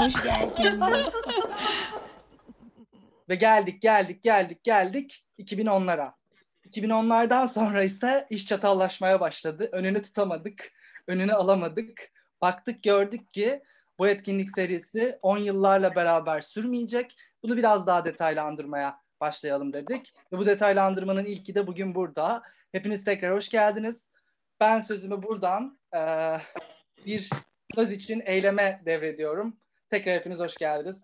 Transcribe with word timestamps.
Hoş 0.00 0.22
geldiniz. 0.22 1.14
Ve 3.28 3.34
geldik, 3.34 3.82
geldik, 3.82 4.22
geldik, 4.22 4.64
geldik 4.64 5.26
2010'lara. 5.38 6.12
2010'lardan 6.66 7.48
sonra 7.48 7.82
ise 7.82 8.26
iş 8.30 8.46
çatallaşmaya 8.46 9.20
başladı. 9.20 9.68
Önünü 9.72 10.02
tutamadık, 10.02 10.72
önünü 11.06 11.32
alamadık. 11.32 12.10
Baktık 12.40 12.82
gördük 12.82 13.30
ki 13.30 13.62
bu 13.98 14.08
etkinlik 14.08 14.50
serisi 14.50 15.18
10 15.22 15.38
yıllarla 15.38 15.94
beraber 15.94 16.40
sürmeyecek. 16.40 17.16
Bunu 17.42 17.56
biraz 17.56 17.86
daha 17.86 18.04
detaylandırmaya 18.04 19.00
başlayalım 19.20 19.72
dedik. 19.72 20.14
Ve 20.32 20.38
bu 20.38 20.46
detaylandırmanın 20.46 21.24
ilki 21.24 21.54
de 21.54 21.66
bugün 21.66 21.94
burada. 21.94 22.42
Hepiniz 22.72 23.04
tekrar 23.04 23.34
hoş 23.34 23.48
geldiniz. 23.48 24.10
Ben 24.60 24.80
sözümü 24.80 25.22
buradan 25.22 25.78
e, 25.96 26.00
bir 27.06 27.30
söz 27.74 27.92
için 27.92 28.22
eyleme 28.26 28.82
devrediyorum. 28.86 29.56
Tekrar 29.90 30.14
hepiniz 30.14 30.40
hoş 30.40 30.56
geldiniz. 30.56 31.02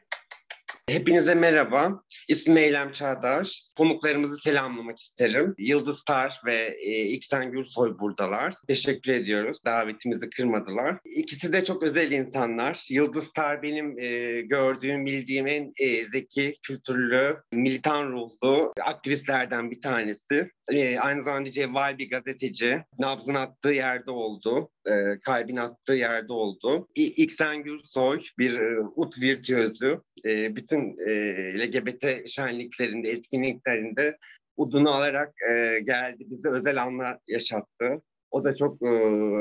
Hepinize 0.90 1.34
merhaba. 1.34 2.02
İsmim 2.28 2.56
Eylem 2.56 2.92
Çağdaş. 2.92 3.62
Konuklarımızı 3.76 4.36
selamlamak 4.38 4.98
isterim. 4.98 5.54
Yıldız 5.59 6.04
Tar 6.04 6.40
ve 6.46 6.76
e, 6.80 7.02
İksen 7.02 7.50
Gürsoy 7.50 7.98
buradalar. 7.98 8.54
Teşekkür 8.68 9.12
ediyoruz. 9.12 9.59
Davetimizi 9.64 10.30
kırmadılar. 10.30 10.98
İkisi 11.04 11.52
de 11.52 11.64
çok 11.64 11.82
özel 11.82 12.10
insanlar. 12.12 12.86
Yıldız 12.90 13.32
Tar 13.32 13.62
benim 13.62 13.98
e, 13.98 14.40
gördüğüm, 14.40 15.06
bildiğim 15.06 15.46
en 15.46 15.72
e, 15.80 16.04
zeki, 16.04 16.56
kültürlü, 16.62 17.37
militan 17.52 18.12
ruhlu 18.12 18.73
aktivistlerden 18.82 19.70
bir 19.70 19.80
tanesi. 19.80 20.50
E, 20.68 20.98
aynı 20.98 21.23
zamanda 21.23 21.52
cevval 21.52 21.98
bir 21.98 22.10
gazeteci. 22.10 22.82
Nabzın 22.98 23.34
attığı 23.34 23.73
yerde 23.73 24.10
oldu. 24.10 24.70
E, 24.87 25.21
kalbin 25.21 25.56
attığı 25.56 25.95
yerde 25.95 26.32
oldu. 26.32 26.88
İ, 26.95 27.04
İksen 27.04 27.62
Gürsoy 27.62 28.23
bir 28.38 28.60
e, 28.60 28.80
ut 28.96 29.21
virtüözü. 29.21 30.00
E, 30.24 30.56
bütün 30.56 30.76
e, 31.07 31.13
LGBT 31.59 32.29
şenliklerinde, 32.29 33.09
etkinliklerinde 33.10 34.19
udunu 34.57 34.91
alarak 34.91 35.35
e, 35.51 35.80
geldi. 35.80 36.24
Bize 36.30 36.49
özel 36.49 36.83
anlar 36.83 37.18
yaşattı. 37.27 38.02
O 38.30 38.45
da 38.45 38.57
çok 38.57 38.83
e, 38.83 38.88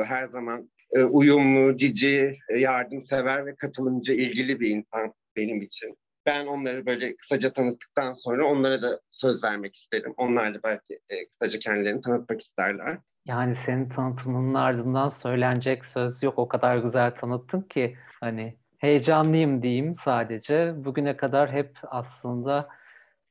her 0.05 0.27
zaman 0.27 0.69
e, 0.91 1.03
uyumlu, 1.03 1.77
cici, 1.77 2.37
e, 2.49 2.57
yardımsever 2.59 3.45
ve 3.45 3.55
katılımcı, 3.55 4.13
ilgili 4.13 4.59
bir 4.59 4.69
insan 4.69 5.13
benim 5.35 5.61
için. 5.61 5.97
Ben 6.25 6.45
onları 6.45 6.85
böyle 6.85 7.15
kısaca 7.15 7.53
tanıttıktan 7.53 8.13
sonra 8.13 8.45
onlara 8.45 8.81
da 8.81 8.99
söz 9.09 9.43
vermek 9.43 9.75
isterim. 9.75 10.13
Onlar 10.17 10.53
da 10.53 10.59
belki 10.63 10.99
e, 11.09 11.27
kısaca 11.27 11.59
kendilerini 11.59 12.01
tanıtmak 12.01 12.41
isterler. 12.41 12.97
Yani 13.25 13.55
senin 13.55 13.89
tanıtımının 13.89 14.53
ardından 14.53 15.09
söylenecek 15.09 15.85
söz 15.85 16.23
yok. 16.23 16.39
O 16.39 16.47
kadar 16.47 16.77
güzel 16.77 17.15
tanıttın 17.15 17.61
ki 17.61 17.97
hani 18.21 18.57
heyecanlıyım 18.85 19.61
diyeyim 19.61 19.95
sadece. 19.95 20.73
Bugüne 20.77 21.17
kadar 21.17 21.51
hep 21.51 21.77
aslında 21.83 22.69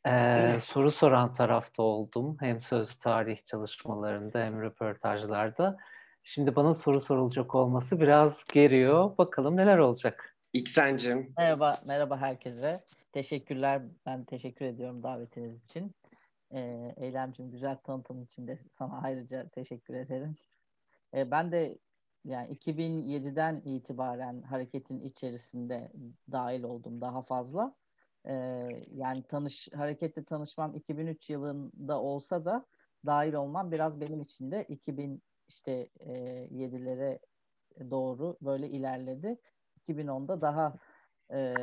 e, 0.07 0.61
soru 0.61 0.91
soran 0.91 1.35
tarafta 1.35 1.83
oldum. 1.83 2.37
Hem 2.41 2.61
söz 2.61 2.99
tarih 2.99 3.39
çalışmalarında 3.47 4.39
hem 4.39 4.63
röportajlarda. 4.63 5.77
Şimdi 6.25 6.57
bana 6.57 6.75
soru 6.75 7.01
sorulacak 7.01 7.55
olması 7.55 8.01
biraz 8.01 8.45
geriyor. 8.53 9.19
Bakalım 9.19 9.57
neler 9.57 9.79
olacak. 9.79 10.37
İksencim. 10.53 11.33
Merhaba, 11.39 11.75
merhaba 11.87 12.17
herkese. 12.17 12.81
Teşekkürler. 13.13 13.83
Ben 14.07 14.25
teşekkür 14.25 14.65
ediyorum 14.65 15.03
davetiniz 15.03 15.65
için. 15.65 15.95
Ee, 16.55 16.95
Eylemcim 16.97 17.51
güzel 17.51 17.77
tanıtım 17.77 18.23
için 18.23 18.47
de 18.47 18.59
sana 18.71 19.01
ayrıca 19.03 19.49
teşekkür 19.49 19.95
ederim. 19.95 20.37
Ee, 21.17 21.31
ben 21.31 21.53
de 21.53 21.79
yani 22.25 22.49
2007'den 22.49 23.63
itibaren 23.65 24.43
hareketin 24.43 25.01
içerisinde 25.01 25.93
dahil 26.33 26.63
oldum 26.63 27.01
daha 27.01 27.23
fazla. 27.23 27.75
Ee, 28.27 28.69
yani 28.91 29.23
tanış 29.23 29.69
hareketle 29.75 30.25
tanışmam 30.25 30.75
2003 30.75 31.31
yılında 31.31 32.01
olsa 32.03 32.45
da 32.45 32.67
dahil 33.07 33.33
olmam 33.33 33.73
biraz 33.73 34.01
benim 34.01 34.21
için 34.21 34.51
de 34.51 34.65
2000 34.69 35.23
işte 35.49 35.89
e, 36.01 36.13
7'lere 36.51 37.19
doğru 37.91 38.39
böyle 38.41 38.69
ilerledi. 38.69 39.39
2010'da 39.89 40.41
daha 40.41 40.79
e, 41.33 41.55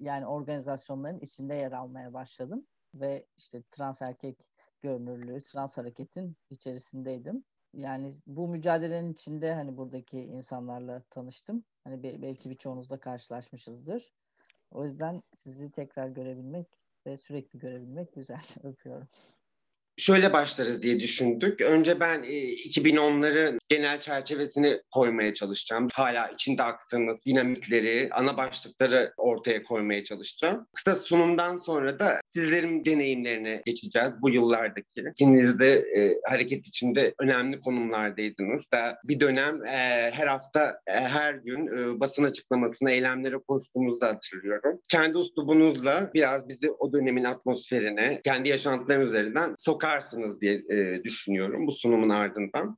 yani 0.00 0.26
organizasyonların 0.26 1.20
içinde 1.20 1.54
yer 1.54 1.72
almaya 1.72 2.12
başladım 2.12 2.66
ve 2.94 3.26
işte 3.36 3.62
trans 3.70 4.02
erkek 4.02 4.50
görünürlüğü, 4.82 5.42
trans 5.42 5.76
hareketin 5.76 6.36
içerisindeydim. 6.50 7.44
Yani 7.76 8.12
bu 8.26 8.48
mücadelenin 8.48 9.12
içinde 9.12 9.54
hani 9.54 9.76
buradaki 9.76 10.18
insanlarla 10.18 11.02
tanıştım. 11.10 11.64
Hani 11.84 12.22
belki 12.22 12.50
birçoğunuzla 12.50 13.00
karşılaşmışızdır. 13.00 14.12
O 14.70 14.84
yüzden 14.84 15.22
sizi 15.36 15.72
tekrar 15.72 16.08
görebilmek 16.08 16.66
ve 17.06 17.16
sürekli 17.16 17.58
görebilmek 17.58 18.12
güzel. 18.12 18.42
Öpüyorum 18.62 19.08
şöyle 19.96 20.32
başlarız 20.32 20.82
diye 20.82 21.00
düşündük. 21.00 21.60
Önce 21.60 22.00
ben 22.00 22.22
e, 22.22 22.54
2010'ları 22.54 23.58
genel 23.68 24.00
çerçevesini 24.00 24.80
koymaya 24.90 25.34
çalışacağım. 25.34 25.88
Hala 25.92 26.28
içinde 26.28 26.62
aktığımız 26.62 27.24
dinamikleri, 27.26 28.08
ana 28.12 28.36
başlıkları 28.36 29.12
ortaya 29.16 29.62
koymaya 29.62 30.04
çalışacağım. 30.04 30.66
Kısa 30.74 30.96
sunumdan 30.96 31.56
sonra 31.56 31.98
da 31.98 32.20
sizlerin 32.34 32.84
deneyimlerine 32.84 33.62
geçeceğiz 33.66 34.14
bu 34.22 34.30
yıllardaki. 34.30 34.86
İkiniz 35.10 35.58
de 35.58 35.72
e, 35.74 36.20
hareket 36.24 36.66
içinde 36.66 37.14
önemli 37.20 37.60
konumlardaydınız. 37.60 38.62
Da 38.72 38.98
bir 39.04 39.20
dönem 39.20 39.66
e, 39.66 40.10
her 40.10 40.26
hafta, 40.26 40.80
e, 40.86 40.92
her 40.92 41.34
gün 41.34 41.66
e, 41.66 42.00
basın 42.00 42.24
açıklamasına, 42.24 42.90
eylemlere 42.90 43.36
koştuğumuzu 43.48 44.00
da 44.00 44.08
hatırlıyorum. 44.08 44.80
Kendi 44.88 45.18
üslubunuzla 45.18 46.10
biraz 46.14 46.48
bizi 46.48 46.70
o 46.70 46.92
dönemin 46.92 47.24
atmosferine, 47.24 48.20
kendi 48.24 48.48
yaşantılarım 48.48 49.08
üzerinden 49.08 49.54
sokarsınız 49.58 50.40
diye 50.40 50.54
e, 50.54 51.04
düşünüyorum 51.04 51.66
bu 51.66 51.72
sunumun 51.72 52.08
ardından. 52.08 52.76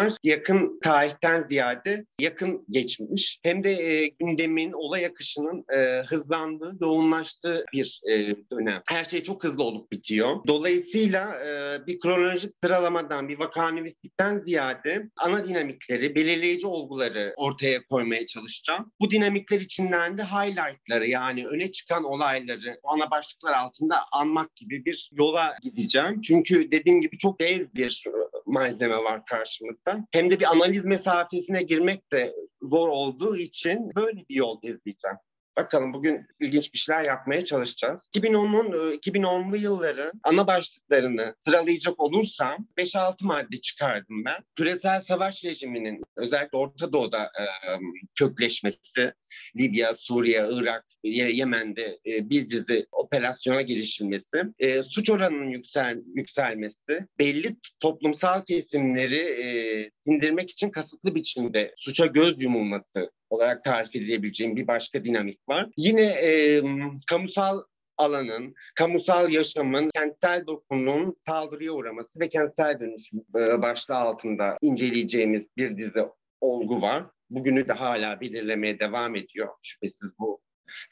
2010'lar 0.00 0.16
yakın 0.22 0.80
tarihten 0.82 1.42
ziyade 1.42 2.04
yakın 2.20 2.64
geçmiş. 2.70 3.40
Hem 3.42 3.64
de 3.64 3.72
e, 3.72 4.08
gündemin, 4.08 4.72
olay 4.72 5.06
akışının 5.06 5.64
e, 5.76 6.02
hızlandığı, 6.06 6.76
yoğunlaştığı 6.80 7.64
bir 7.72 8.00
e, 8.10 8.34
dönem. 8.50 8.82
Her 8.86 9.04
şey 9.04 9.22
çok 9.22 9.44
hızlı 9.44 9.64
olup 9.64 9.92
bitiyor. 9.92 10.36
Dolayısıyla 10.46 11.46
e, 11.46 11.86
bir 11.86 12.00
kronolojik 12.00 12.50
sıralamadan, 12.64 13.28
bir 13.28 13.38
vakanüvistikten 13.38 14.38
ziyade 14.38 15.10
ana 15.16 15.48
dinamikleri, 15.48 16.14
belirleyici 16.14 16.66
olguları 16.66 17.34
ortaya 17.36 17.82
koymaya 17.82 18.26
çalışacağım. 18.26 18.92
Bu 19.00 19.10
dinamikler 19.10 19.60
içinden 19.60 20.18
de 20.18 20.22
highlightları 20.22 21.06
yani 21.06 21.46
öne 21.46 21.72
çıkan 21.72 22.04
olayları 22.04 22.80
ana 22.84 23.10
başlıklar 23.10 23.52
altında 23.52 23.96
anmak 24.12 24.56
gibi 24.56 24.84
bir 24.84 25.10
yola 25.12 25.56
gideceğim. 25.62 26.20
Çünkü 26.20 26.70
dediğim 26.70 27.00
gibi 27.00 27.18
çok 27.18 27.40
dev 27.40 27.66
bir 27.74 28.04
e, 28.06 28.10
malzeme 28.50 28.96
var 28.96 29.24
karşımızda. 29.24 30.06
Hem 30.12 30.30
de 30.30 30.40
bir 30.40 30.50
analiz 30.50 30.84
mesafesine 30.84 31.62
girmek 31.62 32.12
de 32.12 32.34
zor 32.62 32.88
olduğu 32.88 33.36
için 33.36 33.90
böyle 33.96 34.24
bir 34.28 34.34
yol 34.34 34.58
izleyeceğim. 34.62 35.16
Bakalım 35.56 35.92
bugün 35.92 36.26
ilginç 36.40 36.74
bir 36.74 36.78
şeyler 36.78 37.04
yapmaya 37.04 37.44
çalışacağız. 37.44 38.00
2010'un 38.16 38.72
2010'lu 38.96 39.56
yılların 39.56 40.12
ana 40.24 40.46
başlıklarını 40.46 41.34
sıralayacak 41.46 42.00
olursam 42.00 42.66
5-6 42.78 43.24
madde 43.24 43.60
çıkardım 43.60 44.24
ben. 44.24 44.44
Küresel 44.56 45.00
savaş 45.00 45.44
rejiminin 45.44 46.02
özellikle 46.16 46.58
Orta 46.58 46.92
Doğu'da 46.92 47.24
e, 47.24 47.44
kökleşmesi, 48.14 49.12
Libya, 49.56 49.94
Suriye, 49.94 50.46
Irak, 50.50 50.84
Yemen'de 51.02 51.98
e, 52.06 52.30
bir 52.30 52.48
dizi 52.48 52.86
operasyona 52.92 53.62
girişilmesi, 53.62 54.42
e, 54.58 54.82
suç 54.82 55.10
oranının 55.10 55.50
yüksel, 55.50 55.98
yükselmesi, 56.14 57.06
belli 57.18 57.56
toplumsal 57.80 58.44
kesimleri 58.44 59.18
e, 59.18 59.46
sindirmek 60.06 60.50
için 60.50 60.70
kasıtlı 60.70 61.14
biçimde 61.14 61.74
suça 61.76 62.06
göz 62.06 62.42
yumulması 62.42 63.10
olarak 63.30 63.64
tarif 63.64 63.96
edilebileceğim 63.96 64.56
bir 64.56 64.66
başka 64.66 65.04
dinamik 65.04 65.48
var. 65.48 65.66
Yine 65.76 66.06
e, 66.06 66.62
kamusal 67.06 67.60
alanın, 67.96 68.54
kamusal 68.74 69.30
yaşamın, 69.30 69.90
kentsel 69.94 70.46
dokunun 70.46 71.16
saldırıya 71.26 71.72
uğraması 71.72 72.20
ve 72.20 72.28
kentsel 72.28 72.80
dönüşüm 72.80 73.20
e, 73.36 73.62
başlığı 73.62 73.96
altında 73.96 74.58
inceleyeceğimiz 74.60 75.48
bir 75.56 75.76
dizi 75.76 76.04
olgu 76.40 76.82
var. 76.82 77.04
Bugünü 77.30 77.68
de 77.68 77.72
hala 77.72 78.20
belirlemeye 78.20 78.78
devam 78.78 79.16
ediyor 79.16 79.48
şüphesiz 79.62 80.18
bu 80.18 80.40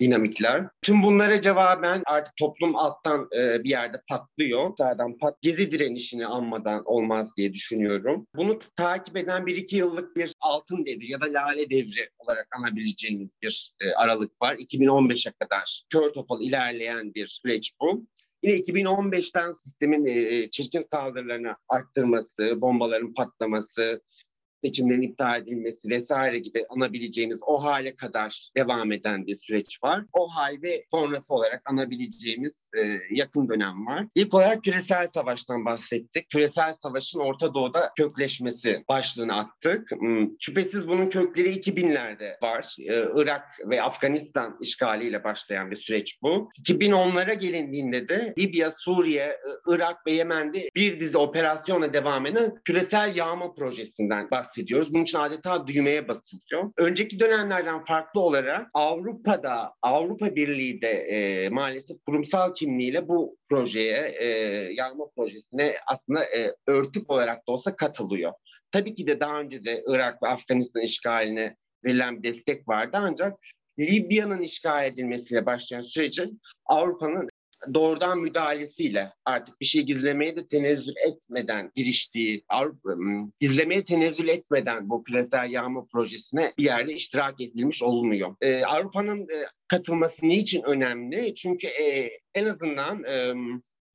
dinamikler. 0.00 0.64
Tüm 0.82 1.02
bunlara 1.02 1.40
cevaben 1.40 2.02
artık 2.06 2.36
toplum 2.36 2.76
alttan 2.76 3.28
e, 3.38 3.64
bir 3.64 3.70
yerde 3.70 4.02
patlıyor. 4.08 4.70
Zaten 4.78 5.18
pat 5.18 5.42
gezi 5.42 5.70
direnişini 5.70 6.26
anmadan 6.26 6.82
olmaz 6.84 7.28
diye 7.36 7.52
düşünüyorum. 7.52 8.26
Bunu 8.36 8.58
takip 8.76 9.16
eden 9.16 9.46
bir 9.46 9.56
iki 9.56 9.76
yıllık 9.76 10.16
bir 10.16 10.32
altın 10.40 10.86
devri 10.86 11.10
ya 11.10 11.20
da 11.20 11.26
lale 11.26 11.70
devri 11.70 12.10
olarak 12.18 12.48
anabileceğimiz 12.58 13.30
bir 13.42 13.72
e, 13.80 13.92
aralık 13.92 14.42
var. 14.42 14.54
2015'e 14.54 15.32
kadar 15.32 15.82
kör 15.90 16.10
topal 16.10 16.42
ilerleyen 16.42 17.14
bir 17.14 17.26
süreç 17.26 17.72
bu. 17.80 18.06
Yine 18.42 18.56
2015'ten 18.56 19.54
sistemin 19.64 20.06
e, 20.06 20.50
çirkin 20.50 20.82
saldırılarını 20.82 21.56
arttırması, 21.68 22.60
bombaların 22.60 23.14
patlaması, 23.14 24.02
seçimlerin 24.64 25.02
iptal 25.02 25.42
edilmesi 25.42 25.88
vesaire 25.88 26.38
gibi 26.38 26.64
anabileceğimiz 26.68 27.38
o 27.46 27.64
hale 27.64 27.96
kadar 27.96 28.50
devam 28.56 28.92
eden 28.92 29.26
bir 29.26 29.36
süreç 29.36 29.82
var. 29.82 30.04
O 30.12 30.28
hal 30.28 30.62
ve 30.62 30.84
sonrası 30.90 31.34
olarak 31.34 31.62
anabileceğimiz 31.70 32.68
e, 32.76 32.98
yakın 33.10 33.48
dönem 33.48 33.86
var. 33.86 34.06
İlk 34.14 34.34
olarak 34.34 34.64
küresel 34.64 35.08
savaştan 35.14 35.64
bahsettik. 35.64 36.30
Küresel 36.30 36.74
savaşın 36.82 37.20
Orta 37.20 37.54
Doğu'da 37.54 37.92
kökleşmesi 37.96 38.84
başlığını 38.88 39.36
attık. 39.36 39.90
Hmm, 39.90 40.28
şüphesiz 40.40 40.88
bunun 40.88 41.08
kökleri 41.08 41.60
2000'lerde 41.60 42.42
var. 42.42 42.76
Ee, 42.80 43.04
Irak 43.14 43.44
ve 43.66 43.82
Afganistan 43.82 44.58
işgaliyle 44.60 45.24
başlayan 45.24 45.70
bir 45.70 45.76
süreç 45.76 46.18
bu. 46.22 46.48
2010'lara 46.62 47.34
gelindiğinde 47.34 48.08
de 48.08 48.34
Libya, 48.38 48.72
Suriye, 48.72 49.36
Irak 49.66 50.06
ve 50.06 50.12
Yemen'de 50.12 50.68
bir 50.76 51.00
dizi 51.00 51.18
operasyona 51.18 51.92
devam 51.92 52.26
eden 52.26 52.54
küresel 52.64 53.16
yağma 53.16 53.54
projesinden 53.54 54.30
bahsediyoruz. 54.48 54.94
Bunun 54.94 55.02
için 55.02 55.18
adeta 55.18 55.66
düğmeye 55.66 56.08
basılıyor. 56.08 56.72
Önceki 56.76 57.20
dönemlerden 57.20 57.84
farklı 57.84 58.20
olarak 58.20 58.70
Avrupa'da, 58.74 59.72
Avrupa 59.82 60.36
Birliği 60.36 60.82
de 60.82 60.88
e, 60.88 61.48
maalesef 61.48 61.96
kurumsal 62.06 62.54
kimliğiyle 62.54 63.08
bu 63.08 63.36
projeye, 63.48 64.14
e, 64.18 64.26
yağma 64.72 65.04
projesine 65.16 65.74
aslında 65.86 66.24
e, 66.24 66.54
örtük 66.66 67.10
olarak 67.10 67.48
da 67.48 67.52
olsa 67.52 67.76
katılıyor. 67.76 68.32
Tabii 68.72 68.94
ki 68.94 69.06
de 69.06 69.20
daha 69.20 69.40
önce 69.40 69.64
de 69.64 69.82
Irak 69.86 70.22
ve 70.22 70.28
Afganistan 70.28 70.82
işgaline 70.82 71.56
verilen 71.84 72.22
bir 72.22 72.28
destek 72.28 72.68
vardı 72.68 72.98
ancak 73.00 73.34
Libya'nın 73.78 74.42
işgal 74.42 74.86
edilmesiyle 74.86 75.46
başlayan 75.46 75.82
sürecin 75.82 76.40
Avrupa'nın 76.66 77.28
doğrudan 77.74 78.18
müdahalesiyle 78.18 79.12
artık 79.24 79.60
bir 79.60 79.66
şey 79.66 79.82
gizlemeye 79.82 80.36
de 80.36 80.48
tenezzül 80.48 80.94
etmeden 81.06 81.72
giriştiği, 81.74 82.44
Avrupa, 82.48 82.90
gizlemeye 83.40 83.84
tenezzül 83.84 84.28
etmeden 84.28 84.88
bu 84.90 85.04
küresel 85.04 85.50
yağma 85.50 85.86
projesine 85.92 86.52
bir 86.58 86.64
yerde 86.64 86.92
iştirak 86.92 87.40
edilmiş 87.40 87.82
olunuyor. 87.82 88.36
Ee, 88.40 88.64
Avrupa'nın 88.64 89.18
e, 89.18 89.46
katılması 89.68 90.28
niçin 90.28 90.62
önemli? 90.62 91.34
Çünkü 91.34 91.66
e, 91.66 92.10
en 92.34 92.44
azından 92.44 93.04
e, 93.04 93.34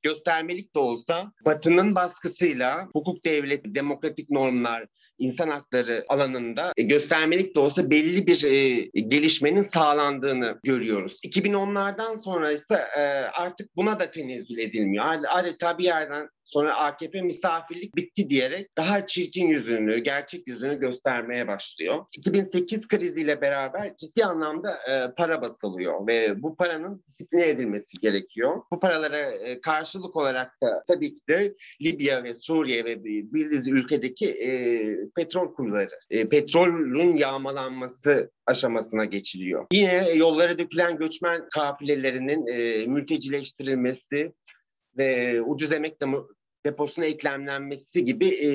göstermelik 0.02 0.74
de 0.74 0.78
olsa 0.78 1.32
Batı'nın 1.44 1.94
baskısıyla 1.94 2.88
hukuk 2.92 3.24
devleti, 3.24 3.74
demokratik 3.74 4.30
normlar, 4.30 4.86
insan 5.18 5.48
hakları 5.48 6.04
alanında 6.08 6.72
e, 6.76 6.82
göstermelik 6.82 7.56
de 7.56 7.60
olsa 7.60 7.90
belli 7.90 8.26
bir 8.26 8.44
e, 8.44 8.80
gelişmenin 9.00 9.62
sağlandığını 9.62 10.58
görüyoruz. 10.64 11.16
2010'lardan 11.26 12.22
sonra 12.22 12.52
ise 12.52 12.74
e, 12.96 13.00
artık 13.32 13.76
buna 13.76 14.00
da 14.00 14.10
tenezzül 14.10 14.58
edilmiyor. 14.58 15.04
Adeta 15.28 15.78
bir 15.78 15.84
yerden 15.84 16.28
Sonra 16.44 16.76
AKP 16.76 17.22
misafirlik 17.22 17.96
bitti 17.96 18.30
diyerek 18.30 18.76
daha 18.76 19.06
çirkin 19.06 19.46
yüzünü, 19.46 19.98
gerçek 19.98 20.46
yüzünü 20.46 20.80
göstermeye 20.80 21.48
başlıyor. 21.48 22.04
2008 22.12 22.88
kriziyle 22.88 23.40
beraber 23.40 23.96
ciddi 23.96 24.24
anlamda 24.24 24.78
e, 24.88 25.14
para 25.14 25.42
basılıyor 25.42 26.06
ve 26.06 26.42
bu 26.42 26.56
paranın 26.56 27.02
disipline 27.06 27.48
edilmesi 27.48 27.96
gerekiyor. 28.00 28.62
Bu 28.72 28.80
paralara 28.80 29.30
e, 29.30 29.60
karşılık 29.60 30.16
olarak 30.16 30.62
da 30.62 30.84
tabii 30.88 31.14
ki 31.14 31.20
de 31.28 31.54
Libya 31.82 32.24
ve 32.24 32.34
Suriye 32.34 32.84
ve 32.84 33.04
bildiğiniz 33.04 33.68
ülkedeki 33.68 34.30
e, 34.30 34.50
petrol 35.16 35.54
kurları, 35.54 35.98
e, 36.10 36.28
petrolün 36.28 37.16
yağmalanması 37.16 38.30
aşamasına 38.46 39.04
geçiliyor. 39.04 39.66
Yine 39.72 40.10
yollara 40.10 40.58
dökülen 40.58 40.96
göçmen 40.96 41.48
kafilelerinin 41.54 42.46
e, 42.46 42.86
mültecileştirilmesi, 42.86 44.32
ve 44.98 45.42
ucuz 45.42 45.72
emek 45.72 46.00
deposuna 46.66 47.04
eklemlenmesi 47.04 48.04
gibi 48.04 48.26
e, 48.26 48.48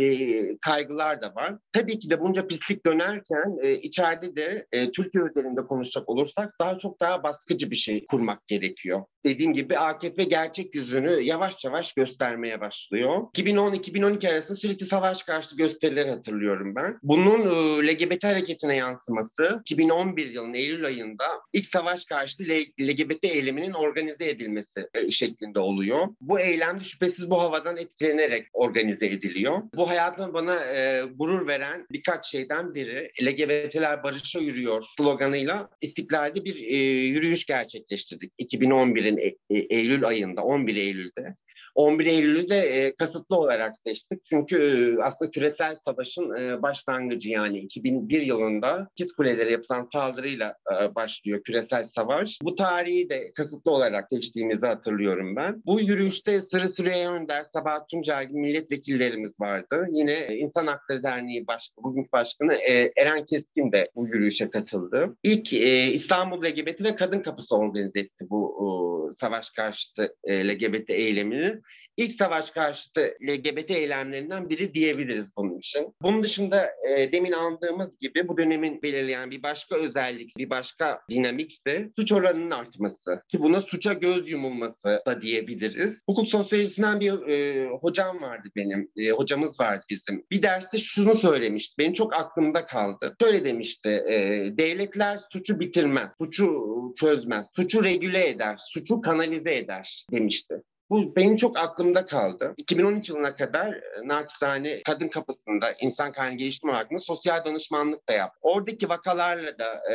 kaygılar 0.58 1.22
da 1.22 1.36
var. 1.36 1.56
Tabii 1.74 2.00
ki 2.00 2.10
de 2.10 2.22
bunca 2.22 2.48
pislik 2.48 2.86
dönerken 2.86 3.58
e, 3.64 3.74
içeride 3.74 4.36
de 4.36 4.68
e, 4.72 4.92
Türkiye 4.92 5.24
özelinde 5.24 5.62
konuşacak 5.62 6.10
olursak 6.10 6.56
daha 6.62 6.78
çok 6.78 7.00
daha 7.00 7.24
baskıcı 7.24 7.72
bir 7.72 7.76
şey 7.76 8.06
kurmak 8.06 8.48
gerekiyor. 8.48 9.04
Dediğim 9.26 9.54
gibi 9.54 9.78
AKP 9.78 10.24
gerçek 10.24 10.76
yüzünü 10.76 11.22
yavaş 11.22 11.66
yavaş 11.66 11.94
göstermeye 11.94 12.62
başlıyor. 12.62 13.14
2010-2012 13.14 14.30
arasında 14.30 14.58
sürekli 14.58 14.86
savaş 14.86 15.24
karşıtı 15.24 15.56
gösterileri 15.56 16.10
hatırlıyorum 16.10 16.76
ben. 16.76 17.00
Bunun 17.04 17.42
e, 17.42 17.88
LGBT 17.88 18.24
hareketine 18.24 18.76
yansıması 18.76 19.60
2011 19.62 20.30
yılının 20.30 20.54
Eylül 20.54 20.86
ayında 20.86 21.26
ilk 21.54 21.66
savaş 21.66 22.06
karşıtı 22.06 22.44
LGBT 22.82 23.26
eyleminin 23.26 23.74
organize 23.74 24.30
edilmesi 24.30 24.88
e, 24.94 25.12
şeklinde 25.12 25.60
oluyor. 25.60 26.08
Bu 26.22 26.40
eylem 26.40 26.82
şüphesiz 26.82 27.30
bu 27.30 27.42
havadan 27.42 27.78
etkilenmiş 27.78 27.99
etkilenerek 28.00 28.48
organize 28.54 29.06
ediliyor. 29.06 29.62
Bu 29.76 29.90
hayatın 29.90 30.34
bana 30.34 30.66
e, 30.66 31.04
gurur 31.16 31.48
veren 31.48 31.88
birkaç 31.92 32.32
şeyden 32.32 32.76
biri 32.76 33.12
LGBT'ler 33.22 34.04
barışa 34.04 34.40
yürüyor 34.40 34.86
sloganıyla 34.98 35.70
istiklalde 35.82 36.46
bir 36.46 36.56
e, 36.56 36.76
yürüyüş 37.08 37.46
gerçekleştirdik. 37.46 38.34
2011'in 38.40 39.18
e, 39.18 39.26
e, 39.50 39.60
Eylül 39.70 40.08
ayında, 40.08 40.44
11 40.44 40.76
Eylül'de. 40.76 41.36
11 41.76 42.06
Eylül'ü 42.06 42.50
de 42.50 42.58
e, 42.58 42.96
kasıtlı 42.96 43.36
olarak 43.36 43.76
seçtik. 43.78 44.26
Çünkü 44.26 44.58
e, 44.58 45.04
aslında 45.04 45.32
küresel 45.32 45.78
savaşın 45.86 46.34
e, 46.34 46.62
başlangıcı 46.62 47.30
yani 47.30 47.60
2001 47.60 48.22
yılında 48.22 48.88
İkiz 48.92 49.14
Kulelere 49.14 49.52
yapılan 49.52 49.90
saldırıyla 49.94 50.56
e, 50.72 50.96
başlıyor 50.96 51.44
küresel 51.44 51.84
savaş. 51.84 52.40
Bu 52.44 52.56
tarihi 52.56 53.10
de 53.10 53.32
kasıtlı 53.34 53.72
olarak 53.72 54.08
seçtiğimizi 54.12 54.68
hatırlıyorum 54.68 55.36
ben. 55.36 55.62
Bu 55.66 55.80
yürüyüşte 55.80 56.42
Sırı 56.42 56.70
Süreyya 56.70 57.14
Önder, 57.14 57.46
Sabah 57.54 57.88
gibi 57.90 58.40
milletvekillerimiz 58.40 59.32
vardı. 59.40 59.88
Yine 59.92 60.28
İnsan 60.28 60.68
Hakları 60.68 61.04
Derneği 61.04 61.48
Başkanı, 61.48 61.84
bugünkü 61.84 62.12
başkanı 62.12 62.54
e, 62.54 62.92
Eren 62.98 63.26
Keskin 63.26 63.72
de 63.72 63.90
bu 63.96 64.08
yürüyüşe 64.08 64.50
katıldı. 64.50 65.16
İlk 65.24 65.54
e, 65.54 65.92
İstanbul 65.92 66.46
LGBT 66.46 66.84
ve 66.84 66.96
Kadın 66.96 67.20
Kapısı 67.20 67.58
organize 67.58 68.00
etti 68.00 68.26
bu 68.30 68.50
e, 68.60 68.70
savaş 69.14 69.50
karşıtı 69.50 70.16
e, 70.24 70.48
LGBT 70.48 70.90
eylemini 70.90 71.59
ilk 71.98 72.12
savaş 72.12 72.52
karşıtı 72.52 73.18
LGBT 73.28 73.72
eylemlerinden 73.72 74.50
biri 74.50 74.74
diyebiliriz 74.74 75.30
bunun 75.38 75.58
için. 75.58 75.96
Bunun 76.02 76.24
dışında 76.24 76.70
e, 76.90 77.12
demin 77.12 77.32
andığımız 77.32 78.00
gibi 78.00 78.28
bu 78.28 78.38
dönemin 78.38 78.82
belirleyen 78.82 79.32
bir 79.32 79.44
başka 79.44 79.76
özellik, 79.76 80.38
bir 80.38 80.50
başka 80.50 81.02
dinamik 81.10 81.68
de 81.68 81.90
suç 81.96 82.12
oranının 82.12 82.52
artması. 82.52 83.22
Ki 83.28 83.40
buna 83.40 83.62
suça 83.62 83.94
göz 83.94 84.32
yumulması 84.32 85.02
da 85.06 85.22
diyebiliriz. 85.22 86.02
Hukuk 86.06 86.28
sosyolojisinden 86.28 87.00
bir 87.00 87.28
e, 87.28 87.66
hocam 87.68 88.22
vardı 88.22 88.50
benim, 88.56 88.92
e, 88.98 89.10
hocamız 89.10 89.60
vardı 89.60 89.86
bizim. 89.90 90.26
Bir 90.32 90.42
derste 90.42 90.78
şunu 90.78 91.16
söylemişti, 91.16 91.76
benim 91.78 91.94
çok 91.94 92.14
aklımda 92.14 92.66
kaldı. 92.66 93.16
Şöyle 93.22 93.46
demişti, 93.46 93.90
e, 93.90 94.14
devletler 94.58 95.20
suçu 95.34 95.60
bitirmez, 95.60 96.10
suçu 96.22 96.70
çözmez, 97.00 97.46
suçu 97.56 97.84
regüle 97.84 98.30
eder, 98.30 98.58
suçu 98.58 99.02
kanalize 99.02 99.56
eder 99.56 100.06
demişti. 100.12 100.56
Bu 100.90 101.16
benim 101.16 101.36
çok 101.38 101.58
aklımda 101.60 102.06
kaldı. 102.06 102.54
2013 102.58 103.10
yılına 103.10 103.36
kadar 103.36 103.74
e, 103.74 103.82
naçizane 104.08 104.84
kadın 104.84 105.08
kapısında 105.08 105.74
insan 105.82 106.12
kaynağı 106.12 106.38
geliştirme 106.38 106.74
hakkında 106.74 107.00
sosyal 107.00 107.46
danışmanlık 107.46 108.10
da 108.10 108.14
yap. 108.14 108.34
Oradaki 108.42 108.90
vakalarla 108.90 109.58
da 109.58 109.74
e, 109.74 109.94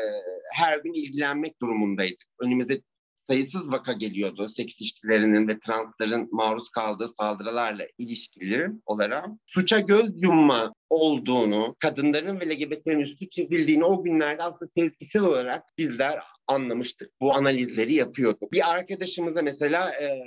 her 0.53 0.79
gün 0.79 0.93
ilgilenmek 0.93 1.61
durumundaydık. 1.61 2.23
Önümüze 2.39 2.81
sayısız 3.29 3.73
vaka 3.73 3.93
geliyordu. 3.93 4.49
Seks 4.49 4.81
işçilerinin 4.81 5.49
ve 5.49 5.59
transların 5.59 6.29
maruz 6.33 6.69
kaldığı 6.69 7.09
saldırılarla 7.09 7.87
ilişkili 7.99 8.71
olarak. 8.87 9.27
Suça 9.47 9.81
göz 9.81 10.23
yumma 10.23 10.73
olduğunu, 10.91 11.77
kadınların 11.81 12.41
ve 12.41 12.49
LGBT'lerin 12.49 13.01
üstü 13.01 13.29
çizildiğini 13.29 13.85
o 13.85 14.03
günlerde 14.03 14.43
aslında 14.43 14.71
sezgisel 14.77 15.23
olarak 15.23 15.65
bizler 15.79 16.19
anlamıştık. 16.47 17.11
Bu 17.21 17.35
analizleri 17.35 17.95
yapıyorduk. 17.95 18.53
Bir 18.53 18.71
arkadaşımıza 18.71 19.43
mesela 19.43 19.91
e, 19.91 20.23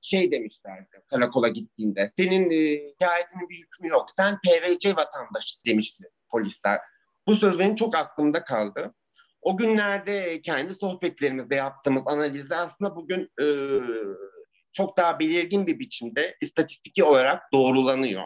şey 0.00 0.30
demişlerdi 0.30 1.02
karakola 1.10 1.48
gittiğinde. 1.48 2.12
Senin 2.18 2.50
e, 2.50 2.88
hikayetinin 2.90 3.48
bir 3.48 3.58
hükmü 3.58 3.88
yok. 3.88 4.06
Sen 4.16 4.38
PVC 4.38 4.96
vatandaşı 4.96 5.64
demişti 5.66 6.04
polisler. 6.30 6.80
Bu 7.26 7.36
söz 7.36 7.58
benim 7.58 7.74
çok 7.74 7.96
aklımda 7.96 8.44
kaldı. 8.44 8.94
O 9.44 9.56
günlerde 9.56 10.40
kendi 10.40 10.74
sohbetlerimizde 10.74 11.54
yaptığımız 11.54 12.02
analizler 12.06 12.58
aslında 12.58 12.96
bugün 12.96 13.30
e, 13.40 13.46
çok 14.72 14.96
daha 14.96 15.18
belirgin 15.18 15.66
bir 15.66 15.78
biçimde 15.78 16.36
istatistiki 16.40 17.04
olarak 17.04 17.52
doğrulanıyor. 17.52 18.22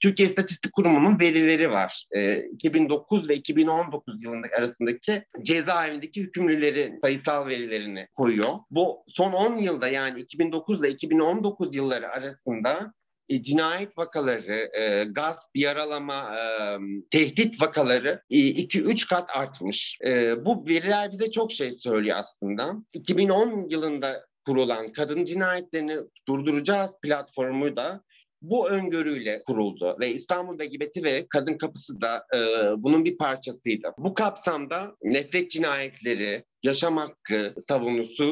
Türkiye 0.00 0.28
İstatistik 0.28 0.72
Kurumu'nun 0.72 1.20
verileri 1.20 1.70
var. 1.70 2.06
E, 2.10 2.42
2009 2.44 3.28
ve 3.28 3.36
2019 3.36 4.24
yılında 4.24 4.46
arasındaki 4.58 5.24
cezaevindeki 5.42 6.20
hükümlülerin 6.20 7.00
sayısal 7.00 7.46
verilerini 7.46 8.08
koyuyor. 8.14 8.54
Bu 8.70 9.04
son 9.08 9.32
10 9.32 9.58
yılda 9.58 9.88
yani 9.88 10.20
2009 10.20 10.80
ile 10.80 10.90
2019 10.90 11.74
yılları 11.74 12.08
arasında 12.08 12.92
e, 13.30 13.42
cinayet 13.42 13.98
vakaları, 13.98 14.70
e, 14.80 15.04
gasp, 15.04 15.48
yaralama, 15.54 16.36
e, 16.36 16.78
tehdit 17.10 17.62
vakaları 17.62 18.22
2-3 18.30 19.08
kat 19.08 19.30
artmış. 19.30 19.98
E, 20.04 20.44
bu 20.44 20.66
veriler 20.68 21.12
bize 21.12 21.30
çok 21.30 21.52
şey 21.52 21.72
söylüyor 21.72 22.16
aslında. 22.16 22.74
2010 22.92 23.68
yılında 23.68 24.26
kurulan 24.46 24.92
kadın 24.92 25.24
cinayetlerini 25.24 25.96
durduracağız 26.28 26.90
platformu 27.02 27.76
da 27.76 28.02
bu 28.42 28.68
öngörüyle 28.68 29.42
kuruldu 29.42 29.96
ve 30.00 30.14
İstanbul'da 30.14 30.64
Gibeti 30.64 31.04
ve 31.04 31.26
Kadın 31.30 31.58
Kapısı 31.58 32.00
da 32.00 32.26
e, 32.34 32.38
bunun 32.82 33.04
bir 33.04 33.18
parçasıydı. 33.18 33.92
Bu 33.98 34.14
kapsamda 34.14 34.96
nefret 35.02 35.50
cinayetleri, 35.50 36.44
yaşam 36.62 36.96
hakkı 36.96 37.54
savunusu 37.68 38.26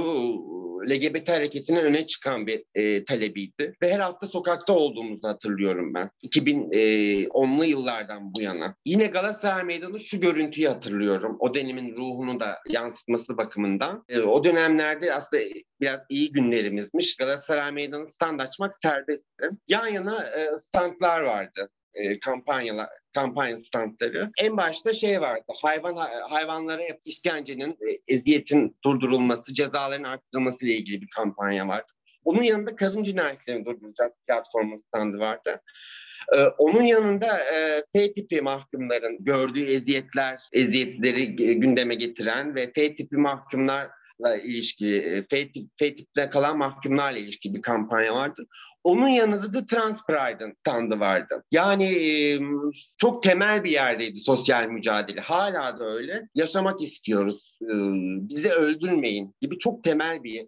LGBT 0.90 1.28
hareketinin 1.28 1.80
öne 1.80 2.06
çıkan 2.06 2.46
bir 2.46 2.64
e, 2.74 3.04
talebiydi. 3.04 3.74
Ve 3.82 3.92
her 3.92 4.00
hafta 4.00 4.26
sokakta 4.26 4.72
olduğumuzu 4.72 5.28
hatırlıyorum 5.28 5.94
ben. 5.94 6.10
2010'lu 6.24 7.64
e, 7.64 7.68
yıllardan 7.68 8.34
bu 8.34 8.40
yana. 8.40 8.74
Yine 8.84 9.06
Galatasaray 9.06 9.64
Meydanı 9.64 10.00
şu 10.00 10.20
görüntüyü 10.20 10.68
hatırlıyorum. 10.68 11.36
O 11.40 11.54
dönemin 11.54 11.96
ruhunu 11.96 12.40
da 12.40 12.58
yansıtması 12.68 13.36
bakımından. 13.36 14.04
E, 14.08 14.20
o 14.20 14.44
dönemlerde 14.44 15.14
aslında 15.14 15.42
biraz 15.80 16.00
iyi 16.08 16.32
günlerimizmiş. 16.32 17.16
Galatasaray 17.16 17.72
Meydanı 17.72 18.08
stand 18.08 18.40
açmak 18.40 18.74
serbestti. 18.82 19.48
Yan 19.68 19.86
yana 19.86 20.26
e, 20.26 20.58
standlar 20.58 21.20
vardı 21.20 21.70
e, 21.98 22.20
kampanyalar 22.20 22.88
kampanya 23.14 23.60
standları. 23.60 24.30
En 24.42 24.56
başta 24.56 24.92
şey 24.92 25.20
vardı. 25.20 25.44
Hayvan 25.62 25.96
hayvanlara 26.30 26.82
işkencenin, 27.04 27.70
e, 27.70 28.14
eziyetin 28.14 28.76
durdurulması, 28.84 29.54
cezaların 29.54 30.04
arttırılması 30.04 30.66
ile 30.66 30.74
ilgili 30.74 31.02
bir 31.02 31.08
kampanya 31.16 31.68
vardı. 31.68 31.92
Onun 32.24 32.42
yanında 32.42 32.76
kadın 32.76 33.02
cinayetlerini 33.02 33.64
durduracağız 33.64 34.12
platformu 34.26 34.78
standı 34.78 35.18
vardı. 35.18 35.60
Ee, 36.32 36.42
onun 36.58 36.82
yanında 36.82 37.38
e, 37.54 37.84
F 37.92 38.12
tipi 38.12 38.40
mahkumların 38.40 39.24
gördüğü 39.24 39.64
eziyetler, 39.64 40.40
eziyetleri 40.52 41.36
gündeme 41.36 41.94
getiren 41.94 42.54
ve 42.54 42.72
F 42.72 42.94
tipi 42.94 43.16
mahkumlarla 43.16 44.36
ilişki, 44.44 44.96
e, 44.96 45.22
F, 45.30 45.52
tip, 45.52 45.68
F 45.78 45.94
tipte 45.94 46.30
kalan 46.30 46.58
mahkumlarla 46.58 47.18
ilişki 47.18 47.54
bir 47.54 47.62
kampanya 47.62 48.14
vardı. 48.14 48.46
Onun 48.84 49.08
yanında 49.08 49.54
da 49.54 49.66
Trans 49.66 50.06
Pride'ın 50.06 50.52
standı 50.60 51.00
vardı. 51.00 51.44
Yani 51.50 52.40
çok 52.98 53.22
temel 53.22 53.64
bir 53.64 53.70
yerdeydi 53.70 54.18
sosyal 54.18 54.66
mücadele. 54.66 55.20
Hala 55.20 55.78
da 55.78 55.84
öyle. 55.84 56.28
Yaşamak 56.34 56.82
istiyoruz. 56.82 57.58
Bizi 58.28 58.52
öldürmeyin 58.52 59.34
gibi 59.40 59.58
çok 59.58 59.84
temel 59.84 60.22
bir 60.22 60.46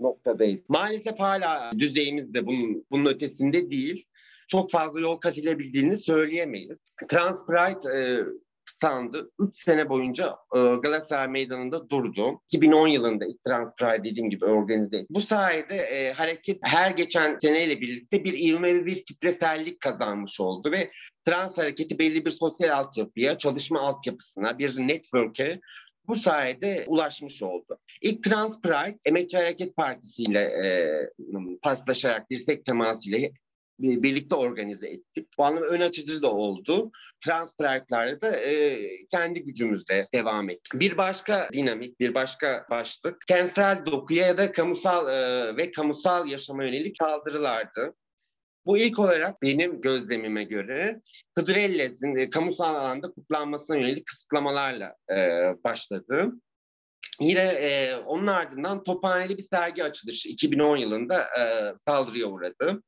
noktadayız. 0.00 0.60
Maalesef 0.68 1.18
hala 1.18 1.70
düzeyimiz 1.78 2.34
de 2.34 2.46
bunun, 2.46 2.84
bunun 2.90 3.06
ötesinde 3.06 3.70
değil. 3.70 4.06
Çok 4.48 4.70
fazla 4.70 5.00
yol 5.00 5.16
kat 5.16 5.38
edilebildiğini 5.38 5.96
söyleyemeyiz. 5.96 6.78
Trans 7.08 7.46
Pride 7.46 8.24
standı 8.70 9.30
3 9.38 9.60
sene 9.60 9.88
boyunca 9.88 10.36
e, 10.54 10.58
Galatasaray 10.58 11.28
Meydanı'nda 11.28 11.90
durdu. 11.90 12.40
2010 12.52 12.88
yılında 12.88 13.24
ilk 13.26 13.44
Trans 13.44 13.76
Pride 13.76 14.04
dediğim 14.04 14.30
gibi 14.30 14.44
organize 14.44 14.96
etti. 14.96 15.06
Bu 15.10 15.20
sayede 15.20 15.76
e, 15.76 16.12
hareket 16.12 16.58
her 16.62 16.90
geçen 16.90 17.38
seneyle 17.38 17.80
birlikte 17.80 18.24
bir 18.24 18.38
ivme 18.38 18.74
ve 18.74 18.86
bir 18.86 19.04
kitlesellik 19.04 19.80
kazanmış 19.80 20.40
oldu 20.40 20.72
ve 20.72 20.90
trans 21.24 21.58
hareketi 21.58 21.98
belli 21.98 22.24
bir 22.24 22.30
sosyal 22.30 22.78
altyapıya, 22.78 23.38
çalışma 23.38 23.80
altyapısına, 23.80 24.58
bir 24.58 24.76
network'e 24.76 25.60
bu 26.08 26.16
sayede 26.16 26.84
ulaşmış 26.88 27.42
oldu. 27.42 27.78
İlk 28.02 28.24
Trans 28.24 28.60
Pride, 28.60 28.98
Emekçi 29.04 29.36
Hareket 29.36 29.76
Partisi 29.76 30.22
ile 30.22 30.40
e, 30.40 30.66
paslaşarak, 31.62 32.30
dirsek 32.30 32.64
temasıyla 32.64 33.28
birlikte 33.82 34.34
organize 34.34 34.88
ettik. 34.88 35.28
Bu 35.38 35.44
anlamda 35.44 35.66
ön 35.66 35.80
açıcı 35.80 36.22
da 36.22 36.32
oldu. 36.32 36.90
Transferlerde 37.24 38.20
da 38.20 38.36
e, 38.36 38.78
kendi 39.06 39.42
gücümüzde 39.42 40.08
devam 40.14 40.50
ettik. 40.50 40.80
Bir 40.80 40.96
başka 40.96 41.48
dinamik, 41.52 42.00
bir 42.00 42.14
başka 42.14 42.66
başlık 42.70 43.16
kentsel 43.28 43.86
dokuya 43.86 44.26
ya 44.26 44.38
da 44.38 44.52
kamusal 44.52 45.08
e, 45.08 45.56
ve 45.56 45.72
kamusal 45.72 46.28
yaşama 46.28 46.64
yönelik 46.64 46.96
saldırılardı. 46.96 47.94
Bu 48.66 48.78
ilk 48.78 48.98
olarak 48.98 49.42
benim 49.42 49.80
gözlemime 49.80 50.44
göre 50.44 51.00
Hıdrellez'in 51.38 52.16
e, 52.16 52.30
kamusal 52.30 52.74
alanda 52.74 53.10
kutlanmasına 53.10 53.76
yönelik 53.76 54.06
kısıtlamalarla 54.06 54.96
e, 55.10 55.16
başladı. 55.64 56.32
Yine 57.20 57.42
e, 57.42 57.96
onun 57.96 58.26
ardından 58.26 58.84
Tophane'de 58.84 59.38
bir 59.38 59.42
sergi 59.42 59.84
açılışı 59.84 60.28
2010 60.28 60.76
yılında 60.76 61.22
e, 61.22 61.74
saldırıya 61.88 62.26
uğradı 62.26 62.82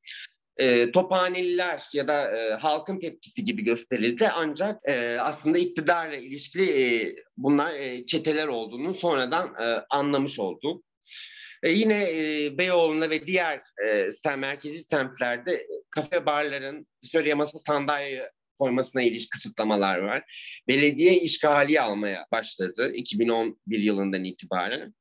e, 0.57 0.93
tophaneliler 0.93 1.83
ya 1.93 2.09
da 2.09 2.37
e, 2.39 2.55
halkın 2.55 2.99
tepkisi 2.99 3.45
gibi 3.45 3.65
gösterildi. 3.65 4.29
Ancak 4.35 4.81
e, 4.89 5.21
aslında 5.21 5.59
iktidarla 5.59 6.17
ilişkili 6.17 6.83
e, 6.83 7.17
bunlar 7.37 7.75
e, 7.75 8.07
çeteler 8.07 8.47
olduğunu 8.47 8.95
sonradan 8.95 9.55
e, 9.63 9.85
anlamış 9.91 10.39
olduk. 10.39 10.85
E, 11.63 11.71
yine 11.71 12.11
e, 12.11 12.59
Beyoğlu'nda 12.59 13.11
ve 13.11 13.27
diğer 13.27 13.61
e, 13.87 14.11
sem 14.11 14.39
merkezi 14.39 14.85
semtlerde 14.85 15.67
kafe 15.91 16.27
barların 16.27 16.87
dışarıya 17.03 17.37
masa 17.37 17.59
sandalye 17.67 18.31
koymasına 18.59 19.03
ilişkin 19.03 19.31
kısıtlamalar 19.31 19.99
var. 19.99 20.23
Belediye 20.69 21.21
işgali 21.21 21.81
almaya 21.81 22.27
başladı 22.33 22.93
2011 22.95 23.79
yılından 23.79 24.25
itibaren. 24.25 24.95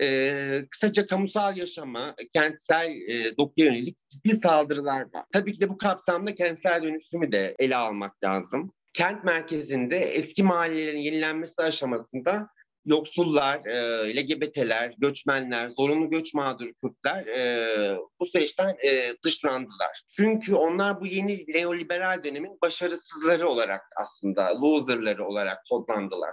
E, 0.00 0.66
kısaca 0.70 1.06
kamusal 1.06 1.56
yaşama, 1.56 2.14
kentsel 2.32 2.90
e, 2.90 3.36
dokuya 3.36 3.66
yönelik 3.66 3.96
ciddi 4.10 4.36
saldırılar 4.36 5.00
var. 5.00 5.24
Tabii 5.32 5.52
ki 5.52 5.60
de 5.60 5.68
bu 5.68 5.78
kapsamda 5.78 6.34
kentsel 6.34 6.82
dönüşümü 6.82 7.32
de 7.32 7.54
ele 7.58 7.76
almak 7.76 8.24
lazım. 8.24 8.72
Kent 8.94 9.24
merkezinde 9.24 9.96
eski 9.98 10.42
mahallelerin 10.42 10.98
yenilenmesi 10.98 11.54
aşamasında 11.58 12.48
yoksullar, 12.84 13.66
e, 13.66 14.16
LGBT'ler, 14.16 14.94
göçmenler, 14.98 15.68
zorunlu 15.68 16.10
göç 16.10 16.34
mağdur 16.34 16.66
Kürtler 16.82 17.26
e, 17.26 17.98
bu 18.20 18.26
süreçten 18.26 18.76
e, 18.84 19.14
dışlandılar. 19.24 20.02
Çünkü 20.16 20.54
onlar 20.54 21.00
bu 21.00 21.06
yeni 21.06 21.44
neoliberal 21.48 22.24
dönemin 22.24 22.58
başarısızları 22.62 23.48
olarak 23.48 23.82
aslında, 23.96 24.60
loserları 24.60 25.26
olarak 25.26 25.58
kodlandılar 25.70 26.30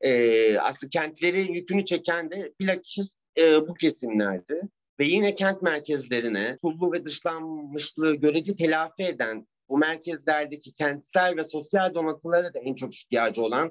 e, 0.00 0.58
aslında 0.58 0.90
kentlerin 0.90 1.52
yükünü 1.52 1.84
çeken 1.84 2.30
de 2.30 2.52
bilakis 2.60 3.08
e, 3.38 3.68
bu 3.68 3.74
kesimlerdi. 3.74 4.62
Ve 5.00 5.04
yine 5.04 5.34
kent 5.34 5.62
merkezlerine 5.62 6.58
tullu 6.62 6.92
ve 6.92 7.04
dışlanmışlığı 7.04 8.14
görece 8.14 8.56
telafi 8.56 9.02
eden 9.02 9.46
bu 9.68 9.78
merkezlerdeki 9.78 10.72
kentsel 10.72 11.36
ve 11.36 11.44
sosyal 11.44 11.94
donatılara 11.94 12.54
da 12.54 12.58
en 12.58 12.74
çok 12.74 12.94
ihtiyacı 12.94 13.42
olan 13.42 13.70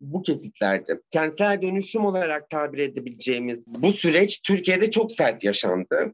bu 0.00 0.22
kesitlerdi. 0.22 1.00
Kentsel 1.10 1.62
dönüşüm 1.62 2.04
olarak 2.04 2.50
tabir 2.50 2.78
edebileceğimiz 2.78 3.66
bu 3.66 3.92
süreç 3.92 4.40
Türkiye'de 4.42 4.90
çok 4.90 5.12
sert 5.12 5.44
yaşandı. 5.44 6.12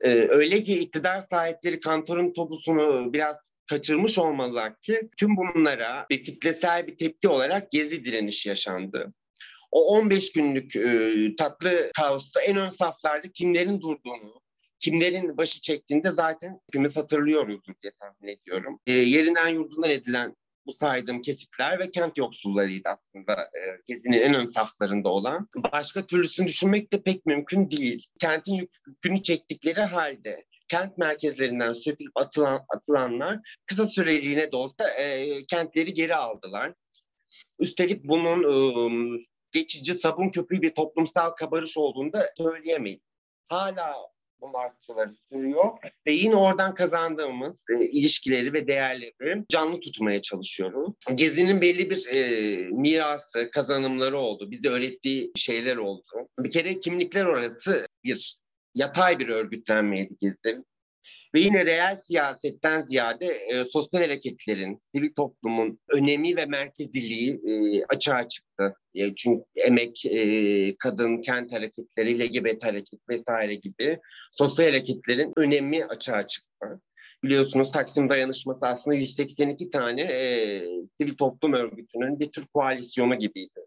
Ee, 0.00 0.08
öyle 0.28 0.62
ki 0.62 0.78
iktidar 0.78 1.20
sahipleri 1.30 1.80
kantorun 1.80 2.32
topusunu 2.32 3.12
biraz 3.12 3.36
kaçırmış 3.66 4.18
olmalılar 4.18 4.80
ki 4.80 5.00
tüm 5.18 5.36
bunlara 5.36 6.06
bir 6.10 6.24
kitlesel 6.24 6.86
bir 6.86 6.98
tepki 6.98 7.28
olarak 7.28 7.70
gezi 7.70 8.04
direniş 8.04 8.46
yaşandı. 8.46 9.12
O 9.70 9.86
15 9.86 10.32
günlük 10.32 10.76
e, 10.76 11.12
tatlı 11.36 11.90
kaosta 11.96 12.40
en 12.40 12.56
ön 12.56 12.70
saflarda 12.70 13.32
kimlerin 13.32 13.80
durduğunu, 13.80 14.40
kimlerin 14.78 15.36
başı 15.36 15.60
çektiğinde 15.60 16.10
zaten 16.10 16.60
hepimiz 16.68 16.96
hatırlıyoruzdur 16.96 17.74
diye 17.82 17.92
tahmin 18.00 18.28
ediyorum. 18.32 18.80
E, 18.86 18.92
yerinden 18.92 19.48
yurdundan 19.48 19.90
edilen 19.90 20.36
bu 20.66 20.72
saydığım 20.72 21.22
kesitler 21.22 21.78
ve 21.78 21.90
kent 21.90 22.18
yoksullarıydı 22.18 22.88
aslında 22.88 23.42
e, 23.42 23.60
gezinin 23.86 24.20
en 24.20 24.34
ön 24.34 24.46
saflarında 24.46 25.08
olan. 25.08 25.48
Başka 25.72 26.06
türlüsünü 26.06 26.46
düşünmek 26.46 26.92
de 26.92 27.02
pek 27.02 27.26
mümkün 27.26 27.70
değil. 27.70 28.06
Kentin 28.20 28.54
yükünü 28.54 29.22
çektikleri 29.22 29.80
halde 29.80 30.44
kent 30.68 30.98
merkezlerinden 30.98 31.72
sökülüp 31.72 32.16
atılan, 32.16 32.64
atılanlar 32.68 33.38
kısa 33.66 33.88
süreliğine 33.88 34.52
de 34.52 34.56
olsa 34.56 34.90
e, 34.90 35.44
kentleri 35.46 35.94
geri 35.94 36.16
aldılar. 36.16 36.72
Üstelik 37.58 38.04
bunun 38.04 38.42
e, 38.42 39.24
geçici 39.52 39.94
sabun 39.94 40.28
köpüğü 40.28 40.62
bir 40.62 40.70
toplumsal 40.70 41.30
kabarış 41.30 41.76
olduğunu 41.76 42.12
da 42.12 42.32
söyleyemeyiz. 42.36 43.00
Hala 43.48 43.94
bu 44.40 44.58
artışları 44.58 45.14
sürüyor 45.32 45.64
ve 46.06 46.12
yine 46.12 46.36
oradan 46.36 46.74
kazandığımız 46.74 47.54
e, 47.70 47.84
ilişkileri 47.84 48.52
ve 48.52 48.66
değerleri 48.66 49.44
canlı 49.48 49.80
tutmaya 49.80 50.22
çalışıyoruz. 50.22 50.94
Gezi'nin 51.14 51.60
belli 51.60 51.90
bir 51.90 52.06
e, 52.06 52.20
mirası, 52.70 53.50
kazanımları 53.50 54.18
oldu. 54.18 54.50
Bize 54.50 54.68
öğrettiği 54.68 55.32
şeyler 55.36 55.76
oldu. 55.76 56.28
Bir 56.38 56.50
kere 56.50 56.80
kimlikler 56.80 57.24
orası 57.24 57.86
bir 58.04 58.36
yatay 58.76 59.18
bir 59.18 59.28
örgütlenmeydi 59.28 60.14
Gezi. 60.20 60.62
Ve 61.34 61.40
yine 61.40 61.66
reel 61.66 61.96
siyasetten 61.96 62.82
ziyade 62.82 63.26
e, 63.26 63.64
sosyal 63.64 64.00
hareketlerin, 64.00 64.82
sivil 64.94 65.12
toplumun 65.16 65.78
önemi 65.88 66.36
ve 66.36 66.46
merkeziliği 66.46 67.32
e, 67.32 67.84
açığa 67.84 68.28
çıktı. 68.28 68.74
E, 68.94 69.14
çünkü 69.14 69.44
emek, 69.56 70.06
e, 70.06 70.76
kadın, 70.78 71.20
kent 71.20 71.52
hareketleri, 71.52 72.18
LGBT 72.18 72.64
hareket 72.64 73.00
vesaire 73.08 73.54
gibi 73.54 73.98
sosyal 74.32 74.66
hareketlerin 74.66 75.32
önemi 75.36 75.84
açığa 75.84 76.26
çıktı. 76.26 76.80
Biliyorsunuz 77.24 77.72
Taksim 77.72 78.08
Dayanışması 78.08 78.66
aslında 78.66 78.96
182 78.96 79.70
tane 79.70 80.02
e, 80.02 80.62
sivil 81.00 81.14
toplum 81.14 81.52
örgütünün 81.52 82.20
bir 82.20 82.32
tür 82.32 82.46
koalisyonu 82.46 83.18
gibiydi 83.18 83.60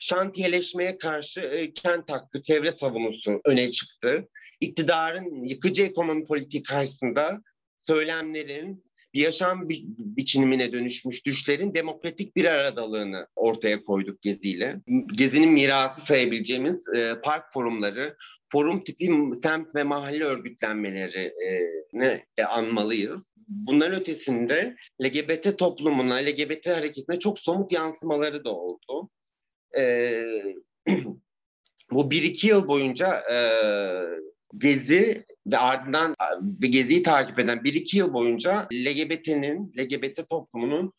şantiyeleşmeye 0.00 0.98
karşı 0.98 1.40
e, 1.40 1.72
kent 1.72 2.10
hakkı, 2.10 2.42
çevre 2.42 2.72
savunusu 2.72 3.40
öne 3.44 3.70
çıktı. 3.70 4.28
iktidarın 4.60 5.44
yıkıcı 5.44 5.82
ekonomi 5.82 6.24
politiği 6.24 6.62
karşısında 6.62 7.42
söylemlerin 7.86 8.86
bir 9.14 9.20
yaşam 9.20 9.68
bi- 9.68 9.84
biçimine 9.98 10.72
dönüşmüş 10.72 11.26
düşlerin 11.26 11.74
demokratik 11.74 12.36
bir 12.36 12.44
aradalığını 12.44 13.26
ortaya 13.36 13.82
koyduk 13.82 14.22
Gezi'yle. 14.22 14.80
Gezi'nin 15.06 15.50
mirası 15.50 16.00
sayabileceğimiz 16.00 16.88
e, 16.96 17.14
park 17.24 17.52
forumları, 17.52 18.16
forum 18.52 18.84
tipi 18.84 19.10
semt 19.42 19.74
ve 19.74 19.82
mahalle 19.82 20.24
örgütlenmelerini 20.24 22.24
e, 22.38 22.44
anmalıyız. 22.44 23.26
Bunların 23.48 24.00
ötesinde 24.00 24.76
LGBT 25.02 25.58
toplumuna, 25.58 26.14
LGBT 26.14 26.66
hareketine 26.66 27.18
çok 27.18 27.38
somut 27.38 27.72
yansımaları 27.72 28.44
da 28.44 28.54
oldu. 28.54 29.10
E, 29.78 30.24
bu 31.90 32.10
bir 32.10 32.22
iki 32.22 32.46
yıl 32.46 32.68
boyunca 32.68 33.24
e, 33.32 33.38
Gezi 34.58 35.24
ve 35.46 35.58
ardından 35.58 36.14
ve 36.62 36.66
Gezi'yi 36.66 37.02
takip 37.02 37.38
eden 37.38 37.64
bir 37.64 37.74
iki 37.74 37.98
yıl 37.98 38.12
boyunca 38.12 38.68
LGBT'nin, 38.72 39.72
LGBT 39.78 40.30
toplumunun 40.30 40.92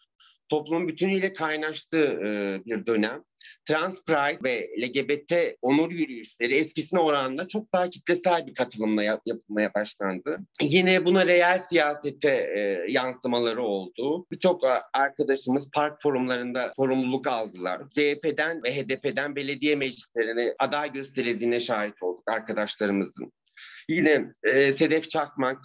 toplumun 0.49 0.87
bütünüyle 0.87 1.33
kaynaştığı 1.33 2.05
e, 2.05 2.61
bir 2.65 2.85
dönem. 2.85 3.23
Trans 3.67 3.95
Pride 4.05 4.43
ve 4.43 4.69
LGBT 4.81 5.57
onur 5.61 5.91
yürüyüşleri 5.91 6.55
eskisine 6.55 6.99
oranla 6.99 7.47
çok 7.47 7.73
daha 7.73 7.89
kitlesel 7.89 8.47
bir 8.47 8.53
katılımla 8.53 9.03
yap- 9.03 9.21
yapılmaya 9.25 9.73
başlandı. 9.73 10.39
Yine 10.61 11.05
buna 11.05 11.27
reel 11.27 11.59
siyasete 11.69 12.29
e, 12.29 12.91
yansımaları 12.91 13.61
oldu. 13.61 14.25
Birçok 14.31 14.63
arkadaşımız 14.93 15.69
park 15.71 16.01
forumlarında 16.01 16.73
sorumluluk 16.75 17.27
aldılar. 17.27 17.81
CHP'den 17.89 18.63
ve 18.63 18.75
HDP'den 18.75 19.35
belediye 19.35 19.75
meclislerine 19.75 20.53
aday 20.59 20.93
gösterildiğine 20.93 21.59
şahit 21.59 22.03
olduk 22.03 22.23
arkadaşlarımızın. 22.31 23.31
Yine 23.89 24.33
e, 24.43 24.71
Sedef 24.71 25.09
Çakmak, 25.09 25.57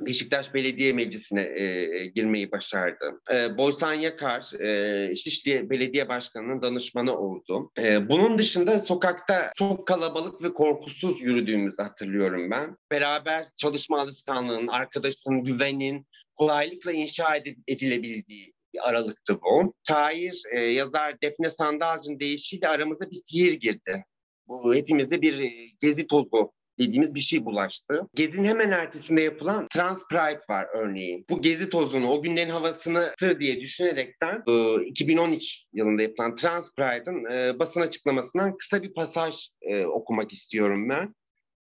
Beşiktaş 0.00 0.54
Belediye 0.54 0.92
Meclisi'ne 0.92 1.42
e, 1.42 2.06
girmeyi 2.06 2.52
başardı. 2.52 3.20
E, 3.32 3.56
Boysan 3.56 3.94
Yakar, 3.94 4.60
e, 4.60 5.16
Şişli 5.16 5.70
Belediye 5.70 6.08
Başkanı'nın 6.08 6.62
danışmanı 6.62 7.18
oldu. 7.18 7.70
E, 7.78 8.08
bunun 8.08 8.38
dışında 8.38 8.78
sokakta 8.78 9.52
çok 9.56 9.86
kalabalık 9.86 10.42
ve 10.42 10.52
korkusuz 10.52 11.22
yürüdüğümüzü 11.22 11.76
hatırlıyorum 11.76 12.50
ben. 12.50 12.76
Beraber 12.90 13.46
çalışma 13.56 14.00
alışkanlığının, 14.00 14.68
arkadaşın 14.68 15.44
güvenin 15.44 16.06
kolaylıkla 16.36 16.92
inşa 16.92 17.36
edilebildiği 17.68 18.52
bir 18.74 18.88
aralıktı 18.88 19.38
bu. 19.42 19.74
Şair, 19.88 20.42
e, 20.52 20.60
yazar 20.60 21.20
Defne 21.22 21.50
Sandalcı'nın 21.50 22.20
deyişiyle 22.20 22.68
aramıza 22.68 23.10
bir 23.10 23.16
sihir 23.16 23.52
girdi. 23.52 24.04
Bu 24.48 24.74
hepimize 24.74 25.22
bir 25.22 25.38
e, 25.38 25.50
gezi 25.80 26.06
tozu 26.06 26.52
dediğimiz 26.80 27.14
bir 27.14 27.20
şey 27.20 27.44
bulaştı. 27.44 28.06
Gezi'nin 28.14 28.48
hemen 28.48 28.70
ertesinde 28.70 29.22
yapılan 29.22 29.68
Trans 29.68 30.02
Pride 30.10 30.40
var 30.48 30.66
örneğin. 30.74 31.24
Bu 31.30 31.42
gezi 31.42 31.70
tozunu, 31.70 32.10
o 32.10 32.22
günlerin 32.22 32.50
havasını 32.50 33.14
sır 33.20 33.40
diye 33.40 33.60
düşünerekten 33.60 34.42
2013 34.86 35.64
yılında 35.72 36.02
yapılan 36.02 36.36
Trans 36.36 36.74
Pride'ın 36.74 37.24
basın 37.58 37.80
açıklamasından 37.80 38.56
kısa 38.56 38.82
bir 38.82 38.94
pasaj 38.94 39.48
okumak 39.86 40.32
istiyorum 40.32 40.88
ben. 40.88 41.14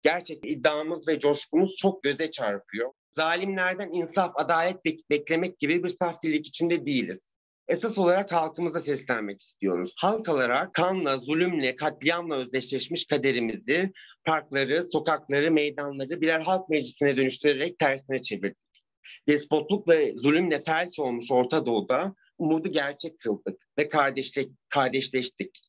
Gerçekten 0.02 0.48
iddiamız 0.50 1.08
ve 1.08 1.20
coşkumuz 1.20 1.76
çok 1.76 2.02
göze 2.02 2.30
çarpıyor. 2.30 2.92
Zalimlerden 3.16 3.88
insaf, 3.92 4.32
adalet 4.34 4.76
bek- 4.84 5.02
beklemek 5.10 5.58
gibi 5.58 5.84
bir 5.84 5.88
saftilik 5.88 6.46
içinde 6.46 6.86
değiliz. 6.86 7.31
Esas 7.68 7.98
olarak 7.98 8.32
halkımıza 8.32 8.80
seslenmek 8.80 9.40
istiyoruz. 9.40 9.92
Halk 9.96 10.28
olarak 10.28 10.74
kanla, 10.74 11.18
zulümle, 11.18 11.76
katliamla 11.76 12.36
özdeşleşmiş 12.36 13.06
kaderimizi 13.06 13.92
parkları, 14.24 14.84
sokakları, 14.84 15.50
meydanları 15.50 16.20
birer 16.20 16.40
halk 16.40 16.68
meclisine 16.68 17.16
dönüştürerek 17.16 17.78
tersine 17.78 18.22
çevirdik. 18.22 18.58
Despotluk 19.28 19.88
ve 19.88 20.14
zulümle 20.16 20.62
felç 20.62 20.98
olmuş 20.98 21.30
Orta 21.30 21.66
Doğu'da 21.66 22.14
umudu 22.38 22.72
gerçek 22.72 23.18
kıldık 23.18 23.62
ve 23.78 23.88
kardeşlik, 23.88 24.50
kardeşleştik. 24.68 25.60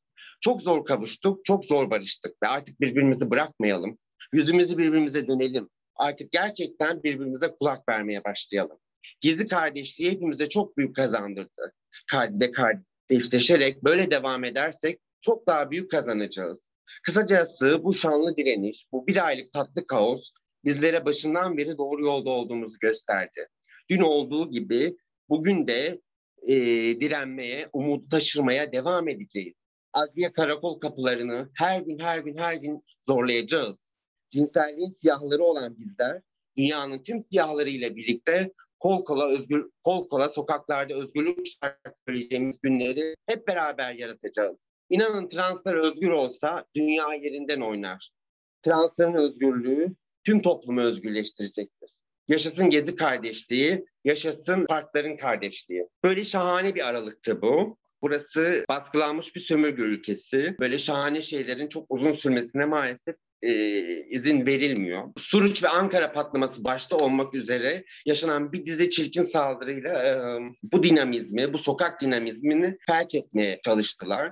Çok 0.41 0.61
zor 0.61 0.85
kavuştuk, 0.85 1.45
çok 1.45 1.65
zor 1.65 1.89
barıştık 1.89 2.43
ve 2.43 2.47
artık 2.47 2.81
birbirimizi 2.81 3.29
bırakmayalım. 3.29 3.97
Yüzümüzü 4.33 4.77
birbirimize 4.77 5.27
dönelim. 5.27 5.69
Artık 5.95 6.31
gerçekten 6.31 7.03
birbirimize 7.03 7.47
kulak 7.47 7.89
vermeye 7.89 8.23
başlayalım. 8.23 8.77
Gizli 9.21 9.47
kardeşliği 9.47 10.11
hepimize 10.11 10.49
çok 10.49 10.77
büyük 10.77 10.95
kazandırdı. 10.95 11.73
Ve 12.13 12.51
kardeşleşerek 12.51 13.83
böyle 13.83 14.11
devam 14.11 14.43
edersek 14.43 14.99
çok 15.21 15.47
daha 15.47 15.71
büyük 15.71 15.91
kazanacağız. 15.91 16.69
Kısacası 17.03 17.83
bu 17.83 17.93
şanlı 17.93 18.37
direniş, 18.37 18.87
bu 18.91 19.07
bir 19.07 19.27
aylık 19.27 19.51
tatlı 19.51 19.87
kaos 19.87 20.31
bizlere 20.65 21.05
başından 21.05 21.57
beri 21.57 21.77
doğru 21.77 22.05
yolda 22.05 22.29
olduğumuzu 22.29 22.79
gösterdi. 22.79 23.47
Dün 23.89 24.01
olduğu 24.01 24.49
gibi 24.49 24.97
bugün 25.29 25.67
de 25.67 26.01
e, 26.47 26.55
direnmeye, 26.99 27.69
umudu 27.73 28.09
taşırmaya 28.09 28.71
devam 28.71 29.07
edeceğiz. 29.09 29.53
Adliye 29.93 30.31
karakol 30.31 30.79
kapılarını 30.79 31.49
her 31.55 31.81
gün 31.81 31.99
her 31.99 32.19
gün 32.19 32.37
her 32.37 32.53
gün 32.53 32.83
zorlayacağız. 33.07 33.77
Cinselliğin 34.31 34.97
siyahları 35.01 35.43
olan 35.43 35.79
bizler 35.79 36.21
dünyanın 36.57 37.03
tüm 37.03 37.23
siyahlarıyla 37.23 37.95
birlikte 37.95 38.51
kol 38.83 39.05
kola 39.05 39.29
özgür 39.29 39.69
kol 39.83 40.09
kola 40.09 40.29
sokaklarda 40.29 40.93
özgürlük 40.93 41.47
şarkı 41.47 41.99
söyleyeceğimiz 42.07 42.57
günleri 42.61 43.15
hep 43.25 43.47
beraber 43.47 43.93
yaratacağız. 43.93 44.57
İnanın 44.89 45.29
translar 45.29 45.75
özgür 45.75 46.09
olsa 46.09 46.65
dünya 46.75 47.13
yerinden 47.13 47.61
oynar. 47.61 48.09
Transların 48.61 49.13
özgürlüğü 49.13 49.95
tüm 50.23 50.41
toplumu 50.41 50.81
özgürleştirecektir. 50.81 51.91
Yaşasın 52.27 52.69
Gezi 52.69 52.95
kardeşliği, 52.95 53.85
yaşasın 54.03 54.65
parkların 54.65 55.17
kardeşliği. 55.17 55.87
Böyle 56.03 56.25
şahane 56.25 56.75
bir 56.75 56.87
aralıktı 56.87 57.41
bu. 57.41 57.77
Burası 58.01 58.65
baskılanmış 58.69 59.35
bir 59.35 59.41
sömürge 59.41 59.81
ülkesi. 59.81 60.55
Böyle 60.59 60.79
şahane 60.79 61.21
şeylerin 61.21 61.67
çok 61.67 61.85
uzun 61.89 62.13
sürmesine 62.13 62.65
maalesef 62.65 63.15
e, 63.43 63.51
izin 64.05 64.45
verilmiyor. 64.45 65.03
Suruç 65.17 65.63
ve 65.63 65.69
Ankara 65.69 66.11
patlaması 66.11 66.63
başta 66.63 66.97
olmak 66.97 67.33
üzere 67.33 67.85
yaşanan 68.05 68.53
bir 68.53 68.65
dizi 68.65 68.89
çirkin 68.89 69.23
saldırıyla 69.23 70.03
e, 70.03 70.13
bu 70.63 70.83
dinamizmi, 70.83 71.53
bu 71.53 71.57
sokak 71.57 72.01
dinamizmini 72.01 72.77
felç 72.87 73.15
etmeye 73.15 73.59
çalıştılar. 73.65 74.31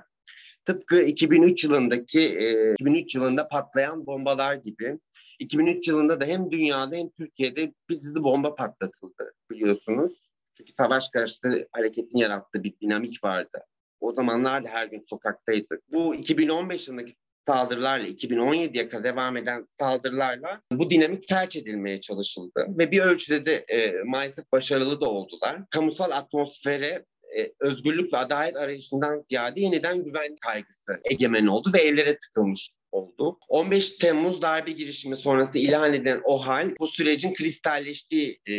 Tıpkı 0.64 1.02
2003 1.02 1.64
yılındaki 1.64 2.20
e, 2.20 2.72
2003 2.72 3.14
yılında 3.14 3.48
patlayan 3.48 4.06
bombalar 4.06 4.54
gibi 4.54 4.98
2003 5.38 5.88
yılında 5.88 6.20
da 6.20 6.24
hem 6.24 6.50
dünyada 6.50 6.96
hem 6.96 7.10
Türkiye'de 7.10 7.72
bir 7.88 8.02
dizi 8.02 8.22
bomba 8.22 8.54
patlatıldı 8.54 9.32
biliyorsunuz. 9.50 10.12
Çünkü 10.56 10.72
savaş 10.72 11.08
karşıtı 11.08 11.68
hareketin 11.72 12.18
yarattığı 12.18 12.64
bir 12.64 12.74
dinamik 12.80 13.24
vardı. 13.24 13.64
O 14.00 14.12
zamanlar 14.12 14.64
da 14.64 14.68
her 14.68 14.86
gün 14.86 15.04
sokaktaydık. 15.10 15.92
Bu 15.92 16.14
2015 16.14 16.88
yılındaki 16.88 17.14
saldırılarla 17.46 18.06
2017'ye 18.06 18.88
kadar 18.88 19.04
devam 19.04 19.36
eden 19.36 19.66
saldırılarla 19.80 20.60
bu 20.72 20.90
dinamik 20.90 21.28
felç 21.28 21.56
edilmeye 21.56 22.00
çalışıldı 22.00 22.66
ve 22.78 22.90
bir 22.90 23.00
ölçüde 23.00 23.46
de 23.46 23.64
e, 23.68 24.02
maalesef 24.04 24.52
başarılı 24.52 25.00
da 25.00 25.10
oldular. 25.10 25.60
Kamusal 25.70 26.10
atmosfere 26.10 27.04
e, 27.38 27.52
özgürlük 27.60 28.12
ve 28.12 28.16
adalet 28.16 28.56
arayışından 28.56 29.18
ziyade 29.18 29.60
yeniden 29.60 30.04
güven 30.04 30.36
kaygısı 30.36 31.00
egemen 31.04 31.46
oldu 31.46 31.70
ve 31.74 31.78
evlere 31.78 32.18
tıkılmış 32.18 32.70
oldu. 32.92 33.38
15 33.48 33.90
Temmuz 33.90 34.42
darbe 34.42 34.72
girişimi 34.72 35.16
sonrası 35.16 35.58
ilan 35.58 35.94
edilen 35.94 36.20
o 36.24 36.46
hal 36.46 36.74
bu 36.80 36.86
sürecin 36.86 37.34
kristalleştiği 37.34 38.40
e, 38.48 38.52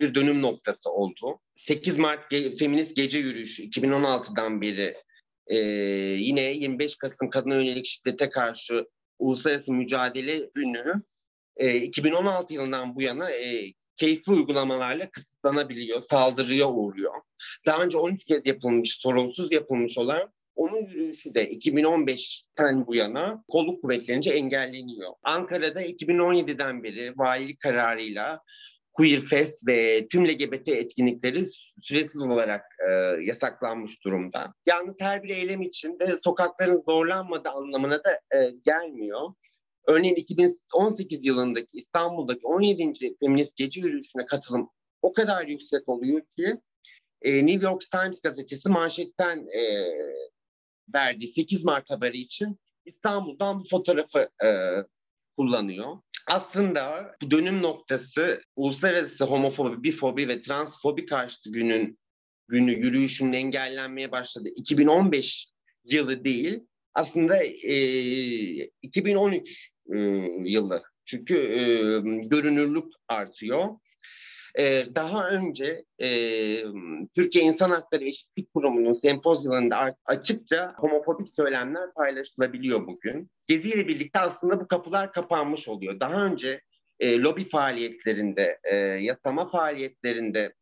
bir 0.00 0.14
dönüm 0.14 0.42
noktası 0.42 0.90
oldu. 0.90 1.40
8 1.56 1.98
Mart 1.98 2.32
Ge- 2.32 2.58
Feminist 2.58 2.96
Gece 2.96 3.18
Yürüyüşü 3.18 3.62
2016'dan 3.62 4.60
beri 4.60 4.96
e, 5.48 5.56
yine 6.18 6.42
25 6.42 6.96
Kasım 6.96 7.30
kadına 7.30 7.54
yönelik 7.54 7.86
şiddete 7.86 8.30
karşı 8.30 8.86
uluslararası 9.18 9.72
mücadele 9.72 10.50
günü 10.54 11.02
e, 11.56 11.76
2016 11.76 12.54
yılından 12.54 12.94
bu 12.94 13.02
yana 13.02 13.30
e, 13.30 13.72
keyfi 13.96 14.30
uygulamalarla 14.30 15.10
kısıtlanabiliyor, 15.10 16.02
saldırıya 16.02 16.70
uğruyor. 16.70 17.14
Daha 17.66 17.82
önce 17.82 17.98
13 17.98 18.24
kez 18.24 18.46
yapılmış, 18.46 18.98
sorunsuz 18.98 19.52
yapılmış 19.52 19.98
olan 19.98 20.32
onun 20.58 20.86
yürüyüşü 20.86 21.34
de 21.34 21.52
2015'ten 21.52 22.86
bu 22.86 22.94
yana 22.94 23.44
kolluk 23.48 23.82
kuvvetlerince 23.82 24.30
engelleniyor. 24.30 25.12
Ankara'da 25.22 25.82
2017'den 25.82 26.82
beri 26.82 27.12
valilik 27.16 27.60
kararıyla 27.60 28.40
Queer 28.98 29.20
Fest 29.20 29.66
ve 29.66 30.08
tüm 30.08 30.28
LGBT 30.28 30.68
etkinlikleri 30.68 31.44
süresiz 31.82 32.20
olarak 32.20 32.64
e, 32.88 32.92
yasaklanmış 33.22 34.04
durumda. 34.04 34.54
Yalnız 34.66 34.94
her 35.00 35.22
bir 35.22 35.28
eylem 35.28 35.62
için 35.62 35.98
de 35.98 36.16
sokakların 36.24 36.82
zorlanmadığı 36.86 37.48
anlamına 37.48 38.04
da 38.04 38.12
e, 38.12 38.50
gelmiyor. 38.66 39.34
Örneğin 39.86 40.14
2018 40.14 41.26
yılındaki 41.26 41.68
İstanbul'daki 41.72 42.46
17. 42.46 43.16
Feminist 43.20 43.56
Gece 43.56 43.80
Yürüyüşü'ne 43.80 44.26
katılım 44.26 44.70
o 45.02 45.12
kadar 45.12 45.46
yüksek 45.46 45.88
oluyor 45.88 46.20
ki 46.38 46.60
e, 47.22 47.46
New 47.46 47.66
York 47.66 47.80
Times 47.90 48.20
gazetesi 48.20 48.68
manşetten 48.68 49.46
e, 49.46 49.92
verdiği 50.94 51.28
8 51.28 51.64
Mart 51.64 51.90
haberi 51.90 52.18
için 52.18 52.58
İstanbul'dan 52.84 53.60
bu 53.60 53.64
fotoğrafı 53.68 54.28
e, 54.44 54.48
kullanıyor. 55.36 55.98
Aslında 56.30 57.14
bu 57.22 57.30
dönüm 57.30 57.62
noktası 57.62 58.42
uluslararası 58.56 59.24
homofobi, 59.24 59.82
bifobi 59.82 60.28
ve 60.28 60.42
transfobi 60.42 61.06
karşıtı 61.06 61.50
günün 61.50 61.98
günü 62.48 62.72
yürüyüşünün 62.72 63.32
engellenmeye 63.32 64.12
başladı. 64.12 64.48
2015 64.56 65.46
yılı 65.84 66.24
değil, 66.24 66.60
aslında 66.94 67.44
e, 67.44 67.76
2013 68.82 69.70
e, 69.92 69.98
yılı. 70.44 70.82
Çünkü 71.04 71.34
e, 71.34 71.62
görünürlük 72.28 72.92
artıyor. 73.08 73.68
E, 74.58 74.86
daha 74.94 75.30
önce 75.30 75.84
e, 75.98 76.08
Türkiye 77.14 77.44
İnsan 77.44 77.70
Hakları 77.70 78.04
Eşitlik 78.04 78.54
Kurumu'nun 78.54 78.94
sempozyumunda 78.94 79.96
açıkça 80.04 80.74
homofobik 80.76 81.28
söylemler 81.36 81.94
paylaşılabiliyor 81.94 82.86
bugün. 82.86 83.30
Gezi 83.48 83.68
ile 83.68 83.88
birlikte 83.88 84.18
aslında 84.18 84.60
bu 84.60 84.68
kapılar 84.68 85.12
kapanmış 85.12 85.68
oluyor. 85.68 86.00
Daha 86.00 86.24
önce 86.24 86.60
e, 87.00 87.18
lobi 87.18 87.48
faaliyetlerinde, 87.48 88.58
e, 88.64 88.76
yasama 88.76 89.50
faaliyetlerinde 89.50 90.54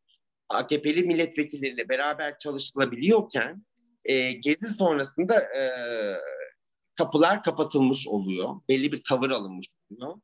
AKP'li 0.49 1.03
milletvekilleriyle 1.03 1.89
beraber 1.89 2.39
çalışılabiliyorken 2.39 3.63
e, 4.05 4.33
Gezi 4.33 4.67
sonrasında 4.79 5.41
e, 5.41 5.63
kapılar 6.97 7.43
kapatılmış 7.43 8.09
oluyor. 8.09 8.55
Belli 8.69 8.93
bir 8.93 9.03
tavır 9.09 9.31
alınmış 9.31 9.67
oluyor 9.91 10.17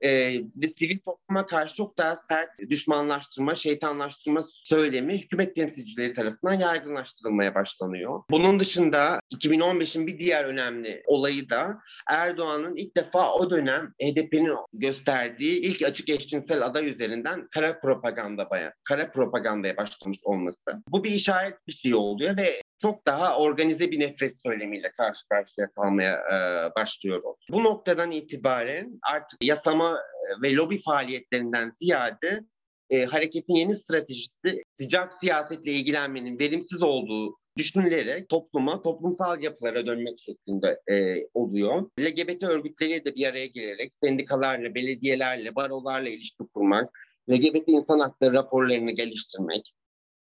e, 0.00 0.40
ve 0.56 0.68
sivil 0.68 0.98
topluma 0.98 1.46
karşı 1.46 1.74
çok 1.74 1.98
daha 1.98 2.16
sert 2.28 2.48
düşmanlaştırma, 2.70 3.54
şeytanlaştırma 3.54 4.42
söylemi 4.64 5.18
hükümet 5.18 5.56
temsilcileri 5.56 6.14
tarafından 6.14 6.54
yaygınlaştırılmaya 6.54 7.54
başlanıyor. 7.54 8.22
Bunun 8.30 8.60
dışında 8.60 9.20
2015'in 9.34 10.06
bir 10.06 10.18
diğer 10.18 10.44
önemli 10.44 11.02
olayı 11.06 11.50
da 11.50 11.78
Erdoğan'ın 12.10 12.76
ilk 12.76 12.96
defa 12.96 13.34
o 13.34 13.50
dönem 13.50 13.94
HDP'nin 14.02 14.56
gösterdiği 14.72 15.60
ilk 15.60 15.82
açık 15.82 16.08
eşcinsel 16.08 16.66
aday 16.66 16.88
üzerinden 16.88 17.48
kara 17.50 17.80
propaganda 17.80 18.48
kara 18.84 19.10
propagandaya 19.10 19.76
başlamış 19.76 20.18
olması. 20.22 20.82
Bu 20.88 21.04
bir 21.04 21.10
işaret 21.10 21.66
bir 21.66 21.72
şey 21.72 21.94
oluyor 21.94 22.36
ve 22.36 22.62
çok 22.84 23.06
daha 23.06 23.38
organize 23.38 23.90
bir 23.90 24.00
nefret 24.00 24.32
söylemiyle 24.46 24.92
karşı 24.96 25.28
karşıya 25.28 25.70
kalmaya 25.70 26.14
e, 26.14 26.36
başlıyoruz. 26.74 27.36
Bu 27.50 27.64
noktadan 27.64 28.10
itibaren 28.10 29.00
artık 29.12 29.44
yasama 29.44 29.98
e, 29.98 30.42
ve 30.42 30.54
lobi 30.54 30.82
faaliyetlerinden 30.82 31.72
ziyade 31.82 32.40
e, 32.90 33.04
hareketin 33.04 33.54
yeni 33.54 33.76
stratejisi 33.76 34.62
sıcak 34.80 35.12
siyasetle 35.14 35.72
ilgilenmenin 35.72 36.38
verimsiz 36.38 36.82
olduğu 36.82 37.36
düşünülerek 37.58 38.28
topluma, 38.28 38.82
toplumsal 38.82 39.42
yapılara 39.42 39.86
dönmek 39.86 40.20
şeklinde 40.20 40.80
e, 40.90 41.26
oluyor. 41.34 41.90
LGBT 42.00 42.42
örgütleriyle 42.42 43.04
de 43.04 43.14
bir 43.14 43.26
araya 43.26 43.46
gelerek 43.46 43.92
sendikalarla, 44.02 44.74
belediyelerle, 44.74 45.54
barolarla 45.54 46.08
ilişki 46.08 46.44
kurmak, 46.54 46.98
LGBT 47.30 47.68
insan 47.68 47.98
hakları 47.98 48.32
raporlarını 48.32 48.90
geliştirmek, 48.90 49.72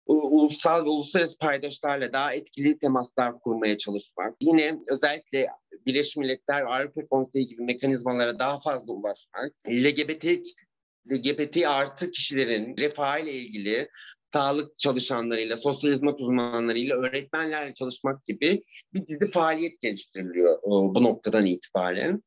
ulusal 0.06 0.84
ve 0.84 0.88
uluslararası 0.88 1.38
paydaşlarla 1.38 2.12
daha 2.12 2.34
etkili 2.34 2.78
temaslar 2.78 3.40
kurmaya 3.40 3.78
çalışmak. 3.78 4.36
Yine 4.40 4.78
özellikle 4.86 5.48
Birleşmiş 5.86 6.16
Milletler, 6.16 6.62
Avrupa 6.62 7.06
Konseyi 7.06 7.48
gibi 7.48 7.62
mekanizmalara 7.62 8.38
daha 8.38 8.60
fazla 8.60 8.92
ulaşmak. 8.92 9.52
LGBT, 9.68 10.24
LGBT 11.10 11.66
artı 11.66 12.10
kişilerin 12.10 12.76
refahıyla 12.76 13.32
ilgili 13.32 13.88
sağlık 14.32 14.78
çalışanlarıyla, 14.78 15.56
sosyal 15.56 15.92
hizmet 15.92 16.20
uzmanlarıyla, 16.20 16.96
öğretmenlerle 16.96 17.74
çalışmak 17.74 18.26
gibi 18.26 18.62
bir 18.94 19.06
dizi 19.06 19.30
faaliyet 19.30 19.80
geliştiriliyor 19.80 20.62
bu 20.62 21.02
noktadan 21.02 21.46
itibaren. 21.46 22.22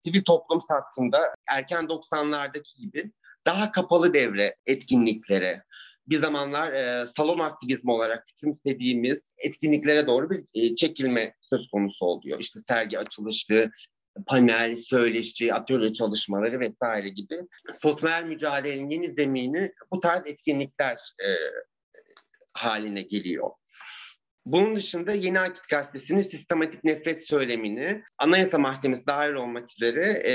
Sivil 0.00 0.22
toplum 0.24 0.60
sattığında 0.60 1.34
erken 1.48 1.84
90'lardaki 1.84 2.78
gibi 2.78 3.10
daha 3.46 3.72
kapalı 3.72 4.14
devre 4.14 4.56
etkinliklere, 4.66 5.62
bir 6.08 6.18
zamanlar 6.18 6.72
e, 6.72 7.06
salon 7.06 7.38
aktivizmi 7.38 7.92
olarak 7.92 8.26
küçümsediğimiz 8.26 9.34
etkinliklere 9.38 10.06
doğru 10.06 10.30
bir 10.30 10.44
e, 10.54 10.76
çekilme 10.76 11.34
söz 11.40 11.68
konusu 11.70 12.04
oluyor. 12.04 12.40
İşte 12.40 12.60
sergi 12.60 12.98
açılışı, 12.98 13.70
panel, 14.26 14.76
söyleşi, 14.76 15.54
atölye 15.54 15.92
çalışmaları 15.92 16.60
vesaire 16.60 17.08
gibi 17.08 17.40
sosyal 17.82 18.22
mücadelenin 18.22 18.90
yeni 18.90 19.12
zemini 19.12 19.72
bu 19.92 20.00
tarz 20.00 20.26
etkinlikler 20.26 20.94
e, 20.94 21.28
haline 22.54 23.02
geliyor. 23.02 23.50
Bunun 24.46 24.76
dışında 24.76 25.12
Yeni 25.12 25.40
Akit 25.40 25.68
Gazetesi'nin 25.68 26.22
sistematik 26.22 26.84
nefret 26.84 27.28
söylemini 27.28 28.02
Anayasa 28.18 28.58
Mahkemesi 28.58 29.06
dahil 29.06 29.32
olmak 29.32 29.70
üzere 29.72 30.04
e, 30.04 30.32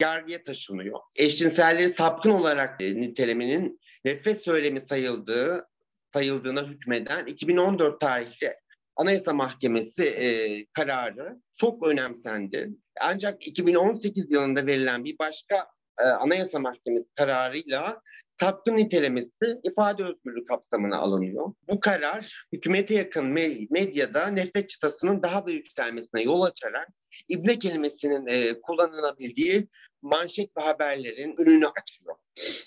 yargıya 0.00 0.44
taşınıyor. 0.44 1.00
Eşcinselleri 1.16 1.88
sapkın 1.88 2.30
olarak 2.30 2.80
e, 2.80 2.94
nitelemenin 2.94 3.80
nefret 4.06 4.44
söylemi 4.44 4.80
sayıldığı 4.80 5.68
sayıldığına 6.12 6.66
hükmeden 6.66 7.26
2014 7.26 8.00
tarihli 8.00 8.54
Anayasa 8.96 9.32
Mahkemesi 9.32 10.04
e, 10.04 10.26
kararı 10.72 11.36
çok 11.56 11.86
önemsendi. 11.86 12.70
Ancak 13.00 13.46
2018 13.46 14.32
yılında 14.32 14.66
verilen 14.66 15.04
bir 15.04 15.18
başka 15.18 15.66
e, 16.00 16.02
Anayasa 16.02 16.58
Mahkemesi 16.58 17.08
kararıyla 17.14 18.02
sapkın 18.40 18.76
nitelemesi 18.76 19.60
ifade 19.64 20.04
özgürlüğü 20.04 20.44
kapsamına 20.44 20.96
alınıyor. 20.96 21.52
Bu 21.68 21.80
karar 21.80 22.46
hükümete 22.52 22.94
yakın 22.94 23.26
medyada 23.70 24.26
nefret 24.26 24.68
çıtasının 24.68 25.22
daha 25.22 25.46
da 25.46 25.50
yükselmesine 25.50 26.22
yol 26.22 26.42
açarak 26.42 26.88
ibne 27.28 27.58
kelimesinin 27.58 28.26
e, 28.26 28.60
kullanılabildiği 28.60 29.68
manşet 30.06 30.56
ve 30.56 30.60
haberlerin 30.60 31.36
önünü 31.38 31.66
açıyor. 31.66 32.16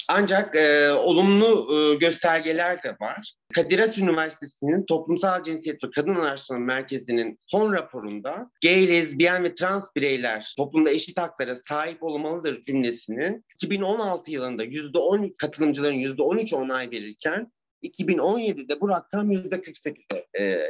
Ancak 0.08 0.56
e, 0.56 0.92
olumlu 0.92 1.76
e, 1.76 1.96
göstergeler 1.96 2.84
de 2.84 2.98
var. 3.02 3.34
Kadir 3.56 3.80
Has 3.80 3.98
Üniversitesi'nin 3.98 4.86
Toplumsal 4.86 5.44
Cinsiyet 5.44 5.84
ve 5.84 5.88
Kadın 5.96 6.16
Araştırma 6.16 6.60
Merkezi'nin 6.60 7.40
son 7.48 7.74
raporunda 7.74 8.52
gay, 8.64 8.88
lezbiyen 8.88 9.44
ve 9.44 9.54
trans 9.54 9.96
bireyler 9.96 10.54
toplumda 10.58 10.90
eşit 10.90 11.20
haklara 11.20 11.56
sahip 11.56 12.04
olmalıdır 12.04 12.64
cümlesinin 12.64 13.46
2016 13.56 14.32
yılında 14.32 14.66
%10 14.66 15.36
katılımcıların 15.38 15.96
%13 15.96 16.56
onay 16.56 16.92
verirken 16.92 17.52
2017'de 17.84 18.82
bu 18.82 18.90
rakam 18.90 19.32
%48'e 19.32 20.44
e, 20.44 20.62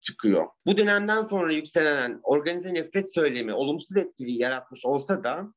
çıkıyor. 0.00 0.46
Bu 0.66 0.76
dönemden 0.76 1.22
sonra 1.22 1.52
yükselen 1.52 2.20
organize 2.22 2.74
nefret 2.74 3.14
söylemi 3.14 3.54
olumsuz 3.54 3.96
etkili 3.96 4.42
yaratmış 4.42 4.84
olsa 4.84 5.24
da 5.24 5.52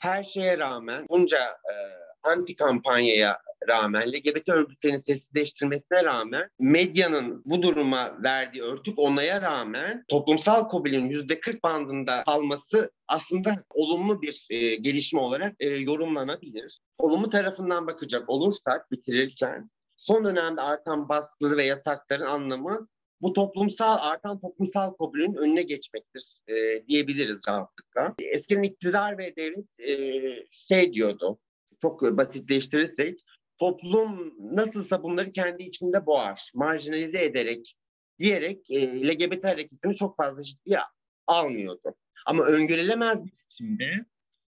her 0.00 0.24
şeye 0.24 0.58
rağmen 0.58 1.06
bunca 1.08 1.38
e, 1.38 1.74
anti 2.22 2.56
kampanyaya 2.56 3.38
rağmen, 3.68 4.12
LGBT 4.12 4.48
örgütlerinin 4.48 4.98
sessizleştirmesine 4.98 6.04
rağmen, 6.04 6.48
medyanın 6.58 7.42
bu 7.44 7.62
duruma 7.62 8.22
verdiği 8.22 8.62
örtük 8.62 8.98
onaya 8.98 9.42
rağmen 9.42 10.04
toplumsal 10.08 10.64
kabulün 10.64 11.08
yüzde 11.08 11.40
40 11.40 11.64
bandında 11.64 12.22
kalması 12.24 12.90
aslında 13.08 13.64
olumlu 13.74 14.22
bir 14.22 14.46
e, 14.50 14.76
gelişme 14.76 15.20
olarak 15.20 15.54
e, 15.60 15.68
yorumlanabilir. 15.68 16.80
Olumlu 16.98 17.30
tarafından 17.30 17.86
bakacak 17.86 18.30
olursak 18.30 18.90
bitirirken 18.90 19.70
son 19.96 20.24
dönemde 20.24 20.60
artan 20.60 21.08
baskıları 21.08 21.56
ve 21.56 21.64
yasakların 21.64 22.26
anlamı 22.26 22.88
bu 23.20 23.32
toplumsal 23.32 23.98
artan 24.00 24.40
toplumsal 24.40 24.90
kabulün 24.90 25.34
önüne 25.34 25.62
geçmektir 25.62 26.22
e, 26.48 26.86
diyebiliriz 26.86 27.42
rahatlıkla. 27.48 28.14
Eskiden 28.20 28.62
iktidar 28.62 29.18
ve 29.18 29.36
devlet 29.36 29.80
e, 29.80 30.46
şey 30.50 30.92
diyordu, 30.92 31.38
çok 31.82 32.02
basitleştirirsek 32.02 33.20
toplum 33.58 34.34
nasılsa 34.56 35.02
bunları 35.02 35.32
kendi 35.32 35.62
içinde 35.62 36.06
boğar, 36.06 36.50
marjinalize 36.54 37.24
ederek 37.24 37.76
diyerek 38.18 38.70
e, 38.70 39.08
LGBT 39.08 39.44
hareketini 39.44 39.96
çok 39.96 40.16
fazla 40.16 40.42
ciddiye 40.42 40.78
almıyordu. 41.26 41.94
Ama 42.26 42.44
öngörülemez 42.44 43.24
bir 43.24 43.32
biçimde 43.50 44.04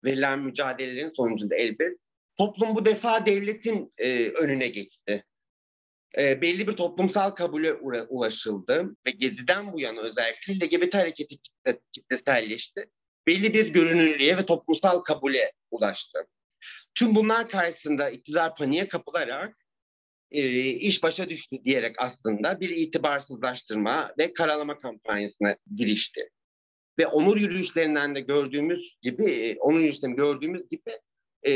verilen 0.05 0.39
mücadelelerin 0.39 1.13
sonucunda 1.17 1.57
elbet 1.57 1.99
toplum 2.39 2.75
bu 2.75 2.85
defa 2.85 3.27
devletin 3.27 3.93
e, 3.99 4.29
önüne 4.29 4.69
geçti 4.69 5.25
e, 6.19 6.41
belli 6.41 6.67
bir 6.67 6.73
toplumsal 6.73 7.31
kabule 7.31 7.73
ulaşıldı 8.09 8.97
ve 9.07 9.11
Gezi'den 9.11 9.73
bu 9.73 9.81
yana 9.81 10.01
özellikle 10.01 10.55
LGBT 10.55 10.95
hareketi 10.95 11.37
kitle, 11.39 11.81
kitleselleşti. 11.93 12.91
Belli 13.27 13.55
bir 13.55 13.69
görünürlüğe 13.69 14.37
ve 14.37 14.47
toplumsal 14.47 15.01
kabule 15.01 15.53
ulaştı. 15.71 16.27
Tüm 16.95 17.15
bunlar 17.15 17.49
karşısında 17.49 18.11
iktidar 18.11 18.57
paniğe 18.57 18.89
kapılarak 18.89 19.57
e, 20.31 20.69
iş 20.69 21.03
başa 21.03 21.29
düştü 21.29 21.57
diyerek 21.65 21.97
aslında 21.99 22.61
bir 22.61 22.71
itibarsızlaştırma 22.71 24.15
ve 24.19 24.33
karalama 24.33 24.79
kampanyasına 24.79 25.57
girişti. 25.77 26.31
Ve 26.99 27.07
onur 27.07 27.37
yürüyüşlerinden 27.37 28.15
de 28.15 28.21
gördüğümüz 28.21 28.99
gibi, 29.03 29.57
onur 29.61 29.79
yürüyüşlerinden 29.79 30.17
gördüğümüz 30.17 30.69
gibi 30.69 30.99
e, 31.47 31.53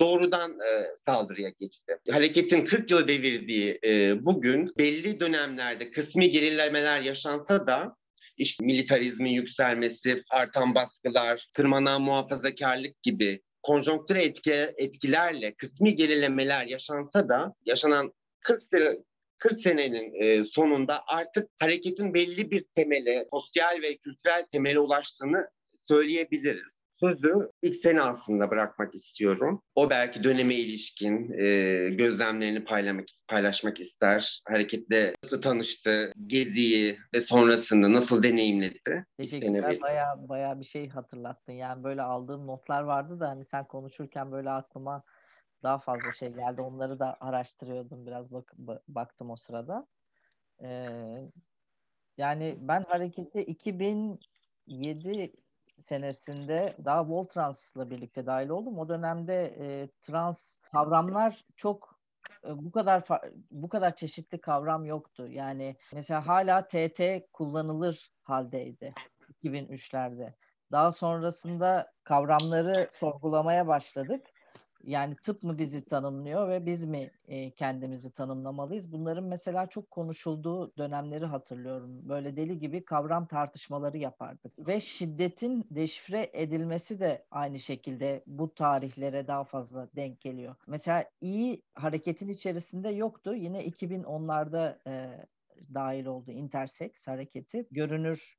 doğrudan 0.00 0.50
e, 0.60 0.86
saldırıya 1.06 1.48
geçti. 1.60 1.96
Hareketin 2.10 2.66
40 2.66 2.90
yılı 2.90 3.08
devirdiği 3.08 3.78
e, 3.84 4.24
bugün 4.24 4.72
belli 4.78 5.20
dönemlerde 5.20 5.90
kısmi 5.90 6.30
gerilemeler 6.30 7.00
yaşansa 7.00 7.66
da 7.66 7.96
işte 8.36 8.64
militarizmin 8.64 9.30
yükselmesi, 9.30 10.22
artan 10.30 10.74
baskılar, 10.74 11.48
tırmanan 11.54 12.02
muhafazakarlık 12.02 13.02
gibi 13.02 13.42
konjonktür 13.62 14.16
etki, 14.16 14.52
etkilerle 14.76 15.54
kısmi 15.54 15.94
gerilemeler 15.94 16.66
yaşansa 16.66 17.28
da 17.28 17.54
yaşanan 17.64 18.12
40 18.40 18.62
sene 18.70 18.96
40 19.38 19.60
senenin 19.60 20.42
sonunda 20.42 21.04
artık 21.06 21.48
hareketin 21.58 22.14
belli 22.14 22.50
bir 22.50 22.64
temele, 22.74 23.26
sosyal 23.32 23.82
ve 23.82 23.96
kültürel 23.96 24.46
temele 24.52 24.78
ulaştığını 24.78 25.48
söyleyebiliriz 25.88 26.77
sözü 27.00 27.50
ilk 27.62 27.76
sene 27.76 28.02
aslında 28.02 28.50
bırakmak 28.50 28.94
istiyorum. 28.94 29.62
O 29.74 29.90
belki 29.90 30.24
döneme 30.24 30.54
ilişkin 30.54 31.32
e, 31.32 31.88
gözlemlerini 31.90 32.64
paylamak, 32.64 33.06
paylaşmak 33.28 33.80
ister. 33.80 34.42
Hareketle 34.48 35.12
nasıl 35.24 35.42
tanıştı, 35.42 36.12
geziyi 36.26 36.98
ve 37.14 37.20
sonrasında 37.20 37.92
nasıl 37.92 38.22
deneyimledi? 38.22 39.06
Teşekkürler. 39.16 39.80
Baya 39.80 40.16
baya 40.28 40.60
bir 40.60 40.64
şey 40.64 40.88
hatırlattın. 40.88 41.52
Yani 41.52 41.84
böyle 41.84 42.02
aldığım 42.02 42.46
notlar 42.46 42.82
vardı 42.82 43.20
da 43.20 43.28
hani 43.28 43.44
sen 43.44 43.64
konuşurken 43.64 44.32
böyle 44.32 44.50
aklıma 44.50 45.02
daha 45.62 45.78
fazla 45.78 46.12
şey 46.12 46.28
geldi. 46.28 46.60
Onları 46.60 46.98
da 46.98 47.16
araştırıyordum 47.20 48.06
biraz 48.06 48.32
bak, 48.32 48.54
baktım 48.88 49.30
o 49.30 49.36
sırada. 49.36 49.86
Ee, 50.62 51.30
yani 52.18 52.56
ben 52.60 52.82
harekete 52.82 53.44
2007 53.44 55.32
senesinde 55.78 56.76
daha 56.84 57.08
Voltrans'la 57.08 57.90
birlikte 57.90 58.26
dahil 58.26 58.48
oldum. 58.48 58.78
O 58.78 58.88
dönemde 58.88 59.54
e, 59.60 59.88
trans 60.00 60.58
kavramlar 60.58 61.44
çok 61.56 61.98
e, 62.44 62.64
bu 62.64 62.70
kadar 62.70 63.04
bu 63.50 63.68
kadar 63.68 63.96
çeşitli 63.96 64.40
kavram 64.40 64.84
yoktu. 64.84 65.26
Yani 65.30 65.76
mesela 65.92 66.26
hala 66.26 66.68
TT 66.68 67.00
kullanılır 67.32 68.12
haldeydi 68.22 68.94
2003'lerde. 69.42 70.34
Daha 70.72 70.92
sonrasında 70.92 71.92
kavramları 72.04 72.86
sorgulamaya 72.90 73.66
başladık 73.66 74.26
yani 74.84 75.16
tıp 75.16 75.42
mı 75.42 75.58
bizi 75.58 75.84
tanımlıyor 75.84 76.48
ve 76.48 76.66
biz 76.66 76.84
mi 76.84 77.10
e, 77.28 77.50
kendimizi 77.50 78.12
tanımlamalıyız? 78.12 78.92
Bunların 78.92 79.24
mesela 79.24 79.66
çok 79.66 79.90
konuşulduğu 79.90 80.76
dönemleri 80.76 81.26
hatırlıyorum. 81.26 82.08
Böyle 82.08 82.36
deli 82.36 82.58
gibi 82.58 82.84
kavram 82.84 83.26
tartışmaları 83.26 83.98
yapardık. 83.98 84.68
Ve 84.68 84.80
şiddetin 84.80 85.66
deşifre 85.70 86.30
edilmesi 86.32 87.00
de 87.00 87.26
aynı 87.30 87.58
şekilde 87.58 88.24
bu 88.26 88.54
tarihlere 88.54 89.26
daha 89.26 89.44
fazla 89.44 89.88
denk 89.96 90.20
geliyor. 90.20 90.54
Mesela 90.66 91.04
iyi 91.20 91.62
hareketin 91.74 92.28
içerisinde 92.28 92.88
yoktu. 92.88 93.34
Yine 93.34 93.64
2010'larda 93.64 94.78
e, 94.86 95.26
dahil 95.74 96.06
oldu 96.06 96.30
intersex 96.30 97.08
hareketi. 97.08 97.66
Görünür 97.70 98.38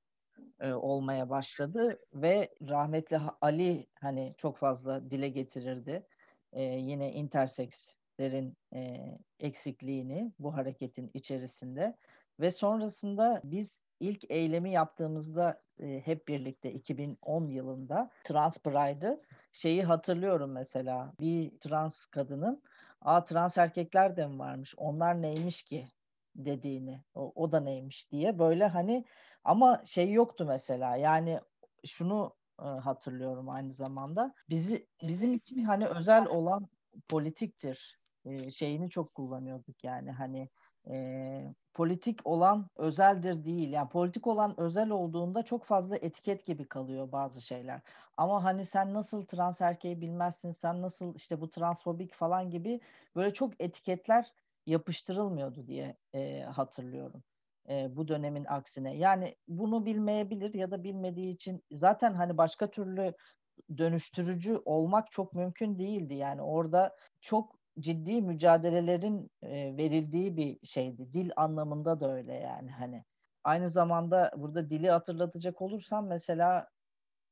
olmaya 0.74 1.30
başladı 1.30 2.00
ve 2.14 2.50
rahmetli 2.70 3.18
Ali 3.42 3.88
hani 4.02 4.36
çok 4.38 4.58
fazla 4.58 5.12
dile 5.12 5.30
getirirdi 5.30 6.06
e, 6.54 6.64
yine 6.64 7.12
intersekslerin 7.12 8.58
e, 8.74 8.98
eksikliğini 9.40 10.32
bu 10.40 10.56
hareketin 10.56 11.12
içerisinde 11.14 11.98
ve 12.40 12.52
sonrasında 12.52 13.42
biz 13.44 13.82
ilk 14.00 14.32
eylemi 14.32 14.72
yaptığımızda 14.72 15.62
e, 15.80 16.00
hep 16.00 16.28
birlikte 16.28 16.72
2010 16.72 17.48
yılında 17.48 18.10
Trans 18.24 18.58
Pride'ı 18.58 19.22
şeyi 19.54 19.84
hatırlıyorum 19.84 20.52
mesela 20.52 21.14
bir 21.20 21.60
trans 21.60 22.06
kadının 22.06 22.64
a 23.02 23.24
trans 23.24 23.58
erkekler 23.58 24.18
de 24.18 24.28
mi 24.28 24.40
varmış? 24.40 24.74
Onlar 24.78 25.22
neymiş 25.22 25.64
ki? 25.64 25.88
dediğini 26.36 27.04
o, 27.16 27.32
o 27.36 27.52
da 27.52 27.60
neymiş? 27.60 28.12
diye 28.12 28.40
böyle 28.40 28.66
hani 28.66 29.06
ama 29.44 29.82
şey 29.86 30.12
yoktu 30.12 30.46
mesela 30.48 30.96
yani 30.96 31.40
şunu 31.86 32.36
hatırlıyorum 32.66 33.50
aynı 33.50 33.72
zamanda. 33.72 34.34
Bizi 34.50 34.88
bizim 35.08 35.34
için 35.34 35.64
hani 35.64 35.88
özel 35.88 36.28
olan 36.28 36.68
politiktir 37.10 38.00
şeyini 38.52 38.90
çok 38.90 39.16
kullanıyorduk 39.16 39.84
yani 39.84 40.12
hani 40.12 40.50
e, 40.90 41.54
politik 41.74 42.28
olan 42.28 42.70
özeldir 42.76 43.44
değil. 43.44 43.70
Yani 43.72 43.90
politik 43.90 44.28
olan 44.28 44.60
özel 44.60 44.90
olduğunda 44.90 45.44
çok 45.44 45.64
fazla 45.64 45.96
etiket 45.96 46.46
gibi 46.46 46.68
kalıyor 46.68 47.12
bazı 47.12 47.42
şeyler. 47.42 47.82
Ama 48.18 48.44
hani 48.44 48.66
sen 48.66 48.94
nasıl 48.94 49.26
trans 49.26 49.62
erkeği 49.62 50.02
bilmezsin, 50.02 50.52
sen 50.52 50.82
nasıl 50.82 51.16
işte 51.16 51.42
bu 51.42 51.50
transfobik 51.50 52.14
falan 52.14 52.50
gibi 52.50 52.82
böyle 53.16 53.34
çok 53.34 53.54
etiketler 53.62 54.34
yapıştırılmıyordu 54.66 55.68
diye 55.68 55.98
e, 56.14 56.42
hatırlıyorum 56.42 57.24
e, 57.70 57.96
bu 57.96 58.08
dönemin 58.08 58.46
aksine. 58.46 58.98
Yani 58.98 59.36
bunu 59.48 59.86
bilmeyebilir 59.86 60.54
ya 60.54 60.72
da 60.72 60.84
bilmediği 60.84 61.30
için 61.30 61.64
zaten 61.72 62.14
hani 62.14 62.38
başka 62.38 62.72
türlü 62.72 63.14
dönüştürücü 63.78 64.62
olmak 64.66 65.12
çok 65.12 65.34
mümkün 65.34 65.80
değildi. 65.80 66.14
Yani 66.14 66.42
orada 66.42 66.96
çok 67.22 67.60
ciddi 67.80 68.22
mücadelelerin 68.22 69.32
e, 69.42 69.78
verildiği 69.78 70.38
bir 70.38 70.68
şeydi. 70.68 71.14
Dil 71.14 71.32
anlamında 71.36 72.00
da 72.00 72.14
öyle 72.14 72.34
yani 72.34 72.72
hani. 72.72 73.04
Aynı 73.44 73.70
zamanda 73.70 74.32
burada 74.38 74.70
dili 74.70 74.90
hatırlatacak 74.90 75.62
olursam 75.62 76.08
mesela 76.08 76.68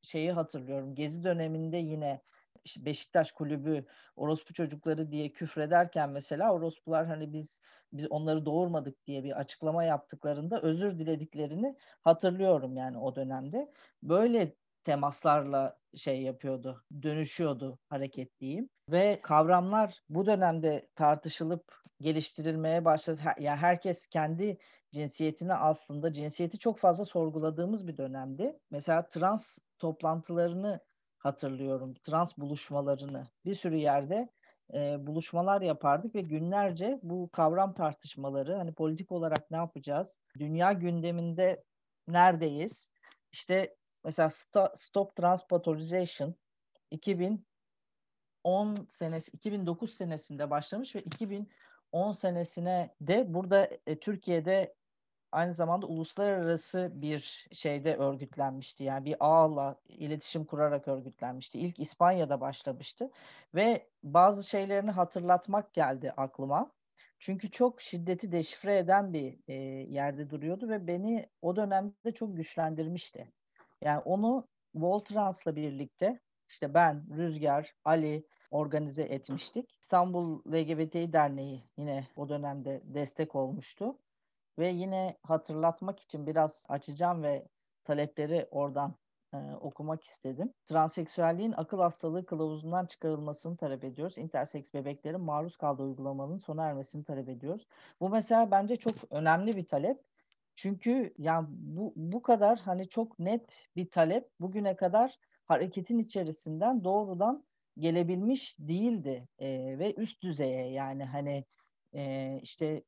şeyi 0.01 0.31
hatırlıyorum. 0.31 0.95
Gezi 0.95 1.23
döneminde 1.23 1.77
yine 1.77 2.21
işte 2.67 2.85
Beşiktaş 2.85 3.31
kulübü 3.31 3.85
orospu 4.15 4.53
çocukları 4.53 5.11
diye 5.11 5.31
küfrederken 5.31 6.09
mesela 6.09 6.53
orospular 6.53 7.07
hani 7.07 7.33
biz 7.33 7.61
biz 7.93 8.07
onları 8.11 8.45
doğurmadık 8.45 9.05
diye 9.05 9.23
bir 9.23 9.39
açıklama 9.39 9.83
yaptıklarında 9.83 10.61
özür 10.61 10.99
dilediklerini 10.99 11.75
hatırlıyorum 12.01 12.77
yani 12.77 12.97
o 12.97 13.15
dönemde. 13.15 13.71
Böyle 14.03 14.55
temaslarla 14.83 15.77
şey 15.95 16.21
yapıyordu, 16.21 16.83
dönüşüyordu 17.01 17.79
hareket 17.89 18.39
diyeyim. 18.39 18.69
Ve 18.89 19.21
kavramlar 19.21 20.01
bu 20.09 20.25
dönemde 20.25 20.89
tartışılıp 20.95 21.81
geliştirilmeye 22.01 22.85
başladı. 22.85 23.21
Ya 23.25 23.33
yani 23.39 23.57
herkes 23.57 24.07
kendi 24.07 24.57
cinsiyetini 24.91 25.53
aslında 25.53 26.13
cinsiyeti 26.13 26.59
çok 26.59 26.79
fazla 26.79 27.05
sorguladığımız 27.05 27.87
bir 27.87 27.97
dönemdi. 27.97 28.59
Mesela 28.71 29.07
trans 29.07 29.57
toplantılarını 29.79 30.79
hatırlıyorum. 31.17 31.93
Trans 31.93 32.37
buluşmalarını 32.37 33.27
bir 33.45 33.55
sürü 33.55 33.75
yerde 33.75 34.29
e, 34.73 35.07
buluşmalar 35.07 35.61
yapardık 35.61 36.15
ve 36.15 36.21
günlerce 36.21 36.99
bu 37.03 37.29
kavram 37.31 37.73
tartışmaları 37.73 38.55
hani 38.55 38.73
politik 38.73 39.11
olarak 39.11 39.51
ne 39.51 39.57
yapacağız? 39.57 40.19
Dünya 40.39 40.73
gündeminde 40.73 41.63
neredeyiz? 42.07 42.91
İşte 43.31 43.75
mesela 44.03 44.29
Stop 44.75 45.15
Transpatholization 45.15 46.35
2010 46.91 48.87
senesi 48.89 49.31
2009 49.31 49.93
senesinde 49.93 50.49
başlamış 50.49 50.95
ve 50.95 51.01
2010 51.01 52.11
senesine 52.11 52.95
de 53.01 53.33
burada 53.33 53.69
e, 53.87 53.99
Türkiye'de 53.99 54.75
aynı 55.31 55.53
zamanda 55.53 55.87
uluslararası 55.87 56.91
bir 56.93 57.47
şeyde 57.51 57.95
örgütlenmişti. 57.95 58.83
Yani 58.83 59.05
bir 59.05 59.15
ağla 59.19 59.75
iletişim 59.87 60.45
kurarak 60.45 60.87
örgütlenmişti. 60.87 61.59
İlk 61.59 61.79
İspanya'da 61.79 62.41
başlamıştı 62.41 63.11
ve 63.55 63.87
bazı 64.03 64.49
şeylerini 64.49 64.91
hatırlatmak 64.91 65.73
geldi 65.73 66.11
aklıma. 66.17 66.71
Çünkü 67.19 67.51
çok 67.51 67.81
şiddeti 67.81 68.31
deşifre 68.31 68.77
eden 68.77 69.13
bir 69.13 69.39
e, 69.47 69.53
yerde 69.93 70.29
duruyordu 70.29 70.69
ve 70.69 70.87
beni 70.87 71.29
o 71.41 71.55
dönemde 71.55 72.11
çok 72.13 72.35
güçlendirmişti. 72.37 73.31
Yani 73.81 73.99
onu 73.99 74.47
Voltrans'la 74.75 75.55
birlikte 75.55 76.19
işte 76.49 76.73
ben, 76.73 77.17
Rüzgar, 77.17 77.75
Ali 77.85 78.27
organize 78.51 79.03
etmiştik. 79.03 79.77
İstanbul 79.81 80.39
LGBT 80.53 81.13
Derneği 81.13 81.63
yine 81.77 82.07
o 82.15 82.29
dönemde 82.29 82.81
destek 82.85 83.35
olmuştu. 83.35 83.97
Ve 84.59 84.67
yine 84.67 85.17
hatırlatmak 85.23 85.99
için 85.99 86.27
biraz 86.27 86.65
açacağım 86.69 87.23
ve 87.23 87.47
talepleri 87.83 88.47
oradan 88.51 88.95
e, 89.33 89.37
okumak 89.37 90.03
istedim. 90.03 90.53
Transseksüelliğin 90.65 91.53
akıl 91.57 91.79
hastalığı 91.79 92.25
kılavuzundan 92.25 92.85
çıkarılmasını 92.85 93.57
talep 93.57 93.83
ediyoruz. 93.83 94.17
Interseks 94.17 94.73
bebeklerin 94.73 95.21
maruz 95.21 95.57
kaldığı 95.57 95.83
uygulamanın 95.83 96.37
sona 96.37 96.67
ermesini 96.67 97.03
talep 97.03 97.29
ediyoruz. 97.29 97.67
Bu 98.01 98.09
mesela 98.09 98.51
bence 98.51 98.75
çok 98.75 98.95
önemli 99.09 99.57
bir 99.57 99.67
talep. 99.67 100.01
Çünkü 100.55 101.13
yani 101.17 101.47
bu, 101.49 101.93
bu 101.95 102.21
kadar 102.21 102.59
hani 102.59 102.89
çok 102.89 103.19
net 103.19 103.67
bir 103.75 103.89
talep 103.89 104.29
bugüne 104.39 104.75
kadar 104.75 105.19
hareketin 105.45 105.99
içerisinden 105.99 106.83
doğrudan 106.83 107.45
gelebilmiş 107.77 108.55
değildi 108.59 109.27
e, 109.39 109.79
ve 109.79 109.93
üst 109.93 110.23
düzeye 110.23 110.71
yani 110.71 111.05
hani 111.05 111.45
e, 111.93 112.39
işte 112.41 112.83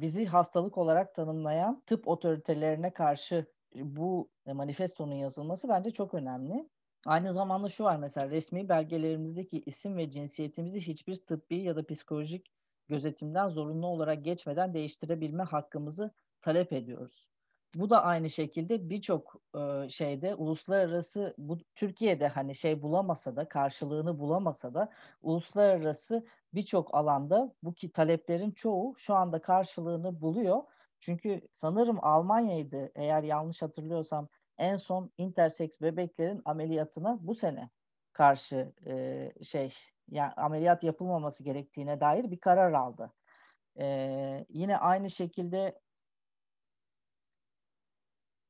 bizi 0.00 0.26
hastalık 0.26 0.78
olarak 0.78 1.14
tanımlayan 1.14 1.82
tıp 1.86 2.08
otoritelerine 2.08 2.92
karşı 2.92 3.46
bu 3.74 4.30
manifestonun 4.46 5.14
yazılması 5.14 5.68
bence 5.68 5.90
çok 5.90 6.14
önemli. 6.14 6.68
Aynı 7.06 7.32
zamanda 7.32 7.68
şu 7.68 7.84
var 7.84 7.96
mesela 7.98 8.30
resmi 8.30 8.68
belgelerimizdeki 8.68 9.62
isim 9.66 9.96
ve 9.96 10.10
cinsiyetimizi 10.10 10.80
hiçbir 10.80 11.16
tıbbi 11.16 11.56
ya 11.58 11.76
da 11.76 11.86
psikolojik 11.86 12.52
gözetimden 12.88 13.48
zorunlu 13.48 13.86
olarak 13.86 14.24
geçmeden 14.24 14.74
değiştirebilme 14.74 15.42
hakkımızı 15.42 16.10
talep 16.40 16.72
ediyoruz. 16.72 17.28
bu 17.74 17.90
da 17.90 18.02
aynı 18.04 18.30
şekilde 18.30 18.90
birçok 18.90 19.42
e, 19.56 19.88
şeyde 19.88 20.34
uluslararası 20.34 21.34
bu 21.38 21.58
Türkiye'de 21.74 22.28
hani 22.28 22.54
şey 22.54 22.82
bulamasa 22.82 23.36
da 23.36 23.48
karşılığını 23.48 24.18
bulamasa 24.18 24.74
da 24.74 24.92
uluslararası 25.22 26.26
birçok 26.54 26.94
alanda 26.94 27.54
bu 27.62 27.74
ki 27.74 27.92
taleplerin 27.92 28.50
çoğu 28.50 28.94
şu 28.96 29.14
anda 29.14 29.42
karşılığını 29.42 30.20
buluyor. 30.20 30.62
Çünkü 31.00 31.48
sanırım 31.52 31.98
Almanya'ydı 32.02 32.92
eğer 32.94 33.22
yanlış 33.22 33.62
hatırlıyorsam 33.62 34.28
en 34.58 34.76
son 34.76 35.10
interseks 35.18 35.80
bebeklerin 35.80 36.42
ameliyatına 36.44 37.18
bu 37.20 37.34
sene 37.34 37.70
karşı 38.12 38.72
e, 38.86 39.32
şey 39.44 39.74
yani 40.10 40.32
ameliyat 40.32 40.84
yapılmaması 40.84 41.44
gerektiğine 41.44 42.00
dair 42.00 42.30
bir 42.30 42.40
karar 42.40 42.72
aldı. 42.72 43.12
E, 43.78 44.46
yine 44.48 44.78
aynı 44.78 45.10
şekilde 45.10 45.80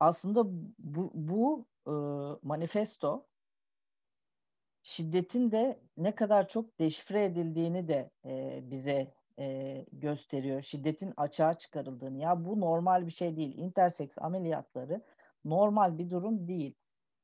aslında 0.00 0.44
bu, 0.78 1.10
bu 1.14 1.66
e, 1.86 1.92
manifesto 2.42 3.26
şiddetin 4.86 5.50
de 5.50 5.80
ne 5.96 6.14
kadar 6.14 6.48
çok 6.48 6.78
deşifre 6.78 7.24
edildiğini 7.24 7.88
de 7.88 8.10
e, 8.24 8.60
bize 8.70 9.14
e, 9.38 9.86
gösteriyor. 9.92 10.62
Şiddetin 10.62 11.12
açığa 11.16 11.58
çıkarıldığını. 11.58 12.18
Ya 12.18 12.44
bu 12.44 12.60
normal 12.60 13.06
bir 13.06 13.12
şey 13.12 13.36
değil. 13.36 13.58
Interseks 13.58 14.18
ameliyatları 14.18 15.02
normal 15.44 15.98
bir 15.98 16.10
durum 16.10 16.48
değil. 16.48 16.74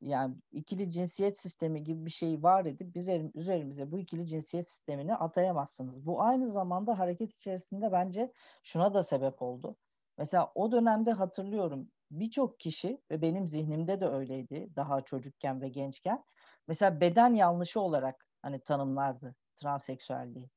Yani 0.00 0.34
ikili 0.52 0.90
cinsiyet 0.90 1.38
sistemi 1.38 1.84
gibi 1.84 2.06
bir 2.06 2.10
şey 2.10 2.42
var 2.42 2.64
edip 2.66 2.94
biz 2.94 3.08
üzerimize 3.34 3.92
bu 3.92 3.98
ikili 3.98 4.26
cinsiyet 4.26 4.68
sistemini 4.68 5.14
atayamazsınız. 5.16 6.06
Bu 6.06 6.22
aynı 6.22 6.46
zamanda 6.46 6.98
hareket 6.98 7.34
içerisinde 7.34 7.92
bence 7.92 8.32
şuna 8.62 8.94
da 8.94 9.02
sebep 9.02 9.42
oldu. 9.42 9.76
Mesela 10.18 10.52
o 10.54 10.72
dönemde 10.72 11.12
hatırlıyorum 11.12 11.88
birçok 12.10 12.60
kişi 12.60 13.00
ve 13.10 13.22
benim 13.22 13.46
zihnimde 13.46 14.00
de 14.00 14.08
öyleydi 14.08 14.70
daha 14.76 15.00
çocukken 15.00 15.60
ve 15.60 15.68
gençken. 15.68 16.24
Mesela 16.68 17.00
beden 17.00 17.34
yanlışı 17.34 17.80
olarak 17.80 18.26
hani 18.42 18.60
tanımlardı 18.60 19.34
transseksüelliği 19.56 20.50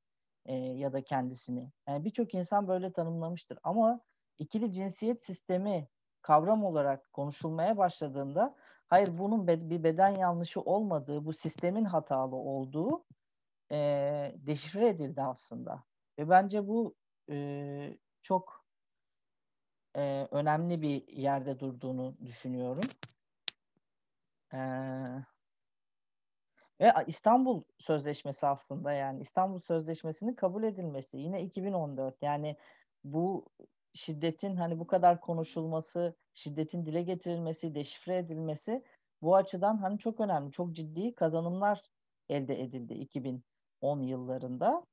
e, 0.46 0.56
ya 0.56 0.94
da 0.94 1.04
kendisini. 1.04 1.72
Yani 1.88 2.06
birçok 2.06 2.34
insan 2.34 2.68
böyle 2.68 2.92
tanımlamıştır 2.92 3.60
ama 3.64 4.02
ikili 4.40 4.72
cinsiyet 4.72 5.24
sistemi 5.24 5.88
kavram 6.22 6.64
olarak 6.66 7.14
konuşulmaya 7.14 7.78
başladığında 7.78 8.56
hayır 8.88 9.18
bunun 9.18 9.48
be- 9.48 9.70
bir 9.70 9.84
beden 9.84 10.16
yanlışı 10.16 10.62
olmadığı, 10.62 11.26
bu 11.26 11.34
sistemin 11.34 11.86
hatalı 11.86 12.36
olduğu 12.36 13.06
e, 13.72 13.78
deşifre 14.38 14.88
edildi 14.88 15.22
aslında. 15.22 15.84
Ve 16.20 16.30
bence 16.30 16.68
bu 16.68 16.96
e, 17.32 17.98
çok 18.22 18.66
e, 19.98 20.28
önemli 20.32 20.82
bir 20.82 21.08
yerde 21.08 21.60
durduğunu 21.60 22.18
düşünüyorum. 22.26 22.84
E, 24.54 24.60
ve 26.82 26.94
İstanbul 27.08 27.64
Sözleşmesi 27.78 28.48
aslında 28.48 28.92
yani 28.92 29.22
İstanbul 29.22 29.60
Sözleşmesi'nin 29.60 30.34
kabul 30.34 30.64
edilmesi 30.64 31.18
yine 31.18 31.44
2014 31.44 32.24
yani 32.24 32.56
bu 33.04 33.46
şiddetin 33.94 34.56
hani 34.56 34.80
bu 34.80 34.88
kadar 34.88 35.22
konuşulması, 35.22 36.16
şiddetin 36.34 36.86
dile 36.86 37.02
getirilmesi, 37.02 37.76
deşifre 37.76 38.18
edilmesi 38.18 38.84
bu 39.22 39.36
açıdan 39.36 39.78
hani 39.78 40.00
çok 40.00 40.20
önemli. 40.20 40.52
Çok 40.52 40.74
ciddi 40.74 41.16
kazanımlar 41.16 41.82
elde 42.30 42.62
edildi 42.62 42.94
2010 42.94 44.02
yıllarında. 44.02 44.86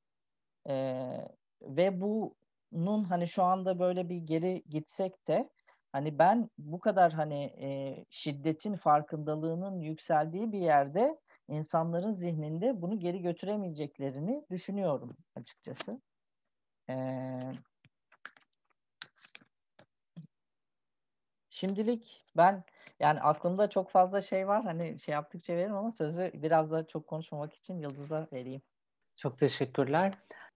Ee, 0.68 1.28
ve 1.62 2.00
bunun 2.00 3.04
hani 3.04 3.28
şu 3.28 3.42
anda 3.42 3.78
böyle 3.78 4.08
bir 4.08 4.16
geri 4.16 4.62
gitsek 4.68 5.28
de 5.28 5.50
hani 5.92 6.18
ben 6.18 6.50
bu 6.58 6.80
kadar 6.80 7.12
hani 7.12 7.44
e, 7.44 7.96
şiddetin 8.10 8.76
farkındalığının 8.76 9.80
yükseldiği 9.80 10.52
bir 10.52 10.60
yerde 10.60 11.18
insanların 11.48 12.10
zihninde 12.10 12.82
bunu 12.82 12.98
geri 12.98 13.22
götüremeyeceklerini 13.22 14.44
düşünüyorum 14.50 15.16
açıkçası. 15.34 16.00
Ee, 16.90 17.38
şimdilik 21.50 22.24
ben 22.36 22.64
yani 23.00 23.20
aklımda 23.20 23.70
çok 23.70 23.90
fazla 23.90 24.22
şey 24.22 24.48
var. 24.48 24.64
Hani 24.64 24.98
şey 24.98 25.12
yaptıkça 25.12 25.56
veririm 25.56 25.76
ama 25.76 25.90
sözü 25.90 26.30
biraz 26.34 26.70
da 26.70 26.86
çok 26.86 27.06
konuşmamak 27.06 27.54
için 27.54 27.78
Yıldız'a 27.78 28.28
vereyim. 28.32 28.62
Çok 29.16 29.38
teşekkürler. 29.38 30.14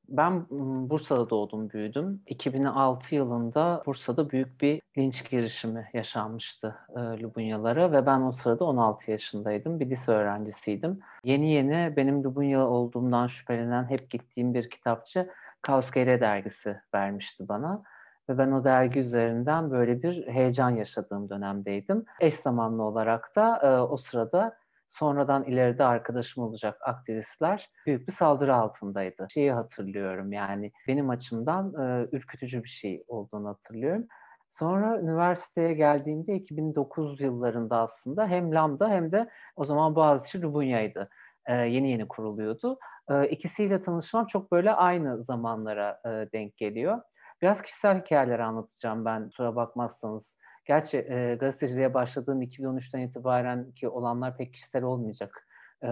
Ben 0.09 0.47
Bursa'da 0.90 1.31
doğdum, 1.31 1.71
büyüdüm. 1.71 2.23
2006 2.27 3.14
yılında 3.14 3.83
Bursa'da 3.87 4.31
büyük 4.31 4.61
bir 4.61 4.83
linç 4.99 5.31
girişimi 5.31 5.88
yaşanmıştı 5.92 6.77
e, 6.97 7.01
Lubunyalara 7.01 7.92
ve 7.92 8.07
ben 8.07 8.21
o 8.21 8.33
sırada 8.33 8.64
16 8.64 9.11
yaşındaydım. 9.11 9.81
Bir 9.81 9.90
lise 9.90 10.12
öğrencisiydim. 10.12 11.01
Yeni 11.25 11.53
yeni 11.53 11.97
benim 11.97 12.25
Lubunya 12.25 12.66
olduğumdan 12.66 13.27
şüphelenen 13.27 13.90
hep 13.90 14.11
gittiğim 14.11 14.55
bir 14.55 14.71
kitapçı 14.71 15.31
Kaos 15.62 15.90
GR 15.90 16.21
dergisi 16.21 16.81
vermişti 16.95 17.49
bana. 17.49 17.83
Ve 18.29 18.38
ben 18.38 18.53
o 18.53 18.64
dergi 18.64 19.01
üzerinden 19.01 19.71
böyle 19.71 20.03
bir 20.03 20.27
heyecan 20.27 20.71
yaşadığım 20.71 21.31
dönemdeydim. 21.31 22.05
Eş 22.21 22.35
zamanlı 22.35 22.83
olarak 22.83 23.37
da 23.37 23.57
e, 23.57 23.81
o 23.81 23.97
sırada 23.97 24.57
sonradan 24.88 25.44
ileride 25.44 25.85
arkadaşım 25.85 26.42
olacak 26.42 26.79
aktivistler 26.83 27.70
büyük 27.87 28.09
bir 28.09 28.12
saldırı 28.12 28.55
altındaydı. 28.57 29.27
Şeyi 29.31 29.53
hatırlıyorum 29.53 30.33
yani 30.33 30.72
benim 30.88 31.11
açımdan 31.11 31.75
e, 31.75 32.09
ürkütücü 32.12 32.64
bir 32.64 32.68
şey 32.68 33.05
olduğunu 33.09 33.49
hatırlıyorum. 33.49 34.07
Sonra 34.49 35.01
üniversiteye 35.01 35.72
geldiğimde 35.72 36.35
2009 36.35 37.20
yıllarında 37.20 37.79
aslında 37.79 38.27
hem 38.27 38.55
Lambda 38.55 38.88
hem 38.88 39.12
de 39.12 39.31
o 39.57 39.64
zaman 39.64 39.94
Boğaziçi 39.94 40.42
Lubunya'ydı. 40.42 41.09
E, 41.46 41.55
yeni 41.55 41.90
yeni 41.90 42.09
kuruluyordu. 42.09 42.79
E, 43.11 43.29
ikisiyle 43.29 43.81
tanışmam 43.81 44.27
çok 44.27 44.53
böyle 44.53 44.72
aynı 44.72 45.22
zamanlara 45.22 46.01
e, 46.05 46.09
denk 46.33 46.57
geliyor. 46.57 47.01
Biraz 47.42 47.62
kişisel 47.62 48.01
hikayeler 48.01 48.38
anlatacağım 48.38 49.05
ben 49.05 49.29
kusura 49.29 49.57
bakmazsanız. 49.57 50.38
Gerçi 50.66 50.98
e, 50.98 51.37
gazeteciliğe 51.40 51.94
başladığım 51.94 52.42
2013'ten 52.42 53.00
itibaren 53.00 53.72
ki 53.72 53.88
olanlar 53.88 54.37
pek 54.37 54.55
kişisel 54.55 54.83
olmayacak. 54.83 55.46
E, 55.83 55.88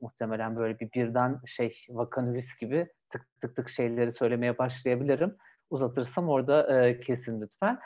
muhtemelen 0.00 0.56
böyle 0.56 0.80
bir 0.80 0.92
birden 0.92 1.40
şey 1.46 1.86
vakanüvis 1.88 2.56
gibi 2.56 2.88
tık 3.10 3.40
tık 3.40 3.56
tık 3.56 3.68
şeyleri 3.68 4.12
söylemeye 4.12 4.58
başlayabilirim. 4.58 5.36
Uzatırsam 5.70 6.28
orada 6.28 6.86
e, 6.86 7.00
kesin 7.00 7.40
lütfen. 7.40 7.78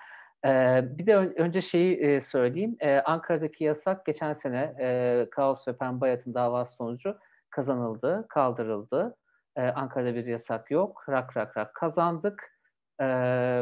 E, 0.45 0.83
bir 0.99 1.07
de 1.07 1.17
önce 1.17 1.63
şeyi 1.63 1.97
e, 1.97 2.21
söyleyeyim. 2.21 2.77
E, 2.81 2.99
Ankara'daki 2.99 3.65
yasak 3.65 4.07
geçen 4.07 4.33
sene 4.33 4.75
e, 4.81 5.27
Kaos 5.31 5.69
ve 5.69 5.77
Pembe 5.77 6.07
Hayat'ın 6.07 6.35
davası 6.35 6.75
sonucu 6.75 7.19
kazanıldı, 7.51 8.27
kaldırıldı. 8.29 9.17
E, 9.57 9.63
Ankara'da 9.63 10.15
bir 10.15 10.27
yasak 10.27 10.71
yok. 10.71 11.05
Rak 11.09 11.37
rak 11.37 11.57
rak 11.57 11.75
kazandık. 11.75 12.58
E, 13.01 13.05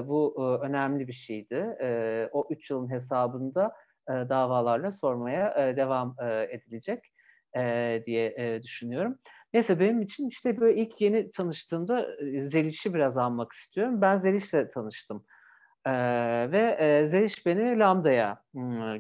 bu 0.09 0.35
e, 0.39 0.67
önemli 0.67 1.09
bir 1.09 1.13
şeydi. 1.13 1.77
E, 1.83 2.29
o 2.33 2.49
üç 2.51 2.71
yılın 2.71 2.91
hesabında 2.91 3.75
e, 4.09 4.13
davalarla 4.13 4.93
sormaya 4.93 5.69
e, 5.69 5.77
devam 5.77 6.17
e, 6.23 6.49
edilecek 6.51 7.05
e, 7.57 8.03
diye 8.07 8.35
e, 8.39 8.63
düşünüyorum. 8.63 9.19
Neyse 9.55 9.81
benim 9.81 10.03
için 10.03 10.29
işte 10.29 10.61
böyle 10.61 10.81
ilk 10.81 11.01
yeni 11.01 11.33
tanıştığımda 11.33 12.07
Zeliş'i 12.49 12.95
biraz 12.95 13.17
almak 13.17 13.53
istiyorum. 13.53 14.01
Ben 14.01 14.17
Zeliş'le 14.17 14.71
tanıştım. 14.75 15.25
E, 15.87 15.93
ve 16.53 16.77
e, 16.79 17.07
Zeliş 17.07 17.47
beni 17.47 17.79
Lambda'ya 17.79 18.43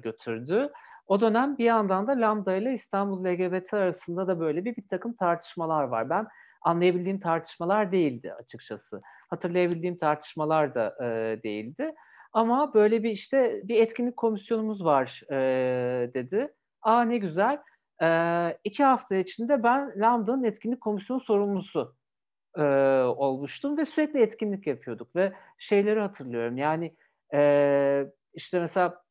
götürdü. 0.03 0.71
O 1.07 1.21
dönem 1.21 1.59
bir 1.59 1.65
yandan 1.65 2.07
da 2.07 2.13
Lambda 2.13 2.57
ile 2.57 2.73
İstanbul 2.73 3.25
LGBT 3.25 3.75
arasında 3.75 4.29
da 4.29 4.41
böyle 4.41 4.65
bir, 4.65 4.77
bir 4.77 4.89
takım 4.89 5.17
tartışmalar 5.17 5.85
var. 5.85 6.11
Ben 6.11 6.27
anlayabildiğim 6.67 7.21
tartışmalar 7.21 7.93
değildi 7.93 8.33
açıkçası 8.33 9.03
hatırlayabildiğim 9.31 9.99
tartışmalar 9.99 10.75
da 10.75 10.97
e, 11.01 11.43
değildi. 11.43 11.95
Ama 12.33 12.75
böyle 12.75 13.03
bir 13.03 13.11
işte 13.11 13.61
bir 13.65 13.81
etkinlik 13.81 14.17
komisyonumuz 14.17 14.85
var 14.85 15.23
e, 15.31 15.37
dedi. 16.15 16.55
Aa 16.83 17.03
ne 17.03 17.19
güzel. 17.19 17.59
E, 18.03 18.09
iki 18.65 18.85
hafta 18.85 19.17
içinde 19.17 19.63
ben 19.63 19.93
Lambda'nın 19.97 20.45
etkinlik 20.45 20.81
komisyonu 20.81 21.21
sorumlusu 21.21 21.95
e, 22.57 22.63
olmuştum 23.03 23.77
ve 23.77 23.85
sürekli 23.85 24.23
etkinlik 24.23 24.67
yapıyorduk 24.67 25.17
ve 25.17 25.33
şeyleri 25.59 26.01
hatırlıyorum. 26.01 26.57
Yani 26.57 26.97
e, 27.35 28.07
işte 28.35 28.61
mesela 28.61 29.03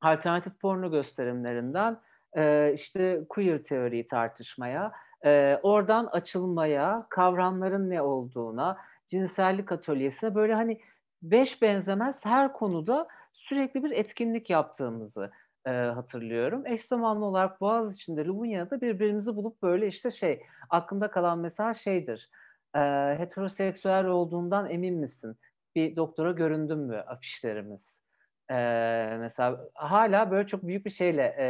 alternatif 0.00 0.60
porno 0.60 0.90
gösterimlerinden 0.90 2.00
e, 2.36 2.72
işte 2.74 3.20
queer 3.28 3.62
teoriyi 3.62 4.06
tartışmaya, 4.06 4.92
e, 5.24 5.60
oradan 5.62 6.06
açılmaya, 6.06 7.06
kavramların 7.10 7.90
ne 7.90 8.02
olduğuna, 8.02 8.78
cinsellik 9.06 9.72
atölyesine 9.72 10.34
böyle 10.34 10.54
hani 10.54 10.80
beş 11.22 11.62
benzemez 11.62 12.24
her 12.24 12.52
konuda 12.52 13.08
sürekli 13.32 13.84
bir 13.84 13.90
etkinlik 13.90 14.50
yaptığımızı 14.50 15.30
e, 15.66 15.70
hatırlıyorum. 15.70 16.66
Eş 16.66 16.82
zamanlı 16.82 17.24
olarak 17.24 17.60
Boğaz 17.60 17.96
içinde 17.96 18.24
Lubunya'da 18.24 18.80
birbirimizi 18.80 19.36
bulup 19.36 19.62
böyle 19.62 19.86
işte 19.86 20.10
şey 20.10 20.42
aklımda 20.70 21.10
kalan 21.10 21.38
mesela 21.38 21.74
şeydir. 21.74 22.30
E, 22.76 22.78
heteroseksüel 23.18 24.06
olduğundan 24.06 24.70
emin 24.70 24.94
misin? 24.94 25.36
Bir 25.74 25.96
doktora 25.96 26.32
göründün 26.32 26.78
mü 26.78 26.96
afişlerimiz? 26.96 28.08
Ee, 28.50 29.16
mesela 29.20 29.68
hala 29.74 30.30
böyle 30.30 30.46
çok 30.46 30.62
büyük 30.66 30.84
bir 30.86 30.90
şeyle 30.90 31.22
e, 31.22 31.48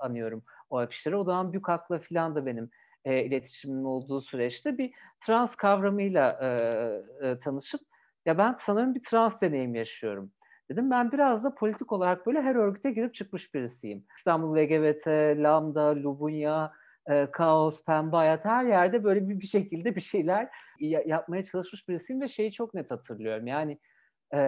anıyorum 0.00 0.44
o 0.70 0.78
afişleri. 0.78 1.16
O 1.16 1.24
zaman 1.24 1.52
Bükak'la 1.52 1.98
falan 1.98 2.34
da 2.34 2.46
benim 2.46 2.70
e, 3.04 3.24
iletişimin 3.24 3.84
olduğu 3.84 4.20
süreçte 4.20 4.78
bir 4.78 4.92
trans 5.20 5.54
kavramıyla 5.54 6.38
e, 6.42 7.28
e, 7.28 7.38
tanışıp 7.40 7.80
ya 8.26 8.38
ben 8.38 8.56
sanırım 8.60 8.94
bir 8.94 9.02
trans 9.02 9.40
deneyim 9.40 9.74
yaşıyorum. 9.74 10.32
Dedim 10.70 10.90
ben 10.90 11.12
biraz 11.12 11.44
da 11.44 11.54
politik 11.54 11.92
olarak 11.92 12.26
böyle 12.26 12.42
her 12.42 12.54
örgüte 12.54 12.90
girip 12.90 13.14
çıkmış 13.14 13.54
birisiyim. 13.54 14.04
İstanbul 14.16 14.56
LGBT, 14.56 15.06
Lambda, 15.42 15.96
Lubunya, 15.96 16.72
e, 17.10 17.30
Kaos, 17.30 17.84
Pembe 17.84 18.16
Hayat 18.16 18.44
her 18.44 18.64
yerde 18.64 19.04
böyle 19.04 19.28
bir, 19.28 19.40
bir 19.40 19.46
şekilde 19.46 19.96
bir 19.96 20.00
şeyler 20.00 20.48
yapmaya 20.80 21.42
çalışmış 21.42 21.88
birisiyim 21.88 22.20
ve 22.22 22.28
şeyi 22.28 22.52
çok 22.52 22.74
net 22.74 22.90
hatırlıyorum. 22.90 23.46
Yani 23.46 23.78
e, 24.34 24.38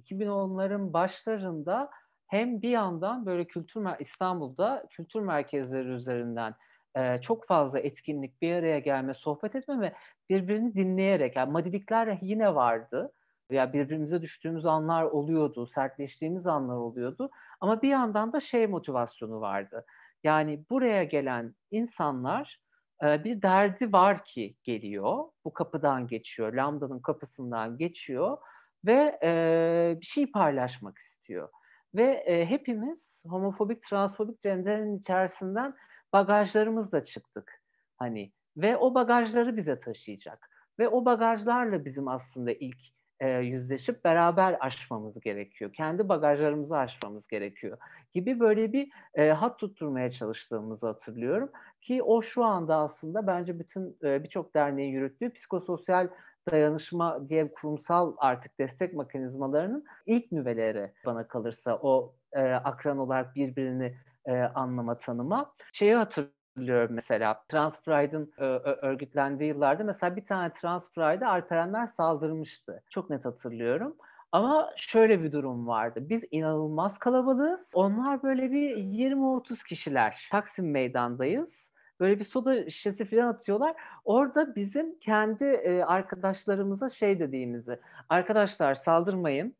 2010'ların 0.00 0.92
başlarında 0.92 1.90
hem 2.26 2.62
bir 2.62 2.70
yandan 2.70 3.26
böyle 3.26 3.46
kültür 3.46 3.86
İstanbul'da 3.98 4.86
kültür 4.90 5.20
merkezleri 5.20 5.88
üzerinden 5.88 6.54
e, 6.98 7.20
çok 7.20 7.46
fazla 7.46 7.78
etkinlik 7.78 8.42
bir 8.42 8.54
araya 8.54 8.78
gelme, 8.78 9.14
sohbet 9.14 9.54
etme 9.54 9.80
ve 9.80 9.92
birbirini 10.30 10.74
dinleyerek 10.74 11.36
yani 11.36 11.52
madilikler 11.52 12.18
yine 12.22 12.54
vardı. 12.54 13.12
Ya 13.50 13.72
birbirimize 13.72 14.22
düştüğümüz 14.22 14.66
anlar 14.66 15.02
oluyordu, 15.04 15.66
sertleştiğimiz 15.66 16.46
anlar 16.46 16.76
oluyordu. 16.76 17.30
Ama 17.60 17.82
bir 17.82 17.88
yandan 17.88 18.32
da 18.32 18.40
şey 18.40 18.66
motivasyonu 18.66 19.40
vardı. 19.40 19.84
Yani 20.24 20.64
buraya 20.70 21.04
gelen 21.04 21.54
insanlar 21.70 22.60
e, 23.04 23.24
bir 23.24 23.42
derdi 23.42 23.92
var 23.92 24.24
ki 24.24 24.56
geliyor. 24.62 25.24
Bu 25.44 25.52
kapıdan 25.52 26.06
geçiyor, 26.06 26.52
Lambda'nın 26.52 27.00
kapısından 27.00 27.78
geçiyor 27.78 28.38
ve 28.86 29.18
e, 29.22 29.96
bir 30.00 30.06
şey 30.06 30.30
paylaşmak 30.32 30.98
istiyor. 30.98 31.48
Ve 31.94 32.04
e, 32.04 32.46
hepimiz 32.46 33.22
homofobik, 33.26 33.82
transfobik 33.82 34.40
cenderin 34.40 34.98
içerisinden 34.98 35.74
bagajlarımızla 36.12 37.04
çıktık. 37.04 37.62
Hani 37.96 38.32
ve 38.56 38.76
o 38.76 38.94
bagajları 38.94 39.56
bize 39.56 39.80
taşıyacak. 39.80 40.50
Ve 40.78 40.88
o 40.88 41.04
bagajlarla 41.04 41.84
bizim 41.84 42.08
aslında 42.08 42.52
ilk 42.52 42.78
e, 43.20 43.28
yüzleşip 43.30 44.04
beraber 44.04 44.56
aşmamız 44.60 45.20
gerekiyor. 45.20 45.72
Kendi 45.72 46.08
bagajlarımızı 46.08 46.76
aşmamız 46.76 47.28
gerekiyor 47.28 47.78
gibi 48.12 48.40
böyle 48.40 48.72
bir 48.72 48.90
e, 49.14 49.28
hat 49.28 49.58
tutturmaya 49.58 50.10
çalıştığımızı 50.10 50.86
hatırlıyorum. 50.86 51.50
Ki 51.80 52.02
o 52.02 52.22
şu 52.22 52.44
anda 52.44 52.76
aslında 52.76 53.26
bence 53.26 53.58
bütün 53.58 53.98
e, 54.02 54.24
birçok 54.24 54.54
derneğin 54.54 54.92
yürüttüğü 54.92 55.32
psikososyal 55.32 56.08
dayanışma 56.50 57.28
diye 57.28 57.52
kurumsal 57.52 58.14
artık 58.18 58.58
destek 58.58 58.94
mekanizmalarının 58.94 59.84
ilk 60.06 60.32
nüveleri 60.32 60.92
bana 61.06 61.28
kalırsa 61.28 61.78
o 61.82 62.14
e, 62.32 62.42
akran 62.42 62.98
olarak 62.98 63.34
birbirini 63.34 63.94
e, 64.28 64.32
anlama, 64.54 64.98
tanıma. 64.98 65.52
Şeyi 65.72 65.94
hatırlıyorum 65.94 66.94
mesela 66.94 67.44
Trans 67.48 67.82
Pride'ın 67.82 68.32
e, 68.38 68.44
örgütlendiği 68.86 69.48
yıllarda 69.48 69.84
mesela 69.84 70.16
bir 70.16 70.26
tane 70.26 70.52
Trans 70.52 70.92
Pride'e 70.92 71.26
Alperenler 71.26 71.86
saldırmıştı. 71.86 72.82
Çok 72.90 73.10
net 73.10 73.24
hatırlıyorum. 73.24 73.96
Ama 74.32 74.70
şöyle 74.76 75.22
bir 75.22 75.32
durum 75.32 75.66
vardı. 75.66 76.00
Biz 76.08 76.24
inanılmaz 76.30 76.98
kalabalığız. 76.98 77.72
Onlar 77.74 78.22
böyle 78.22 78.50
bir 78.52 78.76
20-30 78.76 79.64
kişiler. 79.68 80.28
Taksim 80.30 80.70
meydandayız. 80.70 81.72
Böyle 82.00 82.18
bir 82.18 82.24
soda 82.24 82.70
şişesi 82.70 83.04
falan 83.04 83.28
atıyorlar. 83.28 83.76
Orada 84.04 84.54
bizim 84.56 84.98
kendi 84.98 85.44
e, 85.44 85.82
arkadaşlarımıza 85.82 86.88
şey 86.88 87.20
dediğimizi. 87.20 87.80
Arkadaşlar 88.08 88.74
saldırmayın. 88.74 89.56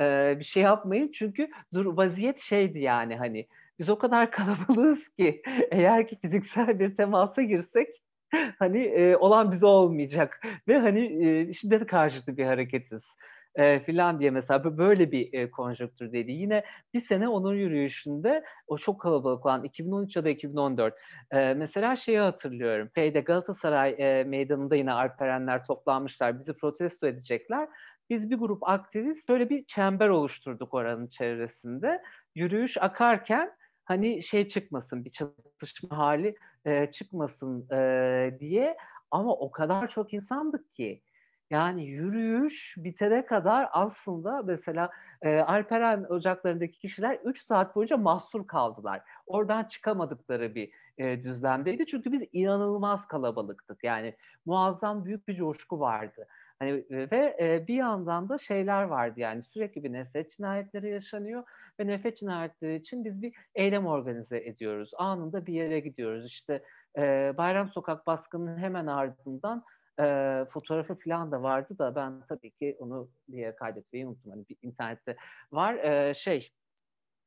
E, 0.00 0.36
bir 0.38 0.44
şey 0.44 0.62
yapmayın. 0.62 1.10
Çünkü 1.12 1.50
dur 1.74 1.96
vaziyet 1.96 2.40
şeydi 2.40 2.78
yani 2.78 3.16
hani 3.16 3.46
biz 3.80 3.88
o 3.88 3.98
kadar 3.98 4.30
kalabalığız 4.30 5.08
ki 5.08 5.42
eğer 5.70 6.08
ki 6.08 6.18
fiziksel 6.22 6.78
bir 6.78 6.96
temasa 6.96 7.42
girsek 7.42 7.88
hani 8.58 8.82
e, 8.82 9.16
olan 9.16 9.52
bize 9.52 9.66
olmayacak 9.66 10.42
ve 10.68 10.78
hani 10.78 11.26
e, 11.26 11.52
şiddet 11.52 11.86
karşıtı 11.86 12.36
bir 12.36 12.44
hareketiz 12.44 13.04
e, 13.54 13.80
filan 13.80 14.20
diye 14.20 14.30
mesela 14.30 14.78
böyle 14.78 15.12
bir 15.12 15.32
e, 15.32 15.50
konjonktürdeydi. 15.50 16.32
Yine 16.32 16.64
bir 16.94 17.00
sene 17.00 17.28
onur 17.28 17.54
yürüyüşünde 17.54 18.44
o 18.66 18.78
çok 18.78 19.00
kalabalık 19.00 19.46
olan 19.46 19.64
2013 19.64 20.16
ya 20.16 20.24
da 20.24 20.28
2014 20.28 20.94
e, 21.30 21.54
mesela 21.54 21.96
şeyi 21.96 22.18
hatırlıyorum. 22.18 22.90
Şeyde 22.94 23.20
Galatasaray 23.20 23.94
e, 23.98 24.24
meydanında 24.24 24.76
yine 24.76 24.92
Alperenler 24.92 25.64
toplanmışlar. 25.64 26.38
Bizi 26.38 26.52
protesto 26.52 27.06
edecekler. 27.06 27.68
Biz 28.10 28.30
bir 28.30 28.36
grup 28.36 28.68
aktivist 28.68 29.28
böyle 29.28 29.50
bir 29.50 29.64
çember 29.64 30.08
oluşturduk 30.08 30.74
oranın 30.74 31.06
çevresinde. 31.06 32.02
Yürüyüş 32.34 32.78
akarken 32.78 33.52
hani 33.90 34.22
şey 34.22 34.48
çıkmasın, 34.48 35.04
bir 35.04 35.10
çatışma 35.10 35.98
hali 35.98 36.36
e, 36.64 36.90
çıkmasın 36.90 37.70
e, 37.70 38.36
diye 38.40 38.76
ama 39.10 39.32
o 39.34 39.50
kadar 39.50 39.88
çok 39.88 40.14
insandık 40.14 40.74
ki 40.74 41.02
yani 41.50 41.84
yürüyüş 41.84 42.74
bitene 42.78 43.26
kadar 43.26 43.68
aslında 43.72 44.42
mesela 44.42 44.90
e, 45.22 45.38
Alperen 45.38 46.04
ocaklarındaki 46.08 46.78
kişiler 46.78 47.18
3 47.24 47.42
saat 47.42 47.76
boyunca 47.76 47.96
mahsur 47.96 48.46
kaldılar. 48.46 49.02
Oradan 49.26 49.64
çıkamadıkları 49.64 50.54
bir 50.54 50.70
e, 50.98 51.22
düzlemdeydi. 51.22 51.86
Çünkü 51.86 52.12
biz 52.12 52.22
inanılmaz 52.32 53.06
kalabalıktık. 53.06 53.84
Yani 53.84 54.16
muazzam 54.46 55.04
büyük 55.04 55.28
bir 55.28 55.34
coşku 55.34 55.80
vardı. 55.80 56.26
Hani 56.60 56.84
ve 56.90 57.36
e, 57.40 57.66
bir 57.66 57.74
yandan 57.74 58.28
da 58.28 58.38
şeyler 58.38 58.82
vardı 58.82 59.20
yani 59.20 59.44
sürekli 59.44 59.84
bir 59.84 59.92
nefret 59.92 60.30
cinayetleri 60.30 60.90
yaşanıyor 60.90 61.44
ve 61.80 61.86
nefret 61.86 62.16
cinayetleri 62.16 62.76
için 62.76 63.04
biz 63.04 63.22
bir 63.22 63.34
eylem 63.54 63.86
organize 63.86 64.38
ediyoruz. 64.38 64.90
Anında 64.96 65.46
bir 65.46 65.54
yere 65.54 65.80
gidiyoruz. 65.80 66.26
İşte 66.26 66.64
e, 66.98 67.34
Bayram 67.36 67.68
Sokak 67.68 68.06
baskının 68.06 68.58
hemen 68.58 68.86
ardından 68.86 69.64
e, 70.00 70.04
fotoğrafı 70.52 70.98
falan 70.98 71.32
da 71.32 71.42
vardı 71.42 71.78
da 71.78 71.94
ben 71.94 72.22
tabii 72.28 72.50
ki 72.50 72.76
onu 72.78 73.10
yere 73.28 73.54
kaydetmeyi 73.54 74.06
unuttum. 74.06 74.32
Hani 74.32 74.48
bir 74.48 74.56
internette 74.62 75.16
var. 75.52 75.74
E, 75.74 76.14
şey 76.14 76.50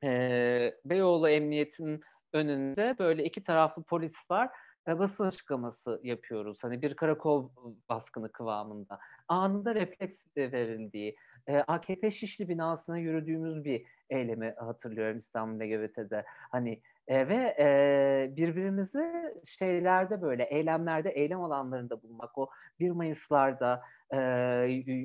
e, 0.04 0.74
Beyoğlu 0.84 1.28
Emniyet'in 1.28 2.00
önünde 2.32 2.96
böyle 2.98 3.24
iki 3.24 3.42
taraflı 3.42 3.82
polis 3.82 4.30
var. 4.30 4.50
E, 4.88 4.98
basın 4.98 5.24
açıklaması 5.24 6.00
yapıyoruz. 6.02 6.64
Hani 6.64 6.82
bir 6.82 6.96
karakol 6.96 7.50
baskını 7.88 8.32
kıvamında. 8.32 8.98
Anında 9.28 9.74
refleks 9.74 10.22
verildiği, 10.36 11.16
e, 11.46 11.56
AKP 11.56 12.10
Şişli 12.10 12.48
binasına 12.48 12.98
yürüdüğümüz 12.98 13.64
bir 13.64 13.86
eylemi 14.10 14.54
hatırlıyorum 14.58 15.18
İstanbul 15.18 15.60
LGBT'de. 15.64 16.24
Hani 16.26 16.82
e, 17.08 17.28
ve 17.28 17.56
e, 17.58 18.36
birbirimizi 18.36 19.12
şeylerde 19.44 20.22
böyle 20.22 20.44
eylemlerde, 20.44 21.10
eylem 21.10 21.40
alanlarında 21.40 22.02
bulmak, 22.02 22.38
o 22.38 22.50
1 22.80 22.90
Mayıs'larda 22.90 23.82
e, 24.10 24.18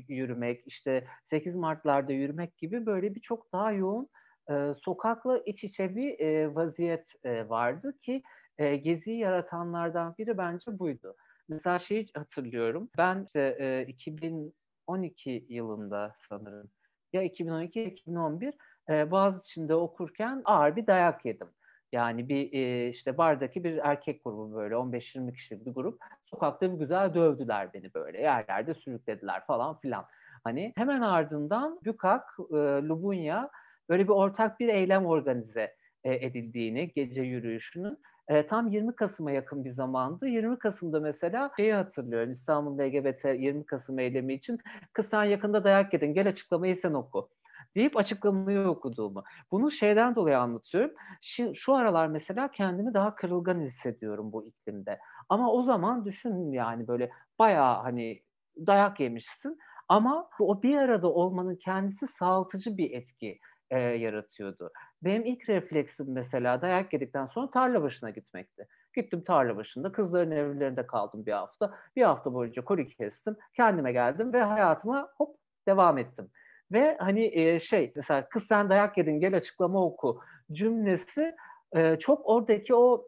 yürümek, 0.08 0.64
işte 0.68 1.08
8 1.24 1.56
Mart'larda 1.56 2.14
yürümek 2.14 2.58
gibi 2.58 2.86
böyle 2.86 3.16
bir 3.16 3.22
çok 3.22 3.54
daha 3.54 3.72
yoğun 3.72 4.10
e, 4.50 4.74
sokakla 4.74 5.38
iç 5.46 5.64
içe 5.64 5.96
bir 5.96 6.20
e, 6.20 6.56
vaziyet 6.56 7.14
e, 7.24 7.50
vardı 7.50 8.00
ki 8.02 8.24
e, 8.60 8.76
Gezi'yi 8.76 9.18
yaratanlardan 9.20 10.16
biri 10.18 10.38
bence 10.38 10.80
buydu. 10.80 11.16
Mesela 11.49 11.80
şeyi 11.80 12.07
hatırlıyorum, 12.16 12.89
ben 12.97 13.24
işte, 13.26 13.57
e, 13.60 13.86
2012 13.88 15.45
yılında 15.49 16.16
sanırım, 16.18 16.70
ya 17.14 17.22
2012 17.22 17.80
ya 17.80 17.86
2011 17.86 18.53
e, 18.89 19.12
Boğaziçi'nde 19.12 19.76
okurken 19.76 20.41
ağır 20.45 20.76
bir 20.76 20.88
dayak 20.88 21.26
yedim. 21.26 21.47
Yani 21.91 22.30
bir 22.30 22.53
e, 22.53 22.89
işte 22.89 23.18
bardaki 23.18 23.64
bir 23.64 23.78
erkek 23.78 24.24
grubu 24.24 24.55
böyle 24.55 24.76
15-20 24.76 25.34
kişilik 25.34 25.66
bir 25.66 25.72
grup. 25.72 26.01
Sokakta 26.26 26.74
bir 26.74 26.78
güzel 26.78 27.14
dövdüler 27.14 27.74
beni 27.74 27.93
böyle. 27.93 28.22
Yerlerde 28.22 28.74
sürüklediler 28.74 29.45
falan 29.45 29.80
filan. 29.80 30.05
Hani 30.43 30.74
hemen 30.76 31.01
ardından 31.01 31.80
Bükak, 31.86 32.38
e, 32.51 32.55
Lubunya 32.88 33.49
böyle 33.89 34.03
bir 34.03 34.14
ortak 34.14 34.60
bir 34.60 34.68
eylem 34.68 35.05
organize 35.05 35.76
e, 36.03 36.14
edildiğini 36.14 36.91
gece 36.95 37.22
yürüyüşünün 37.22 37.97
e, 38.30 38.48
tam 38.48 38.68
20 38.68 38.96
Kasım'a 38.96 39.32
yakın 39.32 39.66
bir 39.66 39.72
zamandı. 39.72 40.28
20 40.28 40.60
Kasım'da 40.60 41.00
mesela 41.00 41.52
şeyi 41.58 41.74
hatırlıyorum 41.74 42.32
İstanbul 42.32 42.80
LGBT 42.80 43.26
20 43.26 43.66
Kasım 43.66 44.00
eylemi 44.00 44.34
için 44.34 44.60
kız 44.94 45.10
sen 45.10 45.24
yakında 45.24 45.64
dayak 45.64 45.94
yedin 45.94 46.14
gel 46.14 46.28
açıklamayı 46.28 46.76
sen 46.76 46.94
oku 46.94 47.30
deyip 47.76 47.98
açıklamayı 47.98 48.68
okuduğumu. 48.68 49.24
Bunu 49.52 49.72
şeyden 49.72 50.16
dolayı 50.16 50.40
anlatıyorum. 50.40 50.92
Şu, 51.22 51.56
şu 51.56 51.76
aralar 51.76 52.08
mesela 52.08 52.52
kendimi 52.52 52.94
daha 52.94 53.16
kırılgan 53.16 53.62
hissediyorum 53.62 54.34
bu 54.34 54.46
iklimde. 54.46 55.00
Ama 55.30 55.52
o 55.52 55.64
zaman 55.64 56.06
düşün 56.06 56.52
yani 56.52 56.88
böyle 56.88 57.12
bayağı 57.40 57.82
hani 57.82 58.24
dayak 58.68 59.00
yemişsin 59.00 59.58
ama 59.88 60.30
o 60.40 60.64
bir 60.64 60.78
arada 60.78 61.08
olmanın 61.14 61.56
kendisi 61.56 62.08
sağaltıcı 62.08 62.78
bir 62.78 62.92
etki 62.92 63.40
e, 63.70 63.80
yaratıyordu. 63.80 64.72
Benim 65.04 65.26
ilk 65.26 65.50
refleksim 65.50 66.06
mesela 66.10 66.62
dayak 66.62 66.93
yedikten 66.93 67.26
sonra 67.26 67.50
tarla 67.50 67.82
başına 67.82 68.10
gitmekti. 68.10 68.68
Gittim 68.95 69.24
tarla 69.24 69.58
başında 69.58 69.91
kızların 69.91 70.32
evlerinde 70.32 70.88
kaldım 70.88 71.26
bir 71.26 71.32
hafta. 71.32 71.74
Bir 71.95 72.04
hafta 72.04 72.34
boyunca 72.34 72.64
koli 72.64 72.88
kestim. 72.88 73.38
Kendime 73.56 73.91
geldim 73.91 74.34
ve 74.34 74.41
hayatıma 74.41 75.10
hop 75.18 75.38
devam 75.68 75.97
ettim. 75.97 76.32
Ve 76.72 76.97
hani 77.00 77.39
e, 77.39 77.60
şey 77.60 77.91
mesela 77.95 78.30
kız 78.30 78.43
sen 78.43 78.70
dayak 78.70 78.97
yedin 78.97 79.20
gel 79.20 79.36
açıklama 79.36 79.86
oku 79.86 80.22
cümlesi 80.52 81.36
e, 81.76 82.00
çok 82.00 82.30
oradaki 82.30 82.76
o 82.76 83.08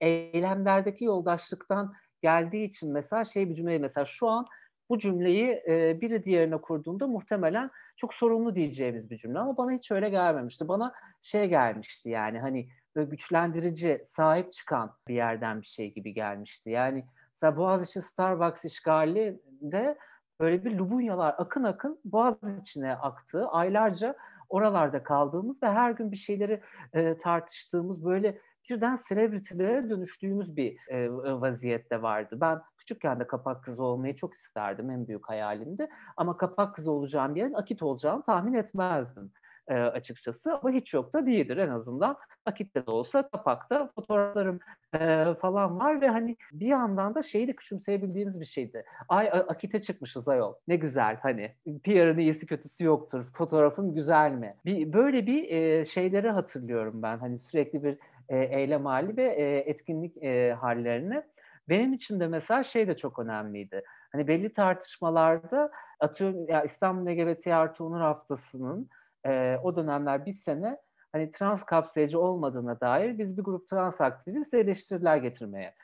eylemlerdeki 0.00 1.04
yoldaşlıktan 1.04 1.92
geldiği 2.22 2.64
için 2.64 2.92
mesela 2.92 3.24
şey 3.24 3.48
bir 3.48 3.54
cümleyi 3.54 3.78
mesela 3.78 4.04
şu 4.04 4.28
an 4.28 4.46
bu 4.90 4.98
cümleyi 4.98 5.62
e, 5.68 6.00
biri 6.00 6.24
diğerine 6.24 6.56
kurduğunda 6.56 7.06
muhtemelen 7.06 7.70
çok 7.96 8.14
sorumlu 8.14 8.54
diyeceğimiz 8.54 9.10
bir 9.10 9.16
cümle 9.16 9.38
ama 9.38 9.56
bana 9.56 9.72
hiç 9.72 9.90
öyle 9.90 10.08
gelmemişti. 10.08 10.68
Bana 10.68 10.92
şey 11.22 11.48
gelmişti 11.48 12.08
yani 12.08 12.38
hani 12.40 12.68
böyle 12.96 13.10
güçlendirici, 13.10 14.02
sahip 14.04 14.52
çıkan 14.52 14.94
bir 15.08 15.14
yerden 15.14 15.60
bir 15.60 15.66
şey 15.66 15.94
gibi 15.94 16.14
gelmişti. 16.14 16.70
Yani 16.70 17.04
mesela 17.30 17.56
Boğaziçi 17.56 18.00
Starbucks 18.00 18.64
işgali 18.64 19.40
de 19.60 19.98
böyle 20.40 20.64
bir 20.64 20.78
lubunyalar 20.78 21.34
akın 21.38 21.64
akın 21.64 22.00
Boğaziçi'ne 22.04 22.94
aktığı, 22.94 23.48
aylarca 23.48 24.14
oralarda 24.48 25.02
kaldığımız 25.02 25.62
ve 25.62 25.66
her 25.66 25.90
gün 25.90 26.12
bir 26.12 26.16
şeyleri 26.16 26.62
e, 26.92 27.18
tartıştığımız 27.18 28.04
böyle 28.04 28.38
birden 28.70 28.98
celebrity'lere 29.08 29.90
dönüştüğümüz 29.90 30.56
bir 30.56 30.76
e, 30.88 31.10
vaziyette 31.40 32.02
vardı. 32.02 32.38
Ben 32.40 32.60
küçükken 32.78 33.20
de 33.20 33.26
kapak 33.26 33.64
kızı 33.64 33.82
olmayı 33.82 34.16
çok 34.16 34.34
isterdim. 34.34 34.90
En 34.90 35.08
büyük 35.08 35.28
hayalimdi. 35.28 35.88
Ama 36.16 36.36
kapak 36.36 36.74
kızı 36.74 36.92
olacağım 36.92 37.36
yerin 37.36 37.54
akit 37.54 37.82
olacağını 37.82 38.22
tahmin 38.22 38.54
etmezdim 38.54 39.32
e, 39.68 39.74
açıkçası. 39.74 40.54
Ama 40.54 40.70
hiç 40.70 40.94
yok 40.94 41.12
da 41.12 41.26
değildir 41.26 41.56
en 41.56 41.68
azından. 41.68 42.16
Akitte 42.46 42.86
de 42.86 42.90
olsa 42.90 43.28
kapakta 43.28 43.90
fotoğraflarım 43.94 44.60
e, 44.94 45.34
falan 45.40 45.80
var 45.80 46.00
ve 46.00 46.08
hani 46.08 46.36
bir 46.52 46.66
yandan 46.66 47.14
da 47.14 47.22
şeyi 47.22 47.48
de 47.48 47.52
küçümseyebildiğimiz 47.52 48.40
bir 48.40 48.44
şeydi. 48.44 48.84
Ay 49.08 49.28
Akit'e 49.28 49.82
çıkmışız 49.82 50.28
ayol. 50.28 50.54
Ne 50.68 50.76
güzel 50.76 51.16
hani 51.22 51.54
PR'ın 51.84 52.18
iyisi 52.18 52.46
kötüsü 52.46 52.84
yoktur. 52.84 53.24
Fotoğrafım 53.34 53.94
güzel 53.94 54.32
mi? 54.32 54.56
Bir, 54.64 54.92
böyle 54.92 55.26
bir 55.26 55.50
e, 55.50 55.84
şeyleri 55.84 56.30
hatırlıyorum 56.30 57.02
ben. 57.02 57.18
Hani 57.18 57.38
sürekli 57.38 57.84
bir 57.84 57.98
e, 58.28 58.38
eylem 58.38 58.86
hali 58.86 59.16
ve 59.16 59.24
e, 59.24 59.56
etkinlik 59.58 60.22
e, 60.22 60.52
hallerini. 60.52 61.22
Benim 61.68 61.92
için 61.92 62.20
de 62.20 62.28
mesela 62.28 62.64
şey 62.64 62.88
de 62.88 62.96
çok 62.96 63.18
önemliydi. 63.18 63.82
Hani 64.12 64.28
belli 64.28 64.52
tartışmalarda 64.52 65.70
atıyorum 66.00 66.48
ya 66.48 66.62
İstanbul 66.62 67.10
LGBT 67.10 67.46
artı 67.46 67.84
onur 67.84 68.00
haftasının 68.00 68.88
e, 69.26 69.56
o 69.62 69.76
dönemler 69.76 70.26
bir 70.26 70.32
sene 70.32 70.78
hani 71.12 71.30
trans 71.30 71.64
kapsayıcı 71.64 72.20
olmadığına 72.20 72.80
dair 72.80 73.18
biz 73.18 73.38
bir 73.38 73.42
grup 73.42 73.68
trans 73.68 74.00
aktivist 74.00 74.54
eleştiriler 74.54 75.16
getirmeye 75.16 75.74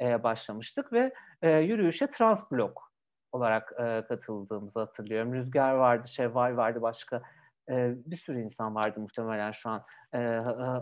e, 0.00 0.22
başlamıştık 0.22 0.92
ve 0.92 1.14
e, 1.42 1.50
yürüyüşe 1.50 2.06
trans 2.06 2.50
blok 2.50 2.92
olarak 3.32 3.72
e, 3.78 4.04
katıldığımızı 4.08 4.80
hatırlıyorum. 4.80 5.34
Rüzgar 5.34 5.74
vardı, 5.74 6.08
Şevval 6.08 6.56
vardı, 6.56 6.82
başka 6.82 7.22
e, 7.70 7.94
bir 8.06 8.16
sürü 8.16 8.40
insan 8.40 8.74
vardı 8.74 9.00
muhtemelen 9.00 9.52
şu 9.52 9.70
an 9.70 9.84
e, 10.14 10.18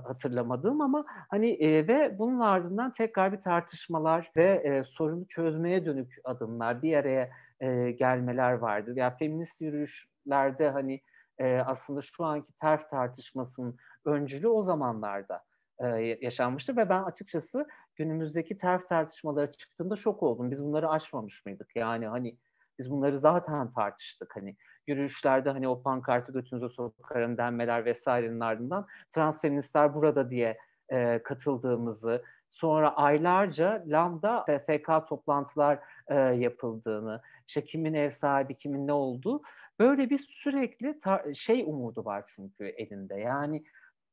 hatırlamadığım 0.06 0.80
ama 0.80 1.04
hani 1.06 1.50
e, 1.50 1.88
ve 1.88 2.18
bunun 2.18 2.40
ardından 2.40 2.92
tekrar 2.92 3.32
bir 3.32 3.40
tartışmalar 3.40 4.30
ve 4.36 4.62
e, 4.64 4.84
sorunu 4.84 5.28
çözmeye 5.28 5.86
dönük 5.86 6.14
adımlar, 6.24 6.82
bir 6.82 6.96
araya 6.96 7.30
e, 7.60 7.90
gelmeler 7.90 8.52
vardı. 8.52 8.92
Ya 8.96 9.04
yani 9.04 9.14
feminist 9.18 9.60
yürüyüşlerde 9.60 10.70
hani 10.70 11.00
e, 11.38 11.58
aslında 11.58 12.00
şu 12.00 12.24
anki 12.24 12.52
terf 12.52 12.90
tartışmasının 12.90 13.76
öncülü 14.04 14.48
o 14.48 14.62
zamanlarda 14.62 15.42
e, 15.78 15.86
yaşanmıştır 16.20 16.76
ve 16.76 16.88
ben 16.88 17.02
açıkçası 17.02 17.66
günümüzdeki 17.96 18.56
terf 18.58 18.88
tartışmaları 18.88 19.52
çıktığında 19.52 19.96
şok 19.96 20.22
oldum. 20.22 20.50
Biz 20.50 20.64
bunları 20.64 20.88
aşmamış 20.88 21.46
mıydık? 21.46 21.76
Yani 21.76 22.06
hani 22.06 22.36
biz 22.82 22.90
bunları 22.90 23.18
zaten 23.18 23.72
tartıştık 23.72 24.36
hani 24.36 24.56
yürüyüşlerde 24.86 25.50
hani 25.50 25.68
o 25.68 25.82
pankartı 25.82 26.32
götünüze 26.32 26.68
sokarım 26.68 27.36
denmeler 27.36 27.84
vesairenin 27.84 28.40
ardından 28.40 28.86
transfeministler 29.10 29.94
burada 29.94 30.30
diye 30.30 30.58
e, 30.88 31.22
katıldığımızı 31.22 32.22
sonra 32.50 32.96
aylarca 32.96 33.84
Lambda 33.86 34.44
FK 34.44 35.08
toplantılar 35.08 35.78
e, 36.08 36.14
yapıldığını 36.14 37.22
işte 37.48 37.64
kimin 37.64 37.94
ev 37.94 38.10
sahibi 38.10 38.58
kimin 38.58 38.86
ne 38.86 38.92
olduğu 38.92 39.42
Böyle 39.78 40.10
bir 40.10 40.18
sürekli 40.18 41.00
şey 41.34 41.62
umudu 41.62 42.04
var 42.04 42.24
çünkü 42.34 42.64
elinde. 42.64 43.14
Yani 43.14 43.64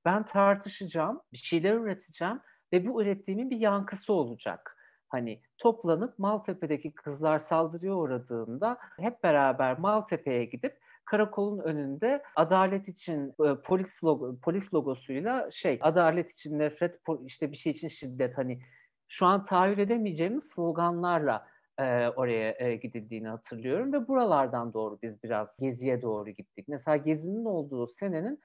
ben 0.05 0.25
tartışacağım, 0.25 1.21
bir 1.33 1.37
şeyler 1.37 1.73
üreteceğim 1.73 2.39
ve 2.73 2.87
bu 2.87 3.01
ürettiğimin 3.01 3.49
bir 3.49 3.57
yankısı 3.57 4.13
olacak. 4.13 4.77
Hani 5.09 5.41
toplanıp 5.57 6.19
Maltepe'deki 6.19 6.91
kızlar 6.91 7.39
saldırıya 7.39 7.95
uğradığında 7.95 8.77
hep 8.99 9.23
beraber 9.23 9.79
Maltepe'ye 9.79 10.45
gidip 10.45 10.79
karakolun 11.05 11.59
önünde 11.59 12.23
adalet 12.35 12.87
için 12.87 13.29
e, 13.29 13.55
polis 13.63 14.03
logo, 14.03 14.35
polis 14.41 14.73
logosuyla 14.73 15.51
şey 15.51 15.79
adalet 15.81 16.31
için 16.31 16.59
nefret 16.59 16.99
işte 17.25 17.51
bir 17.51 17.57
şey 17.57 17.71
için 17.71 17.87
şiddet 17.87 18.37
hani 18.37 18.59
şu 19.07 19.25
an 19.25 19.43
tahayyül 19.43 19.77
edemeyeceğimiz 19.77 20.43
sloganlarla 20.43 21.47
e, 21.79 22.07
oraya 22.07 22.55
e, 22.59 22.75
gidildiğini 22.75 23.27
hatırlıyorum 23.27 23.93
ve 23.93 24.07
buralardan 24.07 24.73
doğru 24.73 24.99
biz 25.03 25.23
biraz 25.23 25.57
Gezi'ye 25.59 26.01
doğru 26.01 26.29
gittik. 26.29 26.67
Mesela 26.67 26.97
Gezi'nin 26.97 27.45
olduğu 27.45 27.87
senenin 27.87 28.39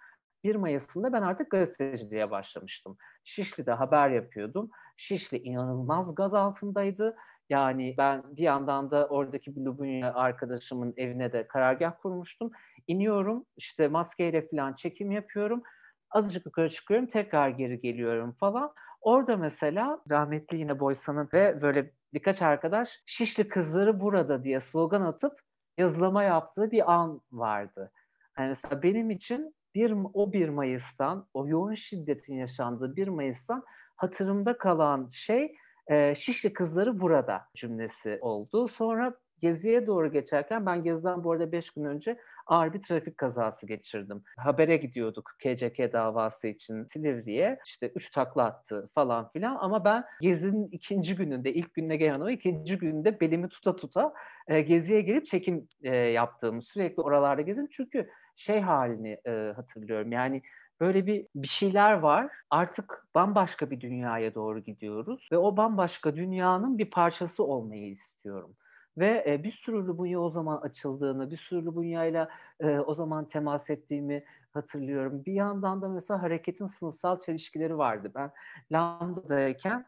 1 0.45 0.55
Mayıs'ında 0.57 1.13
ben 1.13 1.23
artık 1.23 1.51
gazeteciliğe 1.51 2.31
başlamıştım. 2.31 2.97
Şişli'de 3.25 3.73
haber 3.73 4.11
yapıyordum. 4.11 4.71
Şişli 4.97 5.39
inanılmaz 5.39 6.15
gaz 6.15 6.35
altındaydı. 6.35 7.17
Yani 7.49 7.95
ben 7.99 8.23
bir 8.37 8.43
yandan 8.43 8.91
da 8.91 9.09
oradaki 9.09 9.57
bir 9.57 9.61
Lubunya 9.61 10.15
arkadaşımın 10.15 10.95
evine 10.97 11.33
de 11.33 11.47
karargah 11.47 11.93
kurmuştum. 12.03 12.51
İniyorum 12.87 13.45
işte 13.57 13.89
maskeyle 13.89 14.49
falan 14.49 14.75
çekim 14.75 15.11
yapıyorum. 15.11 15.63
Azıcık 16.11 16.47
yukarı 16.47 16.69
çıkıyorum 16.69 17.07
tekrar 17.07 17.49
geri 17.49 17.81
geliyorum 17.81 18.33
falan. 18.33 18.75
Orada 19.01 19.37
mesela 19.37 20.01
rahmetli 20.11 20.59
yine 20.59 20.81
Boysan'ın 20.81 21.29
ve 21.33 21.63
böyle 21.63 21.91
birkaç 22.15 22.43
arkadaş 22.43 23.03
Şişli 23.07 23.49
kızları 23.49 24.01
burada 24.01 24.45
diye 24.45 24.61
slogan 24.61 25.03
atıp 25.03 25.41
yazılama 25.79 26.23
yaptığı 26.23 26.71
bir 26.71 26.93
an 26.93 27.21
vardı. 27.33 27.93
Yani 28.39 28.49
mesela 28.49 28.83
benim 28.83 29.11
için 29.11 29.55
bir, 29.75 29.95
o 30.15 30.33
1 30.33 30.49
Mayıs'tan, 30.49 31.27
o 31.35 31.49
yoğun 31.49 31.75
şiddetin 31.75 32.35
yaşandığı 32.35 32.97
1 32.97 33.09
Mayıs'tan 33.09 33.65
hatırımda 33.97 34.59
kalan 34.59 35.09
şey 35.09 35.57
e, 35.87 36.15
Şişli 36.15 36.53
kızları 36.53 37.01
burada 37.01 37.43
cümlesi 37.55 38.19
oldu. 38.21 38.69
Sonra 38.69 39.15
Gezi'ye 39.41 39.87
doğru 39.87 40.13
geçerken 40.13 40.67
ben 40.67 40.83
Gezi'den 40.83 41.25
bu 41.25 41.33
arada 41.33 41.53
5 41.53 41.71
gün 41.71 41.85
önce 41.85 42.19
ağır 42.47 42.73
bir 42.73 42.83
trafik 42.83 43.19
kazası 43.19 43.67
geçirdim. 43.67 44.23
Habere 44.39 44.77
gidiyorduk 44.77 45.31
KCK 45.39 45.93
davası 45.93 46.47
için 46.47 46.85
Silivri'ye. 46.85 47.59
İşte 47.67 47.93
üç 47.95 48.11
takla 48.11 48.45
attı 48.45 48.91
falan 48.95 49.29
filan 49.33 49.57
ama 49.61 49.85
ben 49.85 50.05
Gezi'nin 50.21 50.69
ikinci 50.73 51.17
gününde, 51.17 51.55
ilk 51.55 51.75
gününe 51.75 51.97
gelen 51.97 52.21
o 52.21 52.31
ikinci 52.31 52.79
gününde 52.79 53.21
belimi 53.21 53.49
tuta 53.49 53.77
tuta 53.77 54.15
e, 54.49 54.61
Gezi'ye 54.61 55.01
girip 55.01 55.27
çekim 55.27 55.69
e, 55.83 55.97
yaptığım, 55.97 56.63
sürekli 56.63 57.03
oralarda 57.03 57.43
gezdim. 57.43 57.69
Çünkü 57.71 58.09
şey 58.37 58.61
halini 58.61 59.21
e, 59.27 59.53
hatırlıyorum 59.57 60.13
yani 60.13 60.43
böyle 60.81 61.07
bir 61.07 61.27
bir 61.35 61.49
şeyler 61.49 61.93
var. 61.93 62.31
Artık 62.51 63.07
bambaşka 63.15 63.71
bir 63.71 63.81
dünyaya 63.81 64.35
doğru 64.35 64.61
gidiyoruz 64.61 65.29
ve 65.33 65.39
o 65.39 65.57
bambaşka 65.57 66.17
dünyanın 66.17 66.79
bir 66.79 66.91
parçası 66.91 67.45
olmayı 67.45 67.91
istiyorum. 67.91 68.57
Ve 68.99 69.25
e, 69.29 69.43
bir 69.45 69.51
sürü 69.51 69.87
Lubunya 69.87 70.21
o 70.21 70.31
zaman 70.31 70.61
açıldığını, 70.61 71.31
bir 71.31 71.37
sürü 71.37 71.65
Lubunya'yla 71.67 72.29
e, 72.61 72.79
o 72.79 72.95
zaman 72.95 73.29
temas 73.29 73.71
ettiğimi 73.71 74.25
hatırlıyorum. 74.51 75.25
Bir 75.27 75.33
yandan 75.33 75.83
da 75.83 75.89
mesela 75.89 76.23
hareketin 76.23 76.67
sınıfsal 76.67 77.19
çelişkileri 77.19 77.79
vardı. 77.79 78.13
Ben 78.15 78.31
Lambda'dayken 78.73 79.87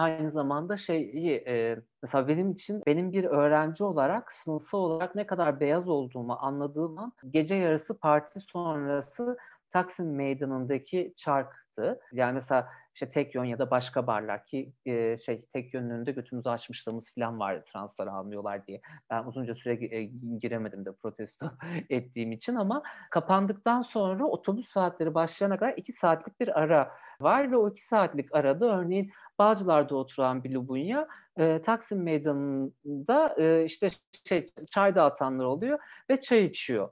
aynı 0.00 0.30
zamanda 0.30 0.76
şeyi 0.76 1.44
e, 1.46 1.76
mesela 2.02 2.28
benim 2.28 2.50
için 2.50 2.82
benim 2.86 3.12
bir 3.12 3.24
öğrenci 3.24 3.84
olarak 3.84 4.32
sınıfsal 4.32 4.78
olarak 4.78 5.14
ne 5.14 5.26
kadar 5.26 5.60
beyaz 5.60 5.88
olduğumu 5.88 6.36
anladığım 6.40 6.98
an 6.98 7.12
gece 7.30 7.54
yarısı 7.54 7.98
parti 7.98 8.40
sonrası 8.40 9.36
Taksim 9.70 10.14
Meydanı'ndaki 10.14 11.14
çarktı. 11.16 12.00
Yani 12.12 12.32
mesela 12.34 12.68
işte 12.94 13.08
tek 13.08 13.34
yön 13.34 13.44
ya 13.44 13.58
da 13.58 13.70
başka 13.70 14.06
barlar 14.06 14.46
ki 14.46 14.72
e, 14.86 15.18
şey 15.18 15.46
tek 15.52 15.74
yönün 15.74 15.90
önünde 15.90 16.12
götümüzü 16.12 16.48
açmışlığımız 16.48 17.14
falan 17.14 17.40
vardı 17.40 17.64
transları 17.72 18.12
almıyorlar 18.12 18.66
diye. 18.66 18.80
Ben 19.10 19.24
uzunca 19.24 19.54
süre 19.54 19.96
e, 19.96 20.04
giremedim 20.40 20.84
de 20.84 20.92
protesto 20.92 21.50
ettiğim 21.90 22.32
için 22.32 22.54
ama 22.54 22.82
kapandıktan 23.10 23.82
sonra 23.82 24.24
otobüs 24.24 24.68
saatleri 24.68 25.14
başlayana 25.14 25.58
kadar 25.58 25.74
iki 25.76 25.92
saatlik 25.92 26.40
bir 26.40 26.60
ara 26.60 26.92
var 27.20 27.52
ve 27.52 27.56
o 27.56 27.68
iki 27.68 27.86
saatlik 27.86 28.34
arada 28.34 28.66
örneğin 28.66 29.12
Bağcılar'da 29.40 29.96
oturan 29.96 30.44
bir 30.44 30.54
Lubunya 30.54 31.08
e, 31.38 31.62
Taksim 31.62 32.02
Meydanı'nda 32.02 33.34
e, 33.38 33.64
işte 33.64 33.90
şey 34.28 34.46
çay 34.70 34.94
dağıtanlar 34.94 35.44
oluyor 35.44 35.78
ve 36.10 36.20
çay 36.20 36.44
içiyor. 36.44 36.88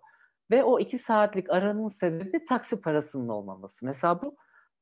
Ve 0.51 0.65
o 0.65 0.81
iki 0.81 0.99
saatlik 0.99 1.51
aranın 1.51 1.89
sebebi 1.89 2.45
taksi 2.45 2.81
parasının 2.81 3.29
olmaması. 3.29 3.87
Mesela 3.87 4.23
bu 4.23 4.37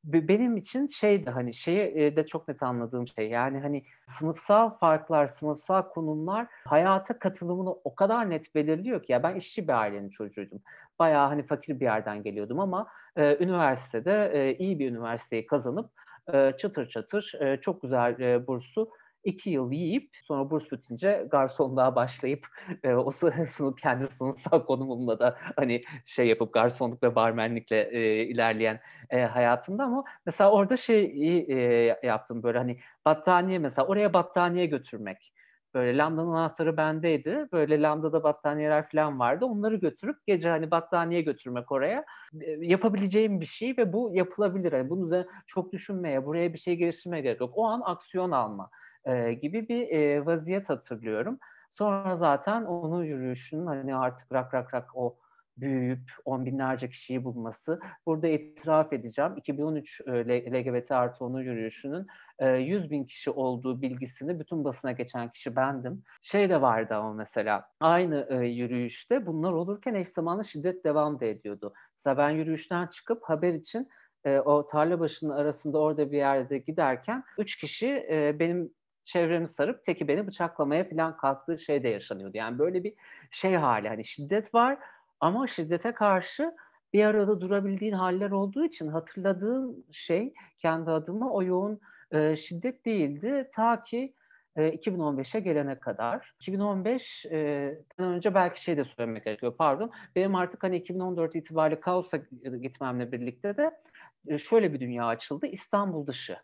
benim 0.04 0.56
için 0.56 0.86
şeydi 0.86 1.30
hani 1.30 1.54
şeyi 1.54 2.16
de 2.16 2.26
çok 2.26 2.48
net 2.48 2.62
anladığım 2.62 3.08
şey 3.08 3.30
yani 3.30 3.60
hani 3.60 3.84
sınıfsal 4.08 4.78
farklar, 4.78 5.26
sınıfsal 5.26 5.82
konumlar 5.82 6.46
hayata 6.64 7.18
katılımını 7.18 7.70
o 7.70 7.94
kadar 7.94 8.30
net 8.30 8.54
belirliyor 8.54 9.02
ki 9.02 9.12
ya 9.12 9.22
ben 9.22 9.36
işçi 9.36 9.68
bir 9.68 9.72
ailenin 9.72 10.10
çocuğuydum. 10.10 10.62
Bayağı 10.98 11.28
hani 11.28 11.46
fakir 11.46 11.80
bir 11.80 11.84
yerden 11.84 12.22
geliyordum 12.22 12.60
ama 12.60 12.86
e, 13.16 13.44
üniversitede 13.44 14.30
e, 14.34 14.56
iyi 14.58 14.78
bir 14.78 14.90
üniversiteyi 14.90 15.46
kazanıp 15.46 15.90
e, 16.34 16.52
çıtır 16.58 16.88
çıtır 16.88 17.32
e, 17.40 17.60
çok 17.60 17.82
güzel 17.82 18.20
e, 18.20 18.46
bursu 18.46 18.90
iki 19.26 19.50
yıl 19.50 19.72
yiyip 19.72 20.10
sonra 20.22 20.50
burs 20.50 20.72
bitince 20.72 21.26
garsonluğa 21.30 21.96
başlayıp 21.96 22.46
e, 22.84 22.94
o 22.94 23.10
sınıf 23.46 23.80
kendi 23.82 24.06
sınıfsal 24.06 24.66
konumumla 24.66 25.18
da 25.18 25.36
hani 25.56 25.80
şey 26.06 26.26
yapıp 26.28 26.52
garsonluk 26.52 27.02
ve 27.02 27.14
barmenlikle 27.14 27.90
e, 27.92 28.24
ilerleyen 28.24 28.80
e, 29.10 29.20
hayatımda 29.22 29.84
ama 29.84 30.04
mesela 30.26 30.50
orada 30.50 30.76
şey 30.76 31.04
e, 31.48 31.98
yaptım 32.02 32.42
böyle 32.42 32.58
hani 32.58 32.78
battaniye 33.04 33.58
mesela 33.58 33.86
oraya 33.86 34.12
battaniye 34.12 34.66
götürmek. 34.66 35.32
Böyle 35.76 35.98
Lambda'nın 35.98 36.30
anahtarı 36.32 36.76
bendeydi. 36.76 37.48
Böyle 37.52 37.82
Lambda'da 37.82 38.22
battaniyeler 38.22 38.88
falan 38.90 39.18
vardı. 39.18 39.44
Onları 39.44 39.76
götürüp 39.76 40.26
gece 40.26 40.48
hani 40.50 40.70
battaniye 40.70 41.22
götürmek 41.22 41.72
oraya 41.72 42.04
e, 42.40 42.50
yapabileceğim 42.50 43.40
bir 43.40 43.46
şey 43.46 43.76
ve 43.76 43.92
bu 43.92 44.10
yapılabilir. 44.14 44.72
Yani 44.72 44.90
bunun 44.90 45.06
üzerine 45.06 45.26
çok 45.46 45.72
düşünmeye, 45.72 46.26
buraya 46.26 46.52
bir 46.52 46.58
şey 46.58 46.76
geliştirmeye 46.76 47.22
gerek 47.22 47.40
yok. 47.40 47.52
O 47.56 47.64
an 47.66 47.82
aksiyon 47.84 48.30
alma 48.30 48.70
e, 49.04 49.32
gibi 49.32 49.68
bir 49.68 49.88
e, 49.88 50.26
vaziyet 50.26 50.68
hatırlıyorum. 50.70 51.38
Sonra 51.70 52.16
zaten 52.16 52.64
onun 52.64 53.04
yürüyüşünün 53.04 53.66
hani 53.66 53.96
artık 53.96 54.32
rak 54.32 54.54
rak 54.54 54.74
rak 54.74 54.90
o 54.96 55.16
büyüyüp 55.56 56.12
on 56.24 56.46
binlerce 56.46 56.88
kişiyi 56.88 57.24
bulması. 57.24 57.80
Burada 58.06 58.28
itiraf 58.28 58.92
edeceğim 58.92 59.32
2013 59.36 60.00
LGBT 60.06 60.92
artı 60.92 61.24
onun 61.24 61.42
yürüyüşünün 61.42 62.06
100 62.58 62.90
bin 62.90 63.04
kişi 63.04 63.30
olduğu 63.30 63.82
bilgisini 63.82 64.40
bütün 64.40 64.64
basına 64.64 64.92
geçen 64.92 65.30
kişi 65.30 65.56
bendim. 65.56 66.02
Şey 66.22 66.50
de 66.50 66.60
vardı 66.62 66.94
ama 66.94 67.12
mesela 67.12 67.64
aynı 67.80 68.44
yürüyüşte 68.44 69.26
bunlar 69.26 69.52
olurken 69.52 69.94
eş 69.94 70.08
zamanlı 70.08 70.44
şiddet 70.44 70.84
devam 70.84 71.20
da 71.20 71.24
ediyordu. 71.24 71.72
Mesela 71.98 72.18
ben 72.18 72.30
yürüyüşten 72.30 72.86
çıkıp 72.86 73.22
haber 73.22 73.52
için 73.52 73.88
o 74.44 74.66
tarla 74.66 75.00
başının 75.00 75.36
arasında 75.36 75.78
orada 75.78 76.12
bir 76.12 76.16
yerde 76.16 76.58
giderken 76.58 77.24
üç 77.38 77.56
kişi 77.56 78.06
benim 78.40 78.70
çevremi 79.04 79.48
sarıp 79.48 79.84
teki 79.84 80.08
beni 80.08 80.26
bıçaklamaya 80.26 80.88
falan 80.88 81.16
kalktığı 81.16 81.58
şey 81.58 81.82
de 81.82 81.88
yaşanıyordu. 81.88 82.36
Yani 82.36 82.58
böyle 82.58 82.84
bir 82.84 82.94
şey 83.30 83.54
hali 83.54 83.88
hani 83.88 84.04
şiddet 84.04 84.54
var 84.54 84.78
ama 85.20 85.46
şiddete 85.46 85.92
karşı 85.92 86.54
bir 86.92 87.04
arada 87.04 87.40
durabildiğin 87.40 87.92
haller 87.92 88.30
olduğu 88.30 88.64
için 88.64 88.88
hatırladığın 88.88 89.84
şey 89.92 90.34
kendi 90.58 90.90
adıma 90.90 91.30
o 91.30 91.42
yoğun 91.42 91.80
e, 92.10 92.36
şiddet 92.36 92.86
değildi 92.86 93.50
ta 93.54 93.82
ki 93.82 94.14
e, 94.56 94.68
2015'e 94.68 95.40
gelene 95.40 95.78
kadar. 95.78 96.34
2015'ten 96.40 98.06
önce 98.06 98.34
belki 98.34 98.62
şey 98.62 98.76
de 98.76 98.84
söylemek 98.84 99.24
gerekiyor 99.24 99.54
pardon. 99.58 99.90
Benim 100.16 100.34
artık 100.34 100.62
hani 100.62 100.76
2014 100.76 101.36
itibariyle 101.36 101.80
kaosa 101.80 102.16
gitmemle 102.62 103.12
birlikte 103.12 103.56
de 103.56 103.70
e, 104.26 104.38
şöyle 104.38 104.72
bir 104.72 104.80
dünya 104.80 105.06
açıldı. 105.06 105.46
İstanbul 105.46 106.06
dışı 106.06 106.36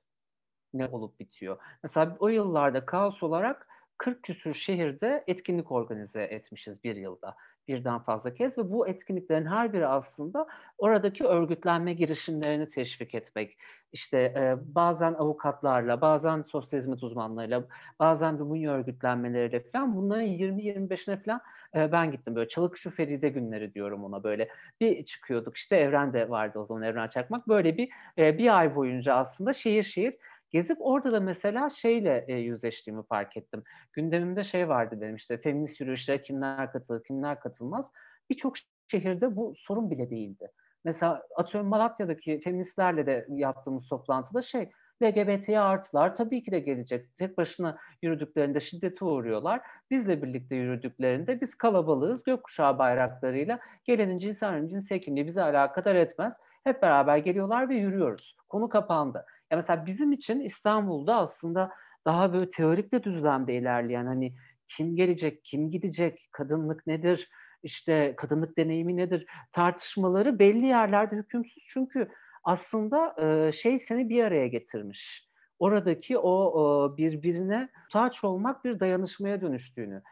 ne 0.74 0.86
olup 0.86 1.20
bitiyor. 1.20 1.58
Mesela 1.82 2.16
o 2.20 2.28
yıllarda 2.28 2.86
kaos 2.86 3.22
olarak 3.22 3.68
40 4.02 4.22
küsür 4.22 4.54
şehirde 4.54 5.24
etkinlik 5.26 5.72
organize 5.72 6.22
etmişiz 6.22 6.84
bir 6.84 6.96
yılda 6.96 7.36
birden 7.68 7.98
fazla 7.98 8.34
kez 8.34 8.58
ve 8.58 8.70
bu 8.70 8.88
etkinliklerin 8.88 9.46
her 9.46 9.72
biri 9.72 9.86
aslında 9.86 10.46
oradaki 10.78 11.24
örgütlenme 11.24 11.92
girişimlerini 11.92 12.68
teşvik 12.68 13.14
etmek. 13.14 13.58
İşte 13.92 14.18
e, 14.18 14.56
bazen 14.74 15.14
avukatlarla, 15.14 16.00
bazen 16.00 16.42
sosyal 16.42 16.80
hizmet 16.80 17.02
uzmanlarıyla, 17.02 17.64
bazen 17.98 18.38
de 18.38 18.40
bunun 18.40 18.64
örgütlenmeleriyle 18.64 19.60
falan 19.60 19.96
bunların 19.96 20.26
20-25'ine 20.26 21.22
falan 21.24 21.40
e, 21.74 21.92
ben 21.92 22.10
gittim. 22.10 22.34
Böyle 22.34 22.48
Çalık 22.48 22.76
şu 22.76 22.90
Feride 22.90 23.28
günleri 23.28 23.74
diyorum 23.74 24.04
ona 24.04 24.24
böyle. 24.24 24.48
Bir 24.80 25.04
çıkıyorduk 25.04 25.56
işte 25.56 25.76
Evren 25.76 26.12
de 26.12 26.30
vardı 26.30 26.58
o 26.58 26.66
zaman 26.66 26.82
Evren 26.82 27.08
Çakmak. 27.08 27.48
Böyle 27.48 27.76
bir 27.76 27.88
e, 28.18 28.38
bir 28.38 28.58
ay 28.58 28.76
boyunca 28.76 29.14
aslında 29.14 29.52
şehir 29.52 29.82
şehir 29.82 30.16
Gezip 30.52 30.78
orada 30.80 31.12
da 31.12 31.20
mesela 31.20 31.70
şeyle 31.70 32.24
e, 32.28 32.34
yüzleştiğimi 32.34 33.02
fark 33.02 33.36
ettim. 33.36 33.62
Gündemimde 33.92 34.44
şey 34.44 34.68
vardı 34.68 34.98
benim 35.00 35.16
işte 35.16 35.38
feminist 35.38 35.80
yürüyüşlere 35.80 36.22
kimler 36.22 36.72
katılır, 36.72 37.04
kimler 37.04 37.40
katılmaz. 37.40 37.92
Birçok 38.30 38.54
şehirde 38.88 39.36
bu 39.36 39.54
sorun 39.56 39.90
bile 39.90 40.10
değildi. 40.10 40.50
Mesela 40.84 41.22
atıyorum 41.36 41.70
Malatya'daki 41.70 42.40
feministlerle 42.40 43.06
de 43.06 43.26
yaptığımız 43.28 43.88
toplantıda 43.88 44.42
şey 44.42 44.70
LGBT 45.02 45.48
artılar 45.48 46.14
tabii 46.14 46.42
ki 46.42 46.52
de 46.52 46.58
gelecek. 46.60 47.18
Tek 47.18 47.38
başına 47.38 47.78
yürüdüklerinde 48.02 48.60
şiddete 48.60 49.04
uğruyorlar. 49.04 49.60
Bizle 49.90 50.22
birlikte 50.22 50.54
yürüdüklerinde 50.56 51.40
biz 51.40 51.54
kalabalığız 51.54 52.24
gökkuşağı 52.24 52.78
bayraklarıyla 52.78 53.58
gelenin 53.84 54.16
cinsel 54.16 54.68
cinsel 54.68 55.00
kimliği 55.00 55.26
bize 55.26 55.42
alakadar 55.42 55.94
etmez. 55.94 56.36
Hep 56.64 56.82
beraber 56.82 57.16
geliyorlar 57.16 57.68
ve 57.68 57.74
yürüyoruz. 57.74 58.36
Konu 58.48 58.68
kapandı. 58.68 59.26
Ya 59.52 59.56
mesela 59.56 59.86
bizim 59.86 60.12
için 60.12 60.40
İstanbul'da 60.40 61.16
aslında 61.16 61.70
daha 62.04 62.32
böyle 62.32 62.50
teorik 62.50 62.92
de 62.92 63.02
düzlemde 63.04 63.54
ilerleyen 63.54 64.06
hani 64.06 64.34
kim 64.68 64.96
gelecek, 64.96 65.44
kim 65.44 65.70
gidecek, 65.70 66.28
kadınlık 66.32 66.86
nedir, 66.86 67.30
işte 67.62 68.14
kadınlık 68.16 68.58
deneyimi 68.58 68.96
nedir 68.96 69.26
tartışmaları 69.52 70.38
belli 70.38 70.66
yerlerde 70.66 71.16
hükümsüz 71.16 71.64
çünkü 71.68 72.08
aslında 72.44 73.14
şey 73.52 73.78
seni 73.78 74.08
bir 74.08 74.24
araya 74.24 74.46
getirmiş. 74.46 75.28
Oradaki 75.58 76.18
o 76.18 76.94
birbirine 76.96 77.68
taç 77.92 78.24
olmak 78.24 78.64
bir 78.64 78.80
dayanışmaya 78.80 79.40
dönüştüğünü 79.40 80.02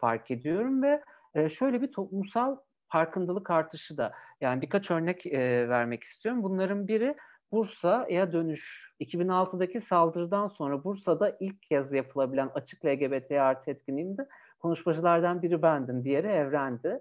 fark 0.00 0.30
ediyorum 0.30 0.82
ve 0.82 1.02
şöyle 1.48 1.82
bir 1.82 1.92
toplumsal 1.92 2.56
farkındalık 2.88 3.50
artışı 3.50 3.96
da 3.96 4.12
yani 4.40 4.62
birkaç 4.62 4.90
örnek 4.90 5.26
vermek 5.68 6.04
istiyorum. 6.04 6.42
Bunların 6.42 6.88
biri 6.88 7.16
Bursa'ya 7.52 8.32
dönüş. 8.32 8.94
2006'daki 9.00 9.80
saldırıdan 9.80 10.46
sonra 10.46 10.84
Bursa'da 10.84 11.36
ilk 11.40 11.62
kez 11.62 11.92
yapılabilen 11.92 12.50
açık 12.54 12.84
LGBT 12.84 13.32
artı 13.32 13.70
etkinliğinde 13.70 14.28
konuşmacılardan 14.58 15.42
biri 15.42 15.62
bendim, 15.62 16.04
diğeri 16.04 16.26
Evren'di. 16.26 17.00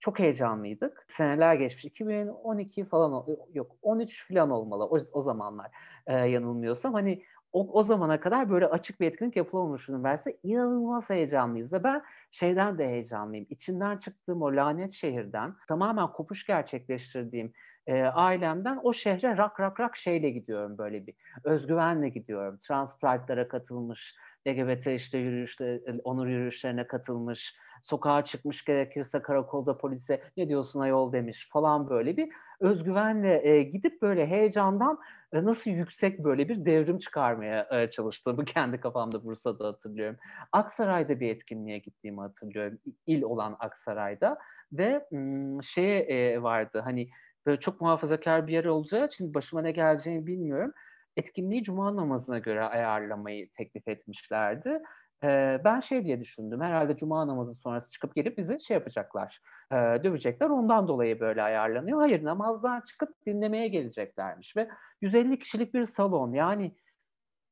Çok 0.00 0.18
heyecanlıydık. 0.18 1.06
Seneler 1.08 1.54
geçmiş. 1.54 1.84
2012 1.84 2.84
falan 2.84 3.26
yok 3.54 3.76
13 3.82 4.28
falan 4.28 4.50
olmalı 4.50 4.84
o, 4.84 4.98
o 5.12 5.22
zamanlar 5.22 5.70
e, 6.06 6.14
yanılmıyorsam. 6.14 6.94
Hani 6.94 7.22
o, 7.52 7.72
o 7.72 7.82
zamana 7.82 8.20
kadar 8.20 8.50
böyle 8.50 8.66
açık 8.66 9.00
bir 9.00 9.06
etkinlik 9.06 9.36
yapılamamış 9.36 9.88
üniversite. 9.88 10.38
inanılmaz 10.42 11.10
heyecanlıyız 11.10 11.72
ve 11.72 11.84
ben 11.84 12.02
şeyden 12.30 12.78
de 12.78 12.88
heyecanlıyım. 12.88 13.46
İçinden 13.50 13.96
çıktığım 13.96 14.42
o 14.42 14.56
lanet 14.56 14.92
şehirden 14.92 15.54
tamamen 15.68 16.12
kopuş 16.12 16.46
gerçekleştirdiğim 16.46 17.52
e, 17.90 18.02
ailemden 18.02 18.80
o 18.82 18.92
şehre 18.92 19.36
rak 19.36 19.60
rak 19.60 19.80
rak 19.80 19.96
şeyle 19.96 20.30
gidiyorum 20.30 20.78
böyle 20.78 21.06
bir 21.06 21.14
özgüvenle 21.44 22.08
gidiyorum. 22.08 22.58
Trans 22.58 22.98
Pride'lara 22.98 23.48
katılmış, 23.48 24.16
LGBT 24.48 24.86
işte 24.86 25.18
yürüyüşte, 25.18 25.80
onur 26.04 26.26
yürüyüşlerine 26.26 26.86
katılmış, 26.86 27.54
sokağa 27.82 28.24
çıkmış 28.24 28.64
gerekirse 28.64 29.22
karakolda 29.22 29.78
polise 29.78 30.22
ne 30.36 30.48
diyorsun 30.48 30.80
ayol 30.80 31.12
demiş 31.12 31.48
falan 31.52 31.90
böyle 31.90 32.16
bir 32.16 32.28
özgüvenle 32.60 33.48
e, 33.48 33.62
gidip 33.62 34.02
böyle 34.02 34.26
heyecandan 34.26 34.98
e, 35.32 35.44
nasıl 35.44 35.70
yüksek 35.70 36.24
böyle 36.24 36.48
bir 36.48 36.64
devrim 36.64 36.98
çıkarmaya 36.98 37.68
e, 37.70 37.90
çalıştığımı 37.90 38.44
kendi 38.54 38.80
kafamda 38.80 39.24
Bursa'da 39.24 39.66
hatırlıyorum. 39.66 40.16
Aksaray'da 40.52 41.20
bir 41.20 41.28
etkinliğe 41.28 41.78
gittiğimi 41.78 42.20
hatırlıyorum. 42.20 42.78
İl 43.06 43.22
olan 43.22 43.56
Aksaray'da 43.60 44.38
ve 44.72 45.06
m, 45.10 45.62
şeye 45.62 46.00
e, 46.00 46.42
vardı 46.42 46.80
hani 46.84 47.10
böyle 47.46 47.60
çok 47.60 47.80
muhafazakar 47.80 48.46
bir 48.46 48.52
yer 48.52 48.64
olacağı 48.64 49.06
için 49.06 49.34
başıma 49.34 49.62
ne 49.62 49.70
geleceğini 49.72 50.26
bilmiyorum. 50.26 50.72
Etkinliği 51.16 51.62
cuma 51.62 51.96
namazına 51.96 52.38
göre 52.38 52.64
ayarlamayı 52.64 53.48
teklif 53.52 53.88
etmişlerdi. 53.88 54.82
Ee, 55.24 55.60
ben 55.64 55.80
şey 55.80 56.04
diye 56.04 56.20
düşündüm. 56.20 56.60
Herhalde 56.60 56.96
cuma 56.96 57.26
namazı 57.26 57.54
sonrası 57.54 57.92
çıkıp 57.92 58.14
gelip 58.14 58.38
bizi 58.38 58.60
şey 58.60 58.74
yapacaklar. 58.74 59.40
E, 59.72 59.76
dövecekler. 59.76 60.50
Ondan 60.50 60.88
dolayı 60.88 61.20
böyle 61.20 61.42
ayarlanıyor. 61.42 61.98
Hayır 61.98 62.24
namazdan 62.24 62.80
çıkıp 62.80 63.26
dinlemeye 63.26 63.68
geleceklermiş. 63.68 64.56
Ve 64.56 64.68
150 65.00 65.38
kişilik 65.38 65.74
bir 65.74 65.86
salon. 65.86 66.32
Yani 66.32 66.74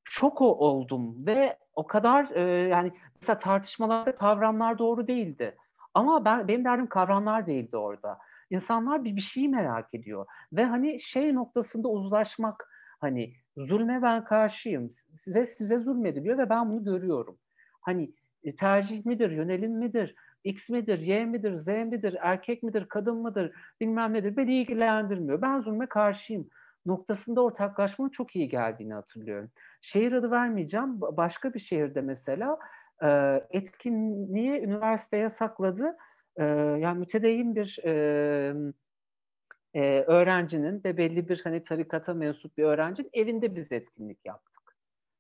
şok 0.04 0.40
oldum 0.40 1.26
ve 1.26 1.58
o 1.74 1.86
kadar 1.86 2.30
e, 2.30 2.68
yani 2.68 2.92
mesela 3.20 3.38
tartışmalarda 3.38 4.16
kavramlar 4.16 4.78
doğru 4.78 5.06
değildi. 5.06 5.56
Ama 5.94 6.24
ben 6.24 6.48
benim 6.48 6.64
derdim 6.64 6.86
kavramlar 6.86 7.46
değildi 7.46 7.76
orada. 7.76 8.18
İnsanlar 8.50 9.04
bir 9.04 9.16
bir 9.16 9.20
şeyi 9.20 9.48
merak 9.48 9.94
ediyor 9.94 10.26
ve 10.52 10.64
hani 10.64 11.00
şey 11.00 11.34
noktasında 11.34 11.88
uzlaşmak 11.88 12.68
hani 13.00 13.32
zulme 13.56 14.02
ben 14.02 14.24
karşıyım 14.24 14.88
ve 15.28 15.46
size 15.46 15.78
zulmediliyor 15.78 16.38
ve 16.38 16.50
ben 16.50 16.70
bunu 16.70 16.84
görüyorum. 16.84 17.38
Hani 17.80 18.12
e, 18.44 18.56
tercih 18.56 19.06
midir, 19.06 19.30
yönelim 19.30 19.72
midir, 19.72 20.14
X 20.44 20.68
midir, 20.68 20.98
Y 20.98 21.24
midir, 21.24 21.56
Z 21.56 21.68
midir, 21.68 22.16
erkek 22.20 22.62
midir, 22.62 22.88
kadın 22.88 23.16
mıdır, 23.16 23.52
bilmem 23.80 24.12
nedir 24.12 24.36
beni 24.36 24.60
ilgilendirmiyor. 24.60 25.42
Ben 25.42 25.60
zulme 25.60 25.86
karşıyım. 25.86 26.48
noktasında 26.86 27.40
ortaklaşmanın 27.44 28.10
çok 28.10 28.36
iyi 28.36 28.48
geldiğini 28.48 28.94
hatırlıyorum. 28.94 29.50
Şehir 29.80 30.12
adı 30.12 30.30
vermeyeceğim. 30.30 31.00
Başka 31.00 31.54
bir 31.54 31.58
şehirde 31.58 32.00
mesela 32.00 32.58
etkinliği 33.50 34.50
üniversiteye 34.50 35.28
sakladı. 35.28 35.96
Yani 36.80 36.98
mütedeyyin 36.98 37.56
bir 37.56 37.78
e, 37.84 38.54
e, 39.74 40.00
öğrencinin 40.00 40.84
ve 40.84 40.96
belli 40.96 41.28
bir 41.28 41.40
hani 41.44 41.64
tarikata 41.64 42.14
mensup 42.14 42.58
bir 42.58 42.64
öğrencinin 42.64 43.10
evinde 43.12 43.56
biz 43.56 43.72
etkinlik 43.72 44.18
yaptık. 44.24 44.76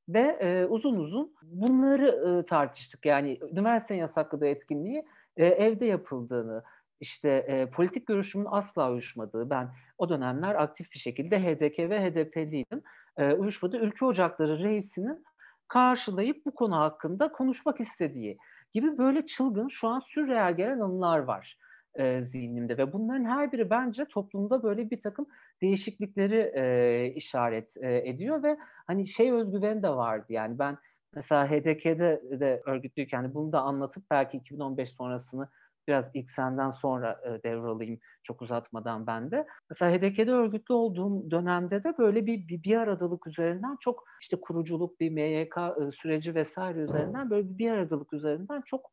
Ve 0.08 0.20
e, 0.40 0.66
uzun 0.66 0.96
uzun 0.96 1.34
bunları 1.42 2.38
e, 2.40 2.46
tartıştık. 2.46 3.06
Yani 3.06 3.38
üniversitenin 3.52 3.98
yasakladığı 3.98 4.46
etkinliği 4.46 5.04
e, 5.36 5.46
evde 5.46 5.86
yapıldığını, 5.86 6.62
işte 7.00 7.28
e, 7.30 7.70
politik 7.70 8.06
görüşümün 8.06 8.46
asla 8.50 8.90
uyuşmadığı, 8.90 9.50
ben 9.50 9.68
o 9.98 10.08
dönemler 10.08 10.54
aktif 10.54 10.92
bir 10.92 10.98
şekilde 10.98 11.42
HDK 11.42 11.78
ve 11.78 12.10
HDP'liydim, 12.10 12.82
e, 13.16 13.32
uyuşmadığı 13.32 13.76
Ülke 13.76 14.04
Ocakları 14.04 14.58
reisinin 14.58 15.24
karşılayıp 15.68 16.46
bu 16.46 16.54
konu 16.54 16.76
hakkında 16.76 17.32
konuşmak 17.32 17.80
istediği 17.80 18.38
gibi 18.72 18.98
böyle 18.98 19.26
çılgın 19.26 19.68
şu 19.68 19.88
an 19.88 19.98
sürreel 19.98 20.56
gelen 20.56 20.80
anılar 20.80 21.18
var 21.18 21.58
e, 21.94 22.22
zihnimde. 22.22 22.78
Ve 22.78 22.92
bunların 22.92 23.24
her 23.24 23.52
biri 23.52 23.70
bence 23.70 24.04
toplumda 24.04 24.62
böyle 24.62 24.90
bir 24.90 25.00
takım 25.00 25.26
değişiklikleri 25.62 26.52
e, 26.54 27.12
işaret 27.14 27.76
e, 27.76 28.08
ediyor. 28.08 28.42
Ve 28.42 28.58
hani 28.86 29.06
şey 29.06 29.32
özgüveni 29.32 29.82
de 29.82 29.88
vardı 29.88 30.26
yani 30.28 30.58
ben 30.58 30.78
mesela 31.14 31.50
HDK'de 31.50 32.22
de 32.40 32.62
örgütlüyken 32.66 33.34
bunu 33.34 33.52
da 33.52 33.60
anlatıp 33.60 34.04
belki 34.10 34.36
2015 34.36 34.88
sonrasını 34.88 35.48
biraz 35.88 36.10
ilk 36.14 36.30
senden 36.30 36.70
sonra 36.70 37.20
e, 37.24 37.42
devralayayım 37.42 38.00
çok 38.22 38.42
uzatmadan 38.42 39.06
ben 39.06 39.30
de. 39.30 39.46
Mesela 39.70 39.92
HDK'de 39.92 40.32
örgütlü 40.32 40.74
olduğum 40.74 41.30
dönemde 41.30 41.84
de 41.84 41.98
böyle 41.98 42.26
bir, 42.26 42.48
bir, 42.48 42.62
bir 42.62 42.76
aradalık 42.76 43.26
üzerinden 43.26 43.76
çok 43.80 44.04
işte 44.20 44.40
kuruculuk, 44.40 45.00
bir 45.00 45.10
MYK 45.10 45.56
e, 45.56 45.90
süreci 45.90 46.34
vesaire 46.34 46.78
üzerinden 46.78 47.30
böyle 47.30 47.48
bir, 47.48 47.58
bir 47.58 47.70
aradalık 47.70 48.12
üzerinden 48.12 48.62
çok 48.66 48.90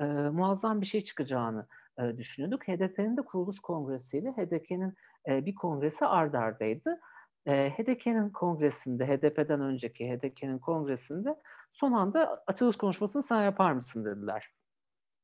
e, 0.00 0.04
muazzam 0.04 0.80
bir 0.80 0.86
şey 0.86 1.04
çıkacağını 1.04 1.66
e, 1.98 2.16
düşünüyorduk. 2.18 2.68
HDP'nin 2.68 3.16
de 3.16 3.22
kuruluş 3.22 3.60
kongresiyle 3.60 4.30
HDP'nin 4.32 4.94
e, 5.28 5.46
bir 5.46 5.54
kongresi 5.54 6.06
ard 6.06 6.34
ardaydı. 6.34 7.00
E, 7.46 7.70
HDP'nin 7.70 8.30
kongresinde, 8.30 9.06
HDP'den 9.06 9.60
önceki 9.60 10.10
HDP'nin 10.10 10.58
kongresinde 10.58 11.36
son 11.72 11.92
anda 11.92 12.42
açılış 12.46 12.76
konuşmasını 12.76 13.22
sen 13.22 13.42
yapar 13.42 13.72
mısın 13.72 14.04
dediler. 14.04 14.57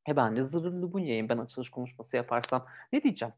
E 0.08 0.16
ben 0.16 0.36
de 0.36 0.44
zırhlı 0.44 0.92
bunyayım. 0.92 1.28
Ben 1.28 1.38
açılış 1.38 1.70
konuşması 1.70 2.16
yaparsam 2.16 2.66
ne 2.92 3.02
diyeceğim? 3.02 3.34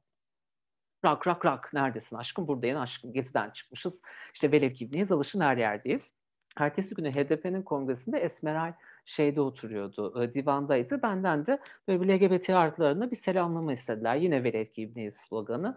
Rak 1.05 1.27
rak 1.27 1.45
rak 1.45 1.73
neredesin 1.73 2.17
aşkım 2.17 2.49
buradayım 2.49 2.81
aşkım 2.81 3.12
geziden 3.12 3.51
çıkmışız. 3.51 4.03
İşte 4.35 4.53
velev 4.53 4.73
ki 4.73 4.85
ibneyiz 4.85 5.12
alışın 5.12 5.41
her 5.41 5.57
yerdeyiz. 5.57 6.14
Ertesi 6.57 6.95
günü 6.95 7.12
HDP'nin 7.12 7.62
kongresinde 7.62 8.19
Esmeral 8.19 8.73
şeyde 9.05 9.41
oturuyordu, 9.41 10.23
e, 10.23 10.35
divandaydı. 10.35 11.03
Benden 11.03 11.47
de 11.47 11.59
böyle 11.89 12.01
bir 12.01 12.09
LGBT 12.09 12.51
artılarına 12.51 13.11
bir 13.11 13.17
selamlama 13.17 13.73
istediler. 13.73 14.17
Yine 14.17 14.45
velev 14.45 14.67
ki 14.67 15.11
sloganı. 15.12 15.77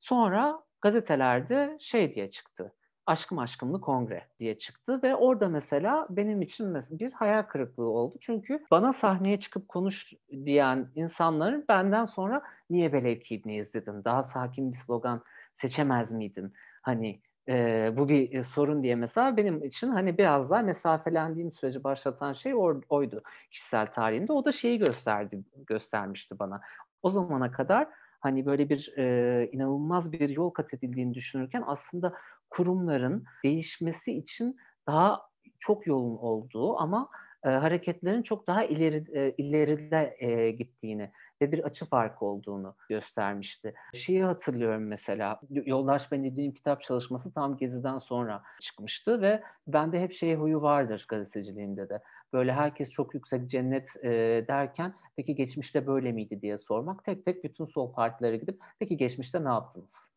Sonra 0.00 0.64
gazetelerde 0.80 1.78
şey 1.80 2.14
diye 2.14 2.30
çıktı 2.30 2.74
Aşkım 3.06 3.38
Aşkımlı 3.38 3.80
Kongre 3.80 4.24
diye 4.38 4.58
çıktı 4.58 5.00
ve 5.02 5.14
orada 5.14 5.48
mesela 5.48 6.06
benim 6.10 6.42
için 6.42 6.74
bir 6.90 7.12
hayal 7.12 7.42
kırıklığı 7.42 7.88
oldu. 7.88 8.16
Çünkü 8.20 8.64
bana 8.70 8.92
sahneye 8.92 9.38
çıkıp 9.38 9.68
konuş 9.68 10.12
diyen 10.30 10.88
insanların 10.94 11.64
benden 11.68 12.04
sonra 12.04 12.42
niye 12.70 12.92
velev 12.92 13.20
ki 13.20 13.34
İbni 13.34 13.56
izledin? 13.56 14.04
Daha 14.04 14.22
sakin 14.22 14.72
bir 14.72 14.76
slogan 14.76 15.22
seçemez 15.54 16.12
miydin? 16.12 16.52
Hani 16.82 17.20
e, 17.48 17.92
bu 17.96 18.08
bir 18.08 18.42
sorun 18.42 18.82
diye 18.82 18.94
mesela 18.94 19.36
benim 19.36 19.64
için 19.64 19.88
hani 19.88 20.18
biraz 20.18 20.50
daha 20.50 20.62
mesafelendiğim 20.62 21.52
süreci 21.52 21.84
başlatan 21.84 22.32
şey 22.32 22.54
or, 22.54 22.82
oydu 22.88 23.22
kişisel 23.50 23.92
tarihimde. 23.92 24.32
O 24.32 24.44
da 24.44 24.52
şeyi 24.52 24.78
gösterdi 24.78 25.44
göstermişti 25.66 26.38
bana. 26.38 26.60
O 27.02 27.10
zamana 27.10 27.52
kadar 27.52 27.88
hani 28.20 28.46
böyle 28.46 28.68
bir 28.68 28.92
e, 28.98 29.48
inanılmaz 29.52 30.12
bir 30.12 30.28
yol 30.28 30.50
kat 30.50 30.74
edildiğini 30.74 31.14
düşünürken 31.14 31.62
aslında 31.66 32.14
kurumların 32.56 33.24
değişmesi 33.44 34.12
için 34.12 34.56
daha 34.86 35.22
çok 35.60 35.86
yolun 35.86 36.16
olduğu 36.16 36.78
ama 36.78 37.08
e, 37.44 37.48
hareketlerin 37.48 38.22
çok 38.22 38.46
daha 38.46 38.64
ileri 38.64 39.04
e, 39.12 39.34
ileride 39.38 40.16
e, 40.18 40.50
gittiğini 40.50 41.10
ve 41.42 41.52
bir 41.52 41.64
açı 41.64 41.84
farkı 41.84 42.24
olduğunu 42.24 42.76
göstermişti. 42.88 43.74
Şeyi 43.94 44.24
hatırlıyorum 44.24 44.86
mesela, 44.86 45.40
Yoldaş 45.50 46.12
Ben 46.12 46.24
dediğim 46.24 46.54
kitap 46.54 46.82
çalışması 46.82 47.32
tam 47.32 47.56
Gezi'den 47.56 47.98
sonra 47.98 48.42
çıkmıştı 48.60 49.22
ve 49.22 49.42
bende 49.66 50.00
hep 50.00 50.12
şey 50.12 50.34
huyu 50.34 50.62
vardır 50.62 51.04
gazeteciliğimde 51.08 51.88
de. 51.88 52.02
Böyle 52.32 52.52
herkes 52.52 52.90
çok 52.90 53.14
yüksek 53.14 53.50
cennet 53.50 53.96
e, 54.04 54.10
derken 54.48 54.94
peki 55.16 55.34
geçmişte 55.34 55.86
böyle 55.86 56.12
miydi 56.12 56.40
diye 56.42 56.58
sormak. 56.58 57.04
Tek 57.04 57.24
tek 57.24 57.44
bütün 57.44 57.64
sol 57.64 57.92
partilere 57.92 58.36
gidip 58.36 58.60
peki 58.78 58.96
geçmişte 58.96 59.44
ne 59.44 59.48
yaptınız? 59.48 60.13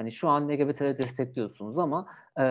Hani 0.00 0.12
şu 0.12 0.28
an 0.28 0.48
LGBT'leri 0.48 0.98
destekliyorsunuz 0.98 1.78
ama 1.78 2.06
e, 2.38 2.44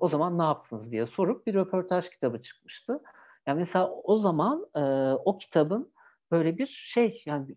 o 0.00 0.08
zaman 0.08 0.38
ne 0.38 0.42
yaptınız 0.42 0.92
diye 0.92 1.06
sorup 1.06 1.46
bir 1.46 1.54
röportaj 1.54 2.10
kitabı 2.10 2.42
çıkmıştı. 2.42 3.02
Yani 3.46 3.58
mesela 3.58 3.90
o 3.90 4.18
zaman 4.18 4.66
e, 4.74 4.80
o 5.24 5.38
kitabın 5.38 5.92
böyle 6.30 6.58
bir 6.58 6.66
şey 6.66 7.22
yani 7.26 7.56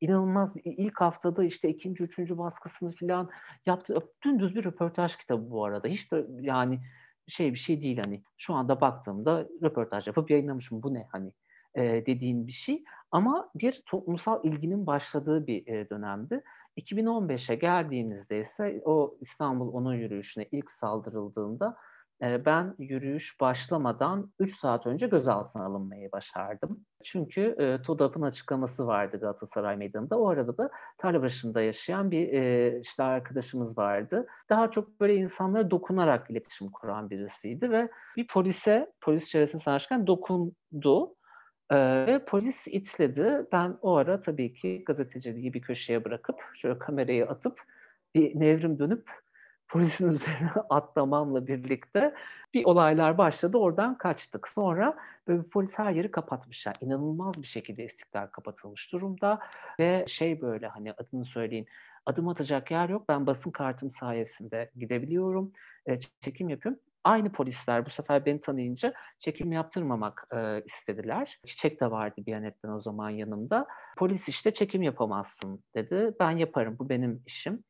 inanılmaz 0.00 0.54
ilk 0.64 1.00
haftada 1.00 1.44
işte 1.44 1.68
ikinci, 1.68 2.04
üçüncü 2.04 2.38
baskısını 2.38 2.92
falan 2.92 3.30
yaptı. 3.66 3.98
Dümdüz 4.24 4.54
bir 4.54 4.64
röportaj 4.64 5.16
kitabı 5.16 5.50
bu 5.50 5.64
arada. 5.64 5.88
Hiç 5.88 6.12
de 6.12 6.26
yani 6.40 6.80
şey 7.28 7.52
bir 7.52 7.58
şey 7.58 7.80
değil 7.80 7.98
hani. 8.04 8.22
Şu 8.38 8.54
anda 8.54 8.80
baktığımda 8.80 9.48
röportaj 9.62 10.06
yapıp 10.06 10.30
yayınlamışım. 10.30 10.82
Bu 10.82 10.94
ne 10.94 11.06
hani 11.12 11.32
e, 11.74 11.82
dediğin 12.06 12.46
bir 12.46 12.52
şey. 12.52 12.84
Ama 13.10 13.50
bir 13.54 13.82
toplumsal 13.86 14.44
ilginin 14.44 14.86
başladığı 14.86 15.46
bir 15.46 15.66
e, 15.66 15.90
dönemdi. 15.90 16.42
2015'e 16.80 17.54
geldiğimizde 17.54 18.40
ise 18.40 18.82
o 18.84 19.14
İstanbul 19.20 19.72
Onun 19.72 19.94
Yürüyüşü'ne 19.94 20.48
ilk 20.52 20.70
saldırıldığında 20.70 21.76
ben 22.22 22.74
yürüyüş 22.78 23.40
başlamadan 23.40 24.32
3 24.38 24.58
saat 24.58 24.86
önce 24.86 25.06
gözaltına 25.06 25.64
alınmayı 25.64 26.12
başardım. 26.12 26.84
Çünkü 27.04 27.56
e, 27.58 27.82
TODAP'ın 27.82 28.22
açıklaması 28.22 28.86
vardı 28.86 29.20
Galatasaray 29.20 29.76
Meydanı'nda. 29.76 30.18
O 30.18 30.28
arada 30.28 30.58
da 30.58 30.70
tarla 30.98 31.60
yaşayan 31.62 32.10
bir 32.10 32.32
e, 32.32 32.80
işte 32.80 33.02
arkadaşımız 33.02 33.78
vardı. 33.78 34.26
Daha 34.48 34.70
çok 34.70 35.00
böyle 35.00 35.14
insanlara 35.14 35.70
dokunarak 35.70 36.30
iletişim 36.30 36.70
kuran 36.70 37.10
birisiydi 37.10 37.70
ve 37.70 37.90
bir 38.16 38.26
polise, 38.26 38.92
polis 39.00 39.28
çevresinde 39.28 39.62
sanırken 39.62 40.06
dokundu. 40.06 41.14
Ve 41.72 42.24
polis 42.24 42.68
itledi. 42.68 43.46
Ben 43.52 43.78
o 43.82 43.96
ara 43.96 44.22
tabii 44.22 44.54
ki 44.54 44.82
gazeteciliği 44.86 45.54
bir 45.54 45.60
köşeye 45.60 46.04
bırakıp 46.04 46.36
şöyle 46.54 46.78
kamerayı 46.78 47.26
atıp 47.26 47.60
bir 48.14 48.40
nevrim 48.40 48.78
dönüp 48.78 49.10
polisin 49.68 50.12
üzerine 50.12 50.50
atlamamla 50.70 51.46
birlikte 51.46 52.14
bir 52.54 52.64
olaylar 52.64 53.18
başladı. 53.18 53.58
Oradan 53.58 53.98
kaçtık. 53.98 54.48
Sonra 54.48 54.96
böyle 55.28 55.42
polis 55.42 55.78
her 55.78 55.92
yeri 55.92 56.10
kapatmış. 56.10 56.66
Yani 56.66 56.76
inanılmaz 56.80 57.42
bir 57.42 57.46
şekilde 57.46 57.84
istiklal 57.84 58.26
kapatılmış 58.26 58.92
durumda. 58.92 59.38
Ve 59.80 60.04
şey 60.08 60.40
böyle 60.40 60.66
hani 60.66 60.92
adını 60.92 61.24
söyleyin 61.24 61.66
adım 62.06 62.28
atacak 62.28 62.70
yer 62.70 62.88
yok. 62.88 63.08
Ben 63.08 63.26
basın 63.26 63.50
kartım 63.50 63.90
sayesinde 63.90 64.70
gidebiliyorum. 64.76 65.52
E, 65.86 65.98
çekim 66.00 66.48
yapıyorum. 66.48 66.80
Aynı 67.04 67.32
polisler 67.32 67.86
bu 67.86 67.90
sefer 67.90 68.26
beni 68.26 68.40
tanıyınca 68.40 68.94
çekim 69.18 69.52
yaptırmamak 69.52 70.26
e, 70.36 70.62
istediler. 70.64 71.38
Çiçek 71.46 71.80
de 71.80 71.90
vardı 71.90 72.14
bir 72.26 72.34
anetten 72.34 72.68
o 72.68 72.80
zaman 72.80 73.10
yanımda. 73.10 73.66
Polis 73.98 74.28
işte 74.28 74.52
çekim 74.52 74.82
yapamazsın 74.82 75.64
dedi. 75.74 76.14
Ben 76.20 76.30
yaparım 76.30 76.76
bu 76.78 76.88
benim 76.88 77.22
işim. 77.26 77.64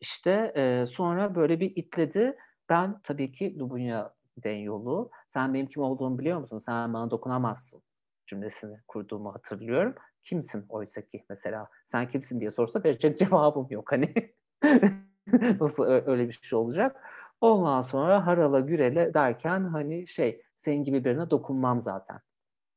İşte 0.00 0.52
e, 0.56 0.86
sonra 0.86 1.34
böyle 1.34 1.60
bir 1.60 1.76
itledi. 1.76 2.36
Ben 2.68 3.00
tabii 3.02 3.32
ki 3.32 3.58
Lubunya 3.58 4.14
den 4.36 4.56
yolu. 4.56 5.10
Sen 5.28 5.54
benim 5.54 5.66
kim 5.66 5.82
olduğumu 5.82 6.18
biliyor 6.18 6.38
musun? 6.38 6.58
Sen 6.58 6.94
bana 6.94 7.10
dokunamazsın 7.10 7.82
cümlesini 8.26 8.76
kurduğumu 8.88 9.34
hatırlıyorum. 9.34 9.94
Kimsin 10.24 10.66
oysa 10.68 11.00
ki 11.00 11.24
mesela? 11.28 11.68
Sen 11.86 12.08
kimsin 12.08 12.40
diye 12.40 12.50
sorsa 12.50 12.84
verecek 12.84 13.18
cevabım 13.18 13.66
yok 13.70 13.92
hani. 13.92 14.14
Nasıl 15.60 15.84
öyle 15.84 16.28
bir 16.28 16.40
şey 16.42 16.58
olacak? 16.58 16.96
Ondan 17.40 17.82
sonra 17.82 18.26
harala 18.26 18.60
gürele 18.60 19.14
derken 19.14 19.64
hani 19.64 20.06
şey 20.06 20.42
senin 20.58 20.84
gibi 20.84 21.04
birine 21.04 21.30
dokunmam 21.30 21.82
zaten 21.82 22.20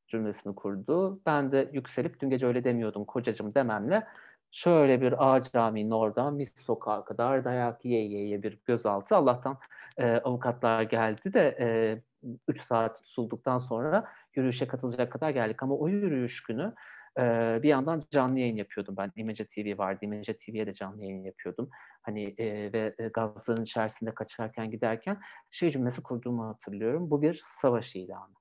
cümlesini 0.07 0.55
kurdu. 0.55 1.21
Ben 1.25 1.51
de 1.51 1.69
yükselip 1.73 2.19
dün 2.21 2.29
gece 2.29 2.47
öyle 2.47 2.63
demiyordum 2.63 3.05
kocacım 3.05 3.55
dememle 3.55 4.07
şöyle 4.51 5.01
bir 5.01 5.33
A 5.33 5.41
caminin 5.41 5.91
oradan 5.91 6.33
mis 6.33 6.55
sokağa 6.65 7.05
kadar 7.05 7.45
dayak 7.45 7.85
yiye 7.85 8.03
yiye 8.03 8.43
bir 8.43 8.59
gözaltı. 8.65 9.15
Allah'tan 9.15 9.57
e, 9.97 10.05
avukatlar 10.17 10.81
geldi 10.83 11.33
de 11.33 11.57
e, 11.59 12.01
3 12.47 12.61
saat 12.61 13.03
tutulduktan 13.03 13.57
sonra 13.57 14.07
yürüyüşe 14.35 14.67
katılacak 14.67 15.11
kadar 15.11 15.29
geldik. 15.29 15.63
Ama 15.63 15.75
o 15.75 15.87
yürüyüş 15.87 16.43
günü 16.43 16.73
Ee, 17.19 17.59
bir 17.63 17.69
yandan 17.69 18.03
canlı 18.11 18.39
yayın 18.39 18.55
yapıyordum 18.55 18.97
ben. 18.97 19.11
İmece 19.15 19.45
TV 19.45 19.77
vardı. 19.77 19.99
İmece 20.01 20.37
TV'ye 20.37 20.67
de 20.67 20.73
canlı 20.73 21.03
yayın 21.03 21.23
yapıyordum. 21.23 21.69
Hani 22.01 22.35
e, 22.37 22.73
ve 22.73 22.95
gazların 23.13 23.63
içerisinde 23.63 24.13
kaçarken 24.13 24.71
giderken 24.71 25.19
şey 25.51 25.71
cümlesi 25.71 26.03
kurduğumu 26.03 26.47
hatırlıyorum. 26.47 27.11
Bu 27.11 27.21
bir 27.21 27.41
savaş 27.43 27.95
ilanı. 27.95 28.33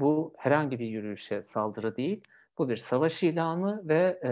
Bu 0.00 0.34
herhangi 0.38 0.78
bir 0.78 0.86
yürüyüşe 0.86 1.42
saldırı 1.42 1.96
değil. 1.96 2.24
Bu 2.58 2.68
bir 2.68 2.76
savaş 2.76 3.22
ilanı 3.22 3.88
ve 3.88 4.20
e, 4.24 4.30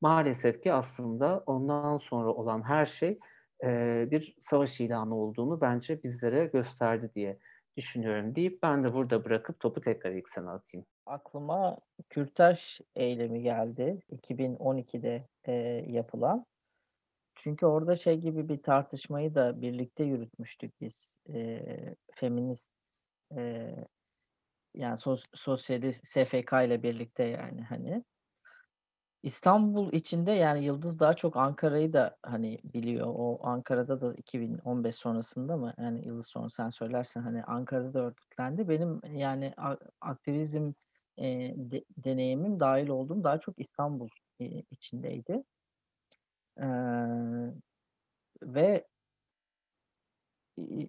maalesef 0.00 0.62
ki 0.62 0.72
aslında 0.72 1.42
ondan 1.46 1.96
sonra 1.96 2.30
olan 2.30 2.62
her 2.62 2.86
şey 2.86 3.18
e, 3.64 4.08
bir 4.10 4.36
savaş 4.38 4.80
ilanı 4.80 5.16
olduğunu 5.16 5.60
bence 5.60 6.02
bizlere 6.02 6.46
gösterdi 6.46 7.10
diye 7.14 7.38
düşünüyorum 7.76 8.34
deyip 8.34 8.62
ben 8.62 8.84
de 8.84 8.94
burada 8.94 9.24
bırakıp 9.24 9.60
topu 9.60 9.80
tekrar 9.80 10.12
ilk 10.12 10.28
sana 10.28 10.52
atayım. 10.52 10.86
Aklıma 11.06 11.78
Kürtaş 12.10 12.80
eylemi 12.96 13.42
geldi 13.42 14.00
2012'de 14.12 15.28
e, 15.44 15.52
yapılan. 15.88 16.46
Çünkü 17.34 17.66
orada 17.66 17.96
şey 17.96 18.18
gibi 18.18 18.48
bir 18.48 18.62
tartışmayı 18.62 19.34
da 19.34 19.60
birlikte 19.60 20.04
yürütmüştük 20.04 20.80
biz. 20.80 21.16
E, 21.34 21.62
feminist 22.14 22.72
e, 23.36 23.74
yani 24.74 24.98
sos, 24.98 25.24
sosyalist 25.34 26.06
SFK 26.06 26.52
ile 26.52 26.82
birlikte 26.82 27.24
yani 27.24 27.62
hani. 27.62 28.04
İstanbul 29.22 29.92
içinde 29.92 30.32
yani 30.32 30.64
Yıldız 30.64 31.00
daha 31.00 31.14
çok 31.14 31.36
Ankara'yı 31.36 31.92
da 31.92 32.16
hani 32.22 32.58
biliyor. 32.64 33.06
O 33.08 33.38
Ankara'da 33.42 34.00
da 34.00 34.14
2015 34.14 34.94
sonrasında 34.96 35.56
mı 35.56 35.74
yani 35.78 36.06
Yıldız 36.06 36.26
sonra 36.26 36.50
sen 36.50 36.70
söylersen 36.70 37.22
hani 37.22 37.44
Ankara'da 37.44 37.94
da 37.94 38.00
örgütlendi. 38.00 38.68
Benim 38.68 39.00
yani 39.12 39.54
aktivizm 40.00 40.72
e, 41.18 41.24
de, 41.56 41.84
deneyimim 41.96 42.60
dahil 42.60 42.88
olduğum 42.88 43.24
daha 43.24 43.40
çok 43.40 43.60
İstanbul 43.60 44.08
e, 44.40 44.46
içindeydi. 44.70 45.44
E, 46.58 46.66
ve 48.42 48.86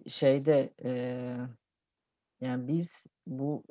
şeyde 0.08 0.74
e, 0.84 0.90
yani 2.40 2.68
biz 2.68 3.06
bu 3.26 3.64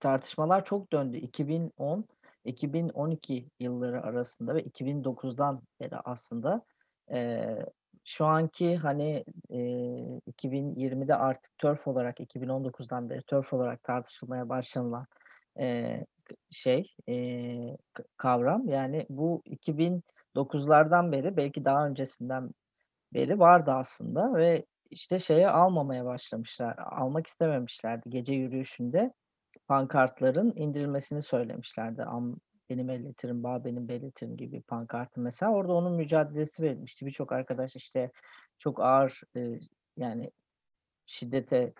tartışmalar 0.00 0.64
çok 0.64 0.92
döndü. 0.92 1.16
2010 1.16 2.04
2012 2.44 3.48
yılları 3.60 4.02
arasında 4.02 4.54
ve 4.54 4.62
2009'dan 4.62 5.62
beri 5.80 5.96
aslında 5.96 6.64
e, 7.12 7.56
şu 8.04 8.26
anki 8.26 8.76
hani 8.76 9.24
e, 9.50 9.58
2020'de 9.58 11.14
artık 11.14 11.58
TÖRF 11.58 11.88
olarak 11.88 12.20
2019'dan 12.20 13.10
beri 13.10 13.22
TÖRF 13.22 13.52
olarak 13.52 13.82
tartışılmaya 13.82 14.48
başlanılan 14.48 15.06
e, 15.60 15.98
şey 16.50 16.94
e, 17.08 17.76
kavram 18.16 18.68
yani 18.68 19.06
bu 19.10 19.42
2009'lardan 20.36 21.12
beri 21.12 21.36
belki 21.36 21.64
daha 21.64 21.86
öncesinden 21.86 22.50
beri 23.14 23.38
vardı 23.38 23.70
aslında 23.70 24.34
ve 24.34 24.66
işte 24.90 25.18
şeye 25.18 25.50
almamaya 25.50 26.04
başlamışlar. 26.04 26.78
Almak 26.78 27.26
istememişlerdi 27.26 28.10
gece 28.10 28.34
yürüyüşünde 28.34 29.12
pankartların 29.68 30.52
indirilmesini 30.56 31.22
söylemişlerdi. 31.22 32.02
Am, 32.02 32.36
benim 32.70 32.90
elletirim, 32.90 33.42
bağ 33.42 33.64
benim 33.64 33.88
belletirim 33.88 34.36
gibi 34.36 34.62
pankartı 34.62 35.20
mesela. 35.20 35.52
Orada 35.52 35.72
onun 35.72 35.92
mücadelesi 35.92 36.62
verilmişti. 36.62 37.06
Birçok 37.06 37.32
arkadaş 37.32 37.76
işte 37.76 38.10
çok 38.58 38.80
ağır 38.80 39.20
e, 39.36 39.60
yani 39.96 40.30
şiddete 41.06 41.72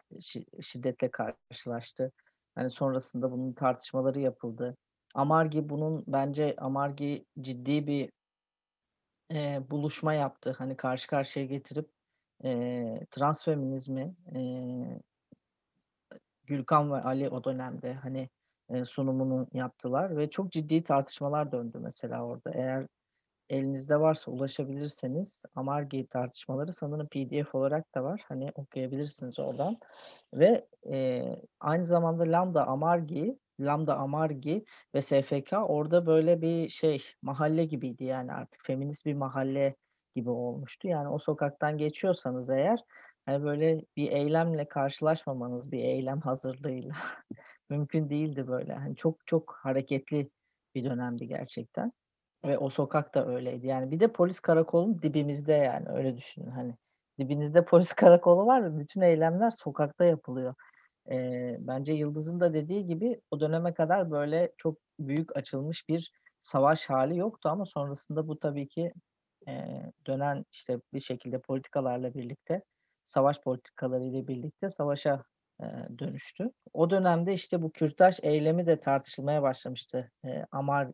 şiddetle 0.61 1.11
karşılaştı. 1.11 2.12
Hani 2.55 2.70
sonrasında 2.70 3.32
bunun 3.32 3.53
tartışmaları 3.53 4.20
yapıldı. 4.20 4.76
Amargi 5.14 5.68
bunun 5.68 6.05
bence 6.07 6.55
Amargi 6.59 7.24
ciddi 7.40 7.86
bir 7.86 8.11
e, 9.35 9.70
buluşma 9.70 10.14
yaptı. 10.14 10.55
Hani 10.59 10.76
karşı 10.76 11.09
karşıya 11.09 11.47
getirip 11.47 11.91
e, 12.45 13.07
transfeminizmi 13.11 14.14
e, 14.35 14.41
Gülkan 16.47 16.93
ve 16.93 16.97
Ali 16.97 17.28
o 17.28 17.45
dönemde 17.45 17.95
hani 17.95 18.28
e, 18.68 18.85
sunumunu 18.85 19.47
yaptılar 19.53 20.16
ve 20.16 20.31
çok 20.31 20.53
ciddi 20.53 20.83
tartışmalar 20.85 21.53
döndü 21.53 21.78
mesela 21.81 22.24
orada. 22.24 22.51
Eğer 22.55 22.87
elinizde 23.51 24.01
varsa 24.01 24.31
ulaşabilirseniz 24.31 25.43
Amargi 25.55 26.07
tartışmaları 26.07 26.72
sanırım 26.72 27.09
PDF 27.09 27.55
olarak 27.55 27.95
da 27.95 28.05
var. 28.05 28.24
Hani 28.28 28.51
okuyabilirsiniz 28.55 29.39
oradan. 29.39 29.76
Ve 30.35 30.66
e, 30.91 31.22
aynı 31.61 31.85
zamanda 31.85 32.24
Lambda 32.24 32.66
Amargi, 32.66 33.39
Lambda 33.61 33.96
Amargi 33.96 34.64
ve 34.94 35.02
SFK 35.02 35.52
orada 35.52 36.06
böyle 36.06 36.40
bir 36.42 36.68
şey 36.68 37.02
mahalle 37.22 37.64
gibiydi 37.64 38.04
yani 38.04 38.32
artık 38.32 38.64
feminist 38.64 39.06
bir 39.06 39.14
mahalle 39.14 39.76
gibi 40.14 40.30
olmuştu. 40.30 40.88
Yani 40.88 41.08
o 41.08 41.18
sokaktan 41.18 41.78
geçiyorsanız 41.78 42.50
eğer 42.50 42.80
hani 43.26 43.44
böyle 43.44 43.80
bir 43.96 44.12
eylemle 44.12 44.68
karşılaşmamanız 44.68 45.72
bir 45.72 45.84
eylem 45.84 46.20
hazırlığıyla 46.20 46.94
mümkün 47.70 48.11
değildi 48.11 48.48
böyle. 48.48 48.74
Hani 48.74 48.96
çok 48.96 49.26
çok 49.26 49.58
hareketli 49.62 50.30
bir 50.74 50.84
dönemdi 50.84 51.28
gerçekten. 51.28 51.92
Ve 52.44 52.58
o 52.58 52.70
sokak 52.70 53.14
da 53.14 53.26
öyleydi. 53.26 53.66
Yani 53.66 53.90
bir 53.90 54.00
de 54.00 54.12
polis 54.12 54.40
karakolun 54.40 55.02
dibimizde 55.02 55.52
yani 55.52 55.88
öyle 55.88 56.16
düşünün. 56.16 56.50
Hani 56.50 56.76
dibinizde 57.18 57.64
polis 57.64 57.92
karakolu 57.94 58.46
var 58.46 58.64
ve 58.64 58.78
bütün 58.78 59.00
eylemler 59.00 59.50
sokakta 59.50 60.04
yapılıyor. 60.04 60.54
Ee, 61.11 61.56
bence 61.61 61.92
Yıldız'ın 61.92 62.40
da 62.40 62.54
dediği 62.54 62.86
gibi 62.86 63.20
o 63.30 63.40
döneme 63.40 63.74
kadar 63.74 64.11
böyle 64.11 64.52
çok 64.58 64.78
büyük 64.98 65.36
açılmış 65.36 65.88
bir 65.88 66.12
savaş 66.40 66.90
hali 66.90 67.18
yoktu 67.18 67.48
ama 67.48 67.66
sonrasında 67.66 68.28
bu 68.28 68.38
tabii 68.38 68.68
ki 68.68 68.92
e, 69.48 69.52
dönen 70.06 70.44
işte 70.52 70.80
bir 70.94 71.00
şekilde 71.00 71.40
politikalarla 71.40 72.14
birlikte 72.14 72.62
savaş 73.04 73.40
politikaları 73.40 74.04
ile 74.04 74.28
birlikte 74.28 74.70
savaşa 74.70 75.24
e, 75.61 75.64
dönüştü. 75.98 76.50
O 76.72 76.90
dönemde 76.90 77.32
işte 77.32 77.62
bu 77.62 77.72
kürtaj 77.72 78.18
eylemi 78.22 78.66
de 78.66 78.80
tartışılmaya 78.80 79.42
başlamıştı. 79.42 80.11
E, 80.26 80.44
Amar 80.52 80.88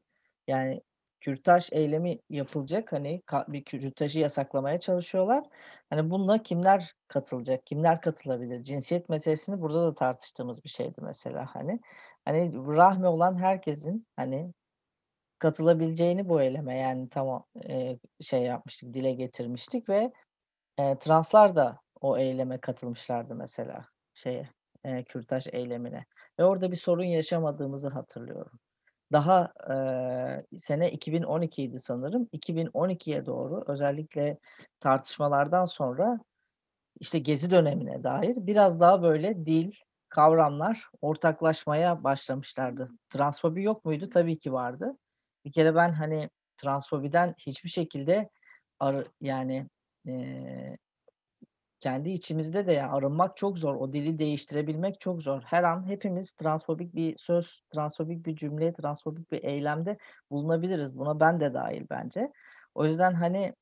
yani 0.48 0.82
kürtaj 1.20 1.68
eylemi 1.72 2.18
yapılacak 2.30 2.92
hani 2.92 3.22
bir 3.48 3.64
kürtajı 3.64 4.20
yasaklamaya 4.20 4.80
çalışıyorlar. 4.80 5.44
Hani 5.90 6.10
bununla 6.10 6.42
kimler 6.42 6.94
katılacak? 7.08 7.66
Kimler 7.66 8.00
katılabilir? 8.00 8.64
Cinsiyet 8.64 9.08
meselesini 9.08 9.60
burada 9.60 9.86
da 9.86 9.94
tartıştığımız 9.94 10.64
bir 10.64 10.68
şeydi 10.68 11.00
mesela 11.02 11.46
hani. 11.54 11.80
Hani 12.24 12.52
rahmi 12.54 13.06
olan 13.06 13.38
herkesin 13.38 14.06
hani 14.16 14.52
katılabileceğini 15.38 16.28
bu 16.28 16.42
eyleme 16.42 16.78
yani 16.78 17.08
tamam 17.08 17.44
e, 17.68 17.98
şey 18.20 18.42
yapmıştık, 18.42 18.94
dile 18.94 19.12
getirmiştik 19.12 19.88
ve 19.88 20.12
e, 20.78 20.98
translar 20.98 21.56
da 21.56 21.80
o 22.00 22.18
eyleme 22.18 22.58
katılmışlardı 22.58 23.34
mesela 23.34 23.86
şeye 24.14 24.50
e, 24.84 25.04
kürtaj 25.04 25.46
eylemine 25.52 26.06
ve 26.38 26.44
orada 26.44 26.70
bir 26.72 26.76
sorun 26.76 27.04
yaşamadığımızı 27.04 27.88
hatırlıyorum. 27.88 28.58
Daha 29.12 29.52
e, 30.52 30.58
sene 30.58 30.90
2012 30.90 31.62
idi 31.62 31.80
sanırım. 31.80 32.28
2012'ye 32.32 33.26
doğru 33.26 33.64
özellikle 33.66 34.38
tartışmalardan 34.80 35.64
sonra 35.64 36.18
işte 37.00 37.18
gezi 37.18 37.50
dönemine 37.50 38.04
dair 38.04 38.36
biraz 38.36 38.80
daha 38.80 39.02
böyle 39.02 39.46
dil, 39.46 39.72
kavramlar 40.08 40.88
ortaklaşmaya 41.00 42.04
başlamışlardı. 42.04 42.88
Transfobi 43.10 43.62
yok 43.62 43.84
muydu? 43.84 44.10
Tabii 44.10 44.38
ki 44.38 44.52
vardı. 44.52 44.98
Bir 45.44 45.52
kere 45.52 45.74
ben 45.74 45.92
hani 45.92 46.30
transfobiden 46.56 47.34
hiçbir 47.38 47.68
şekilde 47.68 48.30
arı, 48.80 49.06
yani 49.20 49.68
e, 50.08 50.12
kendi 51.80 52.10
içimizde 52.10 52.66
de 52.66 52.72
ya 52.72 52.90
arınmak 52.90 53.36
çok 53.36 53.58
zor. 53.58 53.74
O 53.74 53.92
dili 53.92 54.18
değiştirebilmek 54.18 55.00
çok 55.00 55.22
zor. 55.22 55.42
Her 55.42 55.62
an 55.62 55.86
hepimiz 55.88 56.32
transfobik 56.32 56.94
bir 56.94 57.18
söz, 57.18 57.62
transfobik 57.74 58.26
bir 58.26 58.36
cümle, 58.36 58.72
transfobik 58.72 59.32
bir 59.32 59.44
eylemde 59.44 59.98
bulunabiliriz. 60.30 60.98
Buna 60.98 61.20
ben 61.20 61.40
de 61.40 61.54
dahil 61.54 61.86
bence. 61.90 62.32
O 62.74 62.84
yüzden 62.84 63.14
hani 63.14 63.54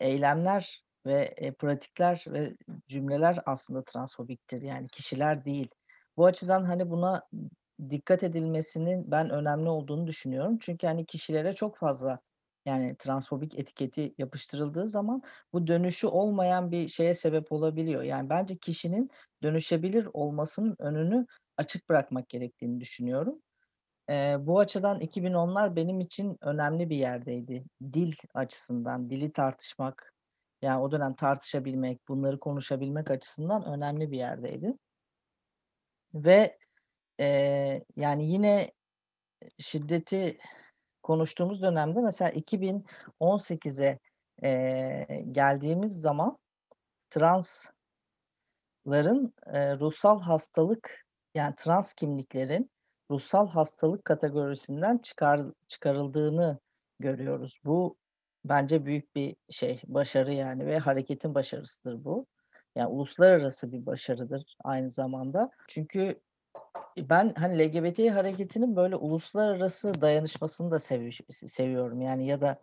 eylemler 0.00 0.82
ve 1.06 1.34
e, 1.36 1.52
pratikler 1.52 2.24
ve 2.26 2.56
cümleler 2.88 3.38
aslında 3.46 3.84
transfobiktir. 3.84 4.62
Yani 4.62 4.88
kişiler 4.88 5.44
değil. 5.44 5.68
Bu 6.16 6.26
açıdan 6.26 6.64
hani 6.64 6.90
buna 6.90 7.22
dikkat 7.90 8.22
edilmesinin 8.22 9.10
ben 9.10 9.30
önemli 9.30 9.68
olduğunu 9.68 10.06
düşünüyorum. 10.06 10.58
Çünkü 10.58 10.86
hani 10.86 11.06
kişilere 11.06 11.54
çok 11.54 11.76
fazla 11.76 12.18
yani 12.66 12.96
transfobik 12.96 13.58
etiketi 13.58 14.14
yapıştırıldığı 14.18 14.86
zaman 14.86 15.22
bu 15.52 15.66
dönüşü 15.66 16.06
olmayan 16.06 16.70
bir 16.70 16.88
şeye 16.88 17.14
sebep 17.14 17.52
olabiliyor. 17.52 18.02
Yani 18.02 18.30
bence 18.30 18.56
kişinin 18.56 19.10
dönüşebilir 19.42 20.08
olmasının 20.12 20.76
önünü 20.78 21.26
açık 21.56 21.88
bırakmak 21.88 22.28
gerektiğini 22.28 22.80
düşünüyorum. 22.80 23.42
Ee, 24.10 24.36
bu 24.40 24.58
açıdan 24.58 25.00
2010'lar 25.00 25.76
benim 25.76 26.00
için 26.00 26.38
önemli 26.40 26.90
bir 26.90 26.96
yerdeydi. 26.96 27.64
Dil 27.92 28.12
açısından, 28.34 29.10
dili 29.10 29.32
tartışmak, 29.32 30.14
yani 30.62 30.82
o 30.82 30.92
dönem 30.92 31.14
tartışabilmek, 31.14 32.08
bunları 32.08 32.40
konuşabilmek 32.40 33.10
açısından 33.10 33.64
önemli 33.64 34.10
bir 34.10 34.18
yerdeydi. 34.18 34.74
Ve 36.14 36.58
e, 37.20 37.26
yani 37.96 38.32
yine 38.32 38.72
şiddeti 39.58 40.38
konuştuğumuz 41.02 41.62
dönemde 41.62 42.00
mesela 42.00 42.30
2018'e 42.30 43.98
e, 44.42 45.22
geldiğimiz 45.32 46.00
zaman 46.00 46.38
transların 47.10 47.74
e, 49.46 49.78
ruhsal 49.78 50.20
hastalık 50.20 51.06
yani 51.34 51.54
trans 51.56 51.94
kimliklerin 51.94 52.70
ruhsal 53.10 53.48
hastalık 53.48 54.04
kategorisinden 54.04 54.98
çıkar, 54.98 55.40
çıkarıldığını 55.68 56.58
görüyoruz. 56.98 57.60
Bu 57.64 57.96
bence 58.44 58.84
büyük 58.84 59.16
bir 59.16 59.36
şey, 59.50 59.82
başarı 59.86 60.32
yani 60.32 60.66
ve 60.66 60.78
hareketin 60.78 61.34
başarısıdır 61.34 62.04
bu. 62.04 62.26
Yani 62.76 62.88
uluslararası 62.88 63.72
bir 63.72 63.86
başarıdır 63.86 64.56
aynı 64.64 64.90
zamanda. 64.90 65.50
Çünkü 65.68 66.20
ben 66.98 67.34
hani 67.34 67.58
LGBT 67.58 68.10
hareketinin 68.10 68.76
böyle 68.76 68.96
uluslararası 68.96 70.00
dayanışmasını 70.00 70.70
da 70.70 70.78
sev- 70.78 71.10
seviyorum. 71.48 72.00
Yani 72.00 72.26
ya 72.26 72.40
da 72.40 72.58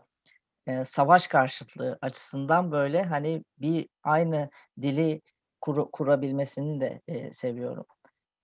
e, 0.68 0.86
savaş 0.86 1.28
karşıtlığı 1.28 1.98
açısından 2.02 2.72
böyle 2.72 3.04
hani 3.04 3.44
bir 3.58 3.90
aynı 4.04 4.50
dili 4.82 5.22
kur, 5.62 5.92
kurabilmesini 5.92 6.82
de 6.82 7.02
e, 7.08 7.34
seviyorum. 7.34 7.86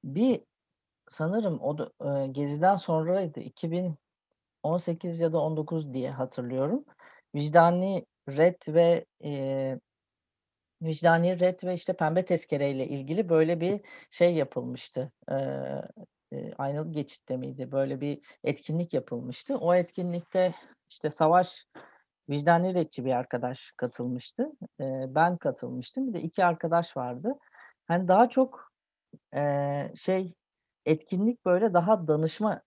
Bir 0.03 0.41
sanırım 1.07 1.61
o 1.61 1.77
da, 1.77 1.91
e, 2.23 2.27
Gezi'den 2.27 2.75
sonraydı. 2.75 3.39
2018 3.39 5.19
ya 5.19 5.33
da 5.33 5.37
19 5.39 5.93
diye 5.93 6.11
hatırlıyorum. 6.11 6.85
Vicdani 7.35 8.05
red 8.29 8.75
ve 8.75 9.05
e, 9.25 9.79
vicdani 10.85 11.39
red 11.39 11.63
ve 11.63 11.73
işte 11.73 11.93
pembe 11.93 12.25
tezkereyle 12.25 12.87
ilgili 12.87 13.29
böyle 13.29 13.61
bir 13.61 13.81
şey 14.09 14.35
yapılmıştı. 14.35 15.11
E, 15.31 15.35
e, 16.31 16.53
aynalı 16.57 16.91
geçitte 16.91 17.37
miydi? 17.37 17.71
Böyle 17.71 18.01
bir 18.01 18.21
etkinlik 18.43 18.93
yapılmıştı. 18.93 19.57
O 19.57 19.75
etkinlikte 19.75 20.53
işte 20.89 21.09
savaş 21.09 21.65
vicdani 22.29 22.73
redçi 22.75 23.05
bir 23.05 23.11
arkadaş 23.11 23.73
katılmıştı. 23.77 24.51
E, 24.79 24.83
ben 25.15 25.37
katılmıştım. 25.37 26.07
Bir 26.07 26.13
de 26.13 26.21
iki 26.21 26.45
arkadaş 26.45 26.97
vardı. 26.97 27.35
Hani 27.87 28.07
daha 28.07 28.29
çok 28.29 28.71
e, 29.35 29.91
şey 29.95 30.33
etkinlik 30.85 31.45
böyle 31.45 31.73
daha 31.73 32.07
danışma 32.07 32.61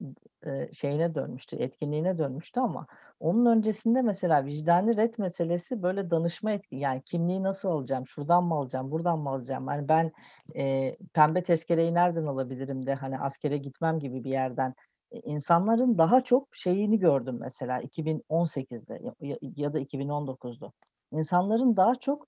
e, 0.47 0.73
şeyine 0.73 1.15
dönmüştü, 1.15 1.57
etkinliğine 1.57 2.19
dönmüştü 2.19 2.61
ama 2.61 2.87
onun 3.21 3.47
öncesinde 3.47 4.03
mesela 4.03 4.45
vicdani 4.45 4.97
red 4.97 5.15
meselesi 5.19 5.83
böyle 5.83 6.11
danışma 6.11 6.53
etki 6.53 6.77
yani 6.77 7.03
kimliği 7.03 7.43
nasıl 7.43 7.69
alacağım, 7.69 8.07
şuradan 8.07 8.45
mı 8.45 8.55
alacağım, 8.55 8.91
buradan 8.91 9.19
mı 9.19 9.31
alacağım? 9.31 9.69
Yani 9.69 9.89
ben 9.89 10.13
e, 10.57 10.97
pembe 11.15 11.43
tezkereyi 11.43 11.95
nereden 11.95 12.27
alabilirim 12.27 12.87
de 12.87 12.95
hani 12.95 13.19
askere 13.19 13.57
gitmem 13.59 13.99
gibi 13.99 14.25
bir 14.25 14.31
yerden 14.31 14.75
e, 15.13 15.21
insanların 15.21 15.99
daha 15.99 16.21
çok 16.21 16.57
şeyini 16.57 16.99
gördüm 16.99 17.37
mesela 17.41 17.81
2018'de 17.83 19.01
ya, 19.21 19.37
ya 19.57 19.73
da 19.73 19.81
2019'da. 19.81 20.73
İnsanların 21.13 21.77
daha 21.77 21.95
çok 21.95 22.27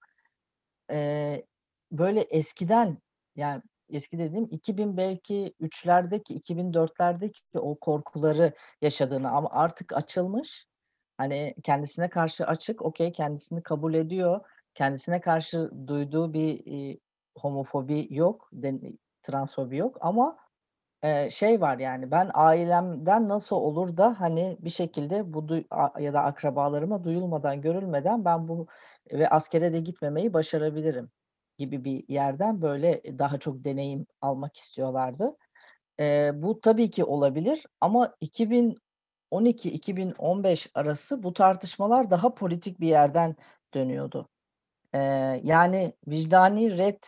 e, 0.91 1.43
böyle 1.93 2.21
eskiden 2.21 2.99
yani 3.37 3.63
eski 3.89 4.19
dediğim 4.19 4.49
2000 4.51 4.97
belki 4.97 5.55
3'lerdeki 5.61 6.35
2004'lerdeki 6.41 7.59
o 7.59 7.79
korkuları 7.79 8.53
yaşadığını 8.83 9.31
ama 9.31 9.49
artık 9.53 9.97
açılmış. 9.97 10.70
Hani 11.21 11.55
kendisine 11.63 12.11
karşı 12.11 12.47
açık, 12.47 12.83
okey 12.83 13.13
kendisini 13.13 13.63
kabul 13.63 13.95
ediyor. 13.95 14.41
Kendisine 14.75 15.21
karşı 15.21 15.71
duyduğu 15.87 16.33
bir 16.33 16.63
e, 16.95 16.99
homofobi 17.39 18.07
yok, 18.11 18.49
den, 18.53 18.99
transfobi 19.23 19.77
yok 19.77 19.97
ama 20.01 20.39
e, 21.03 21.31
şey 21.31 21.61
var 21.61 21.79
yani 21.79 22.11
ben 22.11 22.31
ailemden 22.35 23.29
nasıl 23.29 23.57
olur 23.57 23.97
da 23.97 24.21
hani 24.21 24.57
bir 24.61 24.71
şekilde 24.71 25.33
bu 25.35 25.49
duy, 25.49 25.65
a, 25.71 26.01
ya 26.01 26.15
da 26.15 26.23
akrabalarıma 26.23 27.05
duyulmadan, 27.05 27.61
görülmeden 27.61 28.25
ben 28.25 28.49
bu 28.49 28.67
ve 29.13 29.29
askere 29.29 29.73
de 29.73 29.81
gitmemeyi 29.81 30.33
başarabilirim 30.33 31.11
gibi 31.59 31.85
bir 31.85 32.05
yerden 32.09 32.63
böyle 32.63 33.03
daha 33.19 33.39
çok 33.39 33.65
deneyim 33.65 34.07
almak 34.21 34.57
istiyorlardı. 34.57 35.37
Eee, 36.01 36.33
bu 36.35 36.61
tabii 36.61 36.91
ki 36.91 37.05
olabilir 37.05 37.67
ama 37.81 38.15
2012-2015 39.31 40.71
arası 40.75 41.23
bu 41.23 41.33
tartışmalar 41.33 42.11
daha 42.11 42.35
politik 42.35 42.81
bir 42.81 42.89
yerden 42.89 43.37
dönüyordu. 43.75 44.29
Eee, 44.95 45.41
yani 45.45 45.93
vicdani 46.07 46.79
red 46.79 47.03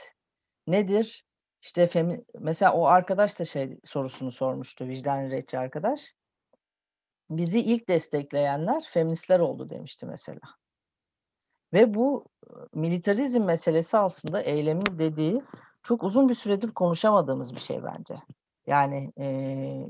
nedir? 0.67 1.25
İşte 1.63 1.87
femi 1.87 2.25
mesela 2.41 2.73
o 2.73 2.87
arkadaş 2.87 3.39
da 3.39 3.45
şey 3.45 3.79
sorusunu 3.85 4.33
sormuştu 4.33 4.89
vicdani 4.89 5.31
redçi 5.31 5.59
arkadaş. 5.59 6.15
Bizi 7.31 7.61
ilk 7.61 7.89
destekleyenler 7.89 8.85
feministler 8.91 9.39
oldu 9.39 9.71
demişti 9.71 10.07
mesela. 10.07 10.41
Ve 11.73 11.95
bu 11.95 12.27
militarizm 12.75 13.45
meselesi 13.45 13.97
aslında 13.97 14.43
eylemin 14.43 14.99
dediği 14.99 15.43
çok 15.83 16.03
uzun 16.03 16.29
bir 16.29 16.35
süredir 16.35 16.69
konuşamadığımız 16.69 17.55
bir 17.55 17.61
şey 17.61 17.83
bence. 17.85 18.15
Yani 18.67 19.13
e, 19.21 19.27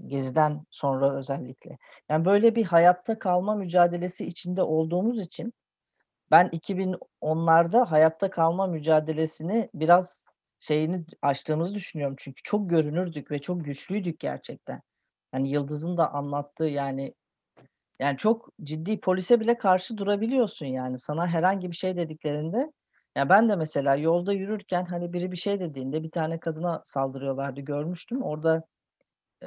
Gezi'den 0.06 0.66
sonra 0.70 1.18
özellikle. 1.18 1.78
Yani 2.10 2.24
böyle 2.24 2.56
bir 2.56 2.64
hayatta 2.64 3.18
kalma 3.18 3.54
mücadelesi 3.54 4.26
içinde 4.26 4.62
olduğumuz 4.62 5.20
için 5.20 5.52
ben 6.30 6.48
2010'larda 6.48 7.90
hayatta 7.90 8.30
kalma 8.30 8.66
mücadelesini 8.66 9.68
biraz 9.74 10.26
şeyini 10.60 11.04
açtığımızı 11.22 11.74
düşünüyorum. 11.74 12.16
Çünkü 12.18 12.42
çok 12.42 12.70
görünürdük 12.70 13.30
ve 13.30 13.38
çok 13.38 13.64
güçlüydük 13.64 14.20
gerçekten. 14.20 14.82
Hani 15.32 15.50
Yıldız'ın 15.50 15.96
da 15.96 16.12
anlattığı 16.12 16.64
yani 16.64 17.14
yani 18.00 18.16
çok 18.16 18.48
ciddi 18.62 19.00
polise 19.00 19.40
bile 19.40 19.58
karşı 19.58 19.98
durabiliyorsun 19.98 20.66
yani. 20.66 20.98
Sana 20.98 21.26
herhangi 21.26 21.70
bir 21.70 21.76
şey 21.76 21.96
dediklerinde 21.96 22.72
ya 23.16 23.28
ben 23.28 23.48
de 23.48 23.56
mesela 23.56 23.96
yolda 23.96 24.32
yürürken 24.32 24.84
hani 24.84 25.12
biri 25.12 25.32
bir 25.32 25.36
şey 25.36 25.60
dediğinde 25.60 26.02
bir 26.02 26.10
tane 26.10 26.40
kadına 26.40 26.80
saldırıyorlardı 26.84 27.60
görmüştüm. 27.60 28.22
Orada 28.22 28.64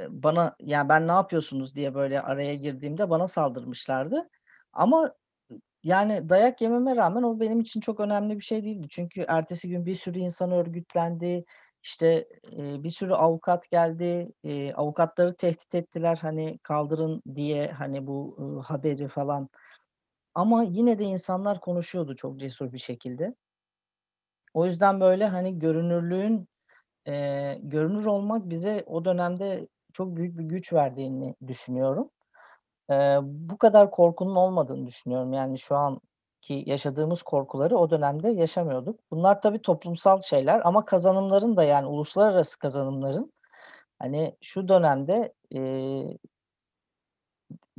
bana 0.09 0.55
yani 0.59 0.89
ben 0.89 1.07
ne 1.07 1.11
yapıyorsunuz 1.11 1.75
diye 1.75 1.95
böyle 1.95 2.21
araya 2.21 2.55
girdiğimde 2.55 3.09
bana 3.09 3.27
saldırmışlardı. 3.27 4.29
Ama 4.73 5.13
yani 5.83 6.29
dayak 6.29 6.61
yememe 6.61 6.95
rağmen 6.95 7.23
o 7.23 7.39
benim 7.39 7.59
için 7.59 7.79
çok 7.81 7.99
önemli 7.99 8.39
bir 8.39 8.43
şey 8.43 8.63
değildi. 8.63 8.87
Çünkü 8.89 9.25
ertesi 9.27 9.69
gün 9.69 9.85
bir 9.85 9.95
sürü 9.95 10.19
insan 10.19 10.51
örgütlendi. 10.51 11.45
İşte, 11.83 12.27
bir 12.53 12.89
sürü 12.89 13.13
avukat 13.13 13.69
geldi. 13.71 14.31
Avukatları 14.75 15.35
tehdit 15.35 15.75
ettiler, 15.75 16.19
hani, 16.21 16.59
kaldırın 16.63 17.23
diye, 17.35 17.67
hani, 17.67 18.07
bu, 18.07 18.37
haberi 18.65 19.07
falan. 19.07 19.49
Ama 20.35 20.63
yine 20.63 20.99
de 20.99 21.03
insanlar 21.03 21.59
konuşuyordu 21.59 22.15
çok 22.15 22.39
cesur 22.39 22.73
bir 22.73 22.79
şekilde. 22.79 23.35
O 24.55 24.65
yüzden, 24.67 25.01
böyle, 25.01 25.27
hani, 25.27 25.59
görünürlüğün, 25.59 26.49
eee, 27.07 27.59
görünür 27.63 28.05
olmak 28.05 28.49
bize 28.49 28.83
o 28.87 29.05
dönemde 29.05 29.67
çok 29.93 30.17
büyük 30.17 30.39
bir 30.39 30.43
güç 30.45 30.73
verdiğini 30.73 31.35
düşünüyorum. 31.47 32.11
Eee, 32.91 33.19
bu 33.23 33.57
kadar 33.57 33.91
korkunun 33.91 34.35
olmadığını 34.35 34.87
düşünüyorum. 34.87 35.33
Yani, 35.33 35.57
şu 35.59 35.75
an 35.77 36.01
ki 36.41 36.63
yaşadığımız 36.67 37.23
korkuları 37.23 37.77
o 37.77 37.89
dönemde 37.89 38.29
yaşamıyorduk. 38.31 38.99
Bunlar 39.11 39.41
tabii 39.41 39.61
toplumsal 39.63 40.21
şeyler 40.21 40.61
ama 40.65 40.85
kazanımların 40.85 41.57
da 41.57 41.63
yani 41.63 41.87
uluslararası 41.87 42.59
kazanımların 42.59 43.33
hani 43.99 44.37
şu 44.41 44.69
dönemde 44.69 45.33
eee, 45.51 46.17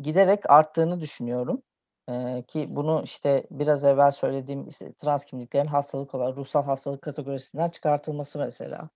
giderek 0.02 0.50
arttığını 0.50 1.00
düşünüyorum. 1.00 1.62
Ki 2.48 2.66
bunu 2.70 3.02
işte 3.04 3.46
biraz 3.50 3.84
evvel 3.84 4.10
söylediğim 4.10 4.68
trans 4.98 5.24
kimliklerin 5.24 5.66
hastalık 5.66 6.14
olarak 6.14 6.38
ruhsal 6.38 6.64
hastalık 6.64 7.02
kategorisinden 7.02 7.70
çıkartılması 7.70 8.38
mesela. 8.38 8.90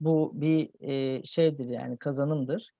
Bu 0.00 0.32
bir 0.34 0.70
eee, 0.80 1.22
şeydir 1.24 1.66
yani 1.68 1.98
kazanımdır. 1.98 2.70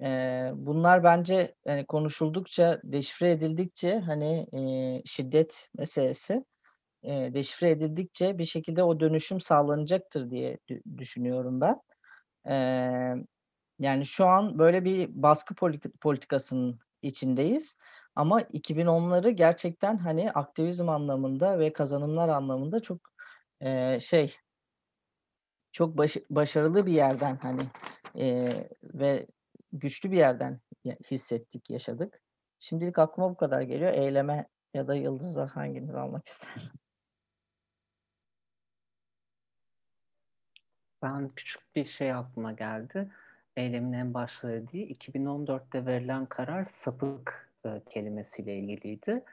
Eee, 0.00 0.52
bunlar 0.56 1.04
bence, 1.04 1.54
hani, 1.68 1.86
konuşuldukça, 1.86 2.80
deşifre 2.84 3.30
edildikçe, 3.32 4.00
hani, 4.00 4.48
eee, 4.52 5.02
şiddet 5.06 5.68
meselesi, 5.78 6.44
eee, 7.04 7.34
deşifre 7.34 7.70
edildikçe 7.70 8.38
bir 8.38 8.44
şekilde 8.44 8.82
o 8.84 9.00
dönüşüm 9.00 9.40
sağlanacaktır 9.42 10.30
diye 10.30 10.58
dü 10.70 10.82
düşünüyorum 10.98 11.62
ben. 11.62 11.80
Eee, 12.48 13.14
yani, 13.80 14.06
şu 14.06 14.26
an 14.28 14.58
böyle 14.58 14.84
bir 14.84 15.10
baskı 15.22 15.54
politik 15.54 16.00
politikasının 16.02 16.78
içindeyiz 17.02 17.76
ama 18.16 18.40
2010'ları 18.42 19.30
gerçekten, 19.30 19.96
hani, 19.98 20.32
aktivizm 20.32 20.88
anlamında 20.88 21.58
ve 21.58 21.72
kazanımlar 21.72 22.28
anlamında 22.28 22.80
çok, 22.80 23.00
eee, 23.62 23.98
şey 24.02 24.36
çok 25.72 25.98
başı 25.98 26.24
başarılı 26.30 26.86
bir 26.86 26.92
yerden, 26.92 27.36
hani, 27.36 27.60
eee, 28.14 28.68
ve 28.82 29.26
güçlü 29.72 30.12
bir 30.12 30.16
yerden 30.16 30.60
hissettik, 31.10 31.70
yaşadık. 31.70 32.20
Şimdilik 32.60 32.98
aklıma 32.98 33.30
bu 33.30 33.36
kadar 33.36 33.62
geliyor. 33.62 33.94
Eyleme 33.94 34.48
ya 34.74 34.88
da 34.88 34.94
Yıldız'a 34.94 35.46
hanginiz 35.56 35.94
almak 35.94 36.28
ister? 36.28 36.72
Ben 41.02 41.28
küçük 41.28 41.76
bir 41.76 41.84
şey 41.84 42.12
aklıma 42.12 42.52
geldi. 42.52 43.10
eylemin 43.56 43.92
en 43.92 44.14
başladığı 44.14 44.76
2014'te 44.76 45.86
verilen 45.86 46.26
karar 46.26 46.64
sapık 46.64 47.45
e, 47.66 47.82
kelimesiyle 47.90 48.56
ilgiliydi. 48.56 49.24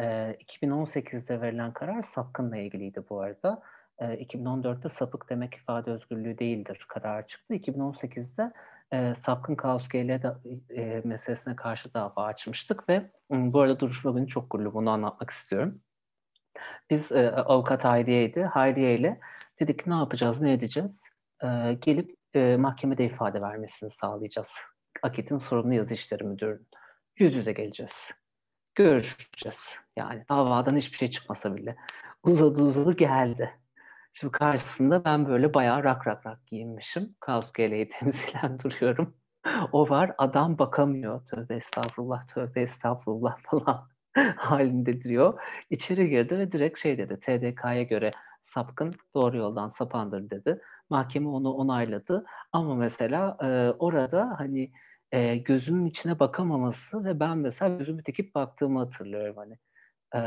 E, 0.00 0.04
2018'de 0.40 1.40
verilen 1.40 1.72
karar 1.72 2.02
sapkınla 2.02 2.56
ilgiliydi 2.56 3.04
bu 3.10 3.20
arada. 3.20 3.62
E, 3.98 4.04
2014'te 4.04 4.88
sapık 4.88 5.30
demek 5.30 5.54
ifade 5.54 5.90
özgürlüğü 5.90 6.38
değildir 6.38 6.86
karar 6.88 7.26
çıktı. 7.26 7.54
2018'de 7.54 8.52
e, 8.92 9.14
sapkın 9.14 9.54
kaos 9.54 9.88
GL 9.88 10.20
e, 10.70 11.02
meselesine 11.04 11.56
karşı 11.56 11.94
dava 11.94 12.24
açmıştık 12.24 12.88
ve 12.88 13.10
bu 13.30 13.60
arada 13.60 13.80
duruşma 13.80 14.10
günü 14.10 14.28
çok 14.28 14.50
gururlu 14.50 14.74
bunu 14.74 14.90
anlatmak 14.90 15.30
istiyorum. 15.30 15.80
Biz 16.90 17.12
e, 17.12 17.30
avukat 17.30 17.84
Hayriye'ydi. 17.84 18.42
Hayriye 18.42 18.98
ile 18.98 19.20
dedik 19.60 19.86
ne 19.86 19.94
yapacağız, 19.94 20.40
ne 20.40 20.52
edeceğiz? 20.52 21.04
E, 21.42 21.46
gelip 21.80 22.14
e, 22.34 22.56
mahkemede 22.56 23.04
ifade 23.04 23.42
vermesini 23.42 23.90
sağlayacağız. 23.90 24.50
Akit'in 25.02 25.38
sorumlu 25.38 25.74
yazı 25.74 25.94
işleri 25.94 26.24
müdürünün. 26.24 26.66
Yüz 27.20 27.36
yüze 27.36 27.52
geleceğiz. 27.52 28.10
Görüşeceğiz. 28.74 29.74
Yani 29.96 30.24
davadan 30.28 30.76
hiçbir 30.76 30.96
şey 30.96 31.10
çıkmasa 31.10 31.56
bile. 31.56 31.76
Uzadı 32.22 32.62
uzadı 32.62 32.96
geldi. 32.96 33.50
Şimdi 34.12 34.32
karşısında 34.32 35.04
ben 35.04 35.28
böyle 35.28 35.54
bayağı 35.54 35.84
rak 35.84 36.06
rak 36.06 36.26
rak 36.26 36.46
giyinmişim. 36.46 37.14
Kaos 37.20 37.52
GL'yi 37.52 37.88
temsilen 38.00 38.58
duruyorum. 38.58 39.16
o 39.72 39.88
var 39.90 40.12
adam 40.18 40.58
bakamıyor. 40.58 41.26
Tövbe 41.26 41.54
estağfurullah, 41.54 42.26
tövbe 42.28 42.60
estağfurullah 42.60 43.36
falan 43.50 43.88
halinde 44.36 45.02
diyor. 45.02 45.40
İçeri 45.70 46.10
girdi 46.10 46.38
ve 46.38 46.52
direkt 46.52 46.78
şey 46.78 46.98
dedi. 46.98 47.20
TDK'ya 47.20 47.82
göre 47.82 48.12
sapkın 48.44 48.94
doğru 49.14 49.36
yoldan 49.36 49.68
sapandır 49.68 50.30
dedi. 50.30 50.60
Mahkeme 50.90 51.28
onu 51.28 51.52
onayladı. 51.52 52.24
Ama 52.52 52.74
mesela 52.74 53.36
e, 53.42 53.70
orada 53.78 54.34
hani 54.38 54.72
e, 55.12 55.36
gözümün 55.36 55.86
içine 55.86 56.18
bakamaması 56.18 57.04
ve 57.04 57.20
ben 57.20 57.38
mesela 57.38 57.76
gözümü 57.76 58.04
dikip 58.04 58.34
baktığımı 58.34 58.78
hatırlıyorum 58.78 59.36
hani. 59.36 59.58
E, 60.14 60.20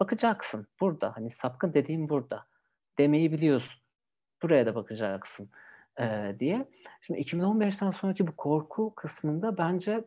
bakacaksın 0.00 0.66
burada 0.80 1.16
hani 1.16 1.30
sapkın 1.30 1.74
dediğim 1.74 2.08
burada 2.08 2.46
demeyi 2.98 3.32
biliyorsun. 3.32 3.80
Buraya 4.42 4.66
da 4.66 4.74
bakacaksın 4.74 5.50
e, 6.00 6.36
diye. 6.40 6.68
Şimdi 7.00 7.20
2015'ten 7.20 7.90
sonraki 7.90 8.26
bu 8.26 8.36
korku 8.36 8.94
kısmında 8.94 9.58
bence 9.58 10.04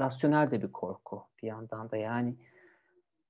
rasyonel 0.00 0.50
de 0.50 0.62
bir 0.62 0.72
korku 0.72 1.26
bir 1.42 1.46
yandan 1.46 1.90
da 1.90 1.96
yani 1.96 2.36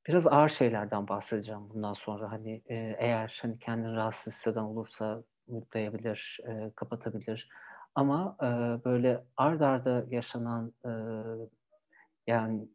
biraz 0.07 0.27
ağır 0.27 0.49
şeylerden 0.49 1.09
bahsedeceğim 1.09 1.71
bundan 1.71 1.95
sonra 1.95 2.33
hani 2.33 2.63
e, 2.67 2.97
eğer 2.99 3.39
hani 3.43 3.59
kendini 3.59 3.97
rahatsız 3.97 4.35
hisseden 4.35 4.63
olursa 4.63 5.23
mutlayabilir, 5.47 6.41
e, 6.49 6.73
kapatabilir 6.77 7.49
ama 7.95 8.37
e, 8.43 8.47
böyle 8.85 9.25
ard 9.37 9.61
arda 9.61 10.05
yaşanan 10.11 10.73
e, 10.85 10.91
yani 12.27 12.69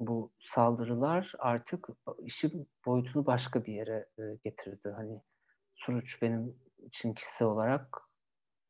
bu 0.00 0.32
saldırılar 0.40 1.32
artık 1.38 1.88
işin 2.18 2.68
boyutunu 2.86 3.26
başka 3.26 3.64
bir 3.64 3.72
yere 3.72 4.08
e, 4.18 4.22
getirdi. 4.44 4.92
Hani 4.96 5.20
Suruç 5.74 6.22
benim 6.22 6.56
için 6.78 7.14
kişisel 7.14 7.48
olarak 7.48 7.98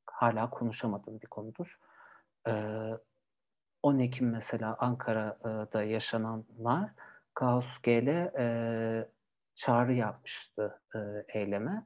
hala 0.07 0.51
konuşamadığım 0.51 1.21
bir 1.21 1.27
konudur. 1.27 1.79
Ee, 2.49 2.91
10 3.83 3.99
Ekim 3.99 4.31
mesela 4.31 4.77
Ankara'da 4.79 5.83
yaşananlar 5.83 6.91
Kaos 7.35 7.79
G'le 7.83 8.33
e, 8.39 9.09
çağrı 9.55 9.95
yapmıştı 9.95 10.81
e, 10.95 10.99
eyleme 11.39 11.85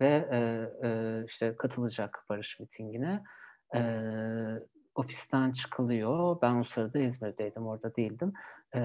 ve 0.00 0.28
e, 0.32 0.38
e, 0.88 1.24
işte 1.26 1.56
katılacak 1.56 2.24
barış 2.28 2.60
mitingine. 2.60 3.24
E, 3.74 3.80
ofisten 4.94 5.52
çıkılıyor. 5.52 6.40
Ben 6.42 6.54
o 6.54 6.64
sırada 6.64 6.98
İzmir'deydim, 6.98 7.66
orada 7.66 7.96
değildim. 7.96 8.32
E, 8.74 8.80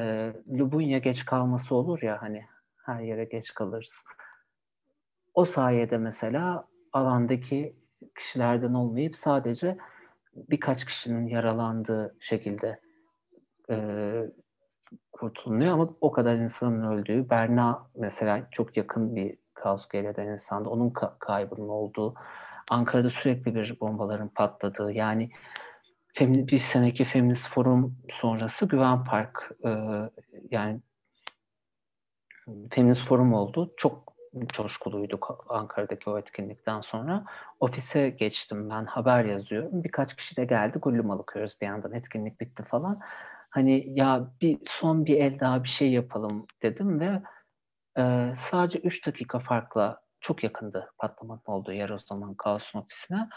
Lubunya 0.59 0.97
geç 0.97 1.25
kalması 1.25 1.75
olur 1.75 2.01
ya 2.01 2.21
hani 2.21 2.45
her 2.85 3.01
yere 3.01 3.25
geç 3.25 3.53
kalırız. 3.53 4.05
O 5.33 5.45
sayede 5.45 5.97
mesela 5.97 6.67
alandaki 6.93 7.75
kişilerden 8.15 8.73
olmayıp 8.73 9.15
sadece 9.15 9.77
birkaç 10.35 10.85
kişinin 10.85 11.27
yaralandığı 11.27 12.15
şekilde 12.19 12.79
e, 13.69 13.77
kurtulunuyor 15.11 15.73
ama 15.73 15.89
o 16.01 16.11
kadar 16.11 16.35
insanın 16.35 16.91
öldüğü, 16.91 17.29
Berna 17.29 17.87
mesela 17.95 18.47
çok 18.51 18.77
yakın 18.77 19.15
bir 19.15 19.37
kaos 19.53 19.87
eden 19.93 20.27
insanda, 20.27 20.69
onun 20.69 20.89
ka- 20.89 21.19
kaybının 21.19 21.69
olduğu, 21.69 22.15
Ankara'da 22.69 23.09
sürekli 23.09 23.55
bir 23.55 23.79
bombaların 23.79 24.29
patladığı, 24.29 24.91
yani 24.91 25.31
bir 26.19 26.59
seneki 26.59 27.05
Feminist 27.05 27.49
Forum 27.49 27.97
sonrası 28.09 28.67
Güven 28.67 29.03
Park, 29.03 29.51
e, 29.65 29.69
yani 30.51 30.81
Feminist 32.71 33.07
Forum 33.07 33.33
oldu. 33.33 33.73
Çok 33.77 34.15
coşkuluyduk 34.47 35.45
Ankara'daki 35.49 36.09
o 36.09 36.19
etkinlikten 36.19 36.81
sonra. 36.81 37.25
Ofise 37.59 38.09
geçtim 38.09 38.69
ben 38.69 38.85
haber 38.85 39.25
yazıyorum. 39.25 39.83
Birkaç 39.83 40.15
kişi 40.15 40.37
de 40.37 40.45
geldi 40.45 40.79
gullüm 40.79 41.11
alıkıyoruz 41.11 41.57
bir 41.61 41.65
yandan 41.65 41.93
etkinlik 41.93 42.41
bitti 42.41 42.63
falan. 42.63 42.99
Hani 43.49 43.99
ya 43.99 44.31
bir 44.41 44.59
son 44.69 45.05
bir 45.05 45.17
el 45.17 45.39
daha 45.39 45.63
bir 45.63 45.69
şey 45.69 45.91
yapalım 45.91 46.47
dedim 46.61 46.99
ve 46.99 47.21
e, 47.97 48.33
sadece 48.37 48.79
3 48.79 49.07
dakika 49.07 49.39
farkla 49.39 50.04
çok 50.25 50.43
yakındı 50.43 50.91
patlamanın 50.97 51.41
olduğu 51.45 51.73
yer 51.73 51.89
o 51.89 51.99
zaman 51.99 52.33
Kaos'un 52.33 52.79
ofisine. 52.79 53.29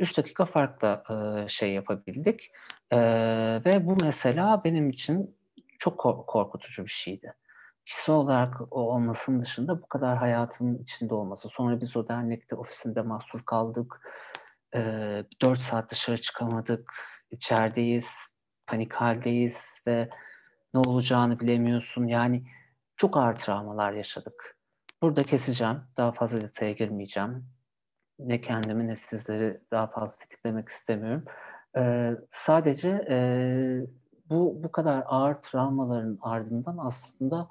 3 0.00 0.12
e, 0.12 0.22
dakika 0.22 0.46
farkla 0.46 1.04
şey 1.48 1.72
yapabildik. 1.72 2.50
Ve 3.64 3.86
bu 3.86 3.96
mesela 4.02 4.64
benim 4.64 4.90
için 4.90 5.36
çok 5.78 5.98
korkutucu 6.26 6.84
bir 6.84 6.90
şeydi 6.90 7.34
kişisel 7.86 8.14
olarak 8.14 8.60
o 8.70 8.80
olmasının 8.80 9.42
dışında 9.42 9.82
bu 9.82 9.86
kadar 9.86 10.18
hayatın 10.18 10.78
içinde 10.78 11.14
olması. 11.14 11.48
Sonra 11.48 11.80
biz 11.80 11.96
o 11.96 12.08
dernekte 12.08 12.56
ofisinde 12.56 13.02
mahsur 13.02 13.42
kaldık. 13.44 14.00
Ee, 14.74 15.24
4 15.42 15.60
saat 15.60 15.90
dışarı 15.90 16.20
çıkamadık. 16.20 16.92
İçerideyiz, 17.30 18.06
panik 18.66 18.92
haldeyiz 18.92 19.82
ve 19.86 20.08
ne 20.74 20.80
olacağını 20.80 21.40
bilemiyorsun. 21.40 22.06
Yani 22.06 22.44
çok 22.96 23.16
ağır 23.16 23.36
travmalar 23.36 23.92
yaşadık. 23.92 24.56
Burada 25.02 25.22
keseceğim. 25.22 25.80
Daha 25.96 26.12
fazla 26.12 26.40
detaya 26.40 26.72
girmeyeceğim. 26.72 27.46
Ne 28.18 28.40
kendimi 28.40 28.88
ne 28.88 28.96
sizleri 28.96 29.60
daha 29.70 29.86
fazla 29.86 30.16
tetiklemek 30.16 30.68
istemiyorum. 30.68 31.24
Ee, 31.76 32.16
sadece 32.30 32.88
e, 33.10 33.16
bu 34.30 34.62
bu 34.62 34.72
kadar 34.72 35.04
ağır 35.06 35.34
travmaların 35.34 36.18
ardından 36.22 36.78
aslında 36.78 37.48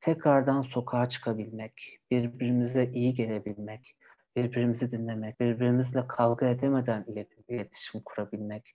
tekrardan 0.00 0.62
sokağa 0.62 1.08
çıkabilmek, 1.08 1.98
birbirimize 2.10 2.84
iyi 2.86 3.14
gelebilmek, 3.14 3.96
birbirimizi 4.36 4.90
dinlemek, 4.90 5.40
birbirimizle 5.40 6.06
kavga 6.06 6.46
edemeden 6.46 7.04
iletişim 7.48 8.00
kurabilmek, 8.04 8.74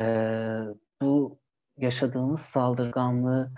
ee, 0.00 0.60
bu 1.02 1.38
yaşadığımız 1.76 2.40
saldırganlığı 2.40 3.50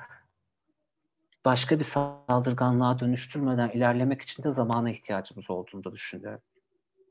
başka 1.44 1.78
bir 1.78 1.84
saldırganlığa 1.84 2.98
dönüştürmeden 2.98 3.68
ilerlemek 3.68 4.22
için 4.22 4.42
de 4.42 4.50
zamana 4.50 4.90
ihtiyacımız 4.90 5.50
olduğunu 5.50 5.84
da 5.84 5.92
düşünüyorum. 5.92 6.40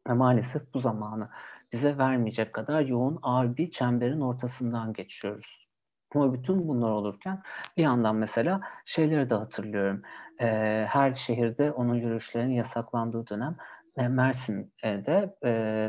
Ve 0.07 0.13
maalesef 0.13 0.73
bu 0.73 0.79
zamanı 0.79 1.29
bize 1.71 1.97
vermeyecek 1.97 2.53
kadar 2.53 2.81
yoğun 2.81 3.19
ağır 3.21 3.57
bir 3.57 3.69
çemberin 3.69 4.21
ortasından 4.21 4.93
geçiyoruz. 4.93 5.67
Ama 6.15 6.33
bütün 6.33 6.67
bunlar 6.67 6.91
olurken 6.91 7.41
bir 7.77 7.83
yandan 7.83 8.15
mesela 8.15 8.61
şeyleri 8.85 9.29
de 9.29 9.35
hatırlıyorum. 9.35 10.01
Her 10.87 11.13
şehirde 11.13 11.71
onun 11.71 11.95
yürüyüşlerinin 11.95 12.53
yasaklandığı 12.53 13.27
dönem 13.27 13.55
e, 13.97 14.07
Mersin'de 14.07 15.35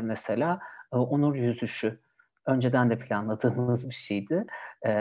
mesela 0.03 0.59
onur 0.91 1.35
yüzüşü 1.35 1.99
önceden 2.45 2.89
de 2.89 2.99
planladığımız 2.99 3.89
bir 3.89 3.95
şeydi. 3.95 4.45
E, 4.85 4.91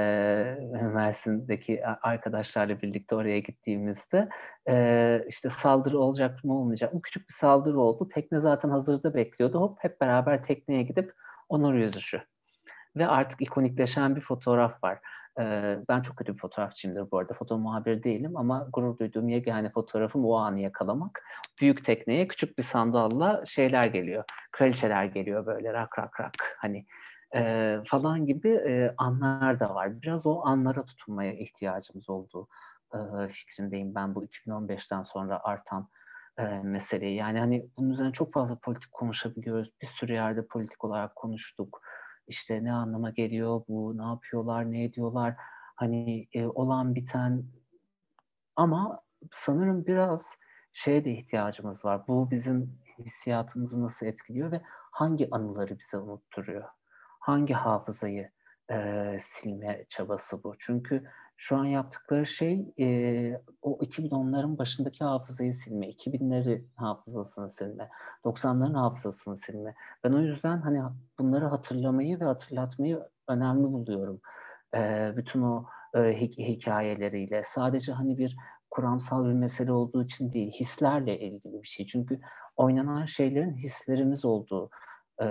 Mersin'deki 0.95 1.87
arkadaşlarla 1.87 2.83
birlikte 2.83 3.15
oraya 3.15 3.39
gittiğimizde 3.39 4.29
e, 4.69 5.25
işte 5.29 5.51
saldırı 5.51 5.99
olacak 5.99 6.45
mı 6.45 6.59
olmayacak 6.59 6.95
mı? 6.95 7.03
Küçük 7.03 7.29
bir 7.29 7.35
saldırı 7.35 7.81
oldu. 7.81 8.09
Tekne 8.09 8.41
zaten 8.41 8.69
hazırda 8.71 9.15
bekliyordu. 9.15 9.61
Hop 9.61 9.79
hep 9.81 10.01
beraber 10.01 10.43
tekneye 10.43 10.83
gidip 10.83 11.13
onur 11.49 11.75
yüzüşü 11.75 12.21
ve 12.97 13.07
artık 13.07 13.43
ikonikleşen 13.43 14.17
bir 14.17 14.21
fotoğraf 14.21 14.85
var. 14.85 14.99
Ee, 15.41 15.79
ben 15.89 16.01
çok 16.01 16.17
kötü 16.17 16.35
bir 16.35 16.39
fotoğrafçıyımdır 16.39 17.11
bu 17.11 17.19
arada. 17.19 17.35
Foto 17.35 17.59
muhabir 17.59 18.03
değilim 18.03 18.37
ama 18.37 18.69
gurur 18.73 18.99
duyduğum 18.99 19.29
yegane 19.29 19.71
fotoğrafım 19.71 20.25
o 20.25 20.35
anı 20.35 20.61
yakalamak. 20.61 21.23
Büyük 21.61 21.85
tekneye 21.85 22.29
küçük 22.29 22.59
bir 22.59 22.63
sandalla 22.63 23.47
şeyler 23.47 23.85
geliyor. 23.85 24.25
Kraliçeler 24.53 25.05
geliyor 25.05 25.47
böyle 25.47 25.73
rak 25.73 25.99
rak 25.99 26.21
rak. 26.21 26.57
Hani 26.59 26.87
e, 27.35 27.77
falan 27.87 28.27
gibi 28.27 28.49
e, 28.49 28.95
anlar 28.97 29.61
da 29.61 29.75
var. 29.75 30.03
Biraz 30.03 30.27
o 30.27 30.41
anlara 30.45 30.85
tutunmaya 30.85 31.33
ihtiyacımız 31.33 32.11
olduğu 32.11 32.49
e, 32.95 33.29
fikrindeyim 33.29 33.95
ben 33.95 34.15
bu 34.15 34.25
2015'ten 34.25 35.03
sonra 35.03 35.41
artan 35.45 35.89
e, 36.39 36.43
meseleyi. 36.63 37.17
Yani 37.17 37.39
hani 37.39 37.69
bunun 37.77 37.91
üzerine 37.91 38.13
çok 38.13 38.33
fazla 38.33 38.59
politik 38.59 38.93
konuşabiliyoruz. 38.93 39.73
Bir 39.83 39.87
sürü 39.87 40.13
yerde 40.13 40.47
politik 40.47 40.85
olarak 40.85 41.17
konuştuk 41.17 41.83
işte 42.31 42.65
ne 42.65 42.73
anlama 42.73 43.11
geliyor 43.11 43.63
bu, 43.69 43.99
ne 43.99 44.05
yapıyorlar, 44.05 44.71
ne 44.71 44.85
ediyorlar, 44.85 45.35
hani 45.77 46.29
e, 46.33 46.47
olan 46.47 46.95
biten 46.95 47.45
ama 48.57 49.03
sanırım 49.33 49.87
biraz 49.87 50.37
şeye 50.73 51.05
de 51.05 51.13
ihtiyacımız 51.13 51.85
var. 51.85 52.09
Bu 52.09 52.31
bizim 52.31 52.79
hissiyatımızı 52.99 53.83
nasıl 53.83 54.07
etkiliyor 54.07 54.53
ve 54.53 54.61
hangi 54.91 55.29
anıları 55.31 55.79
bize 55.79 55.99
unutturuyor? 55.99 56.65
Hangi 57.21 57.55
hafızayı 57.55 58.31
e, 58.73 59.19
silme 59.23 59.85
çabası 59.89 60.45
bu? 60.45 60.55
Çünkü 60.59 61.05
şu 61.37 61.57
an 61.57 61.65
yaptıkları 61.65 62.27
şey 62.27 62.73
e, 62.81 62.87
o 63.63 63.79
2010'ların 63.79 64.59
başındaki 64.59 65.05
hafızayı 65.05 65.55
silme, 65.55 65.87
2000'leri 65.91 66.65
hafızasını 66.77 67.51
silme, 67.51 67.89
90'ların 68.25 68.79
hafızasını 68.79 69.37
silme. 69.37 69.75
Ben 70.05 70.13
o 70.13 70.21
yüzden 70.21 70.61
hani 70.61 70.81
bunları 71.19 71.47
hatırlamayı 71.47 72.21
ve 72.21 72.25
hatırlatmayı 72.25 73.03
önemli 73.29 73.63
buluyorum. 73.63 74.21
E, 74.75 75.13
bütün 75.17 75.43
o 75.43 75.67
e, 75.95 76.21
hikayeleriyle. 76.21 77.43
Sadece 77.45 77.93
hani 77.93 78.19
bir 78.19 78.37
kuramsal 78.71 79.29
bir 79.29 79.33
mesele 79.33 79.73
olduğu 79.73 80.05
için 80.05 80.33
değil, 80.33 80.51
hislerle 80.53 81.21
ilgili 81.21 81.63
bir 81.63 81.69
şey. 81.69 81.87
Çünkü 81.87 82.21
oynanan 82.57 83.05
şeylerin 83.05 83.57
hislerimiz 83.57 84.25
olduğu 84.25 84.71
e, 85.23 85.27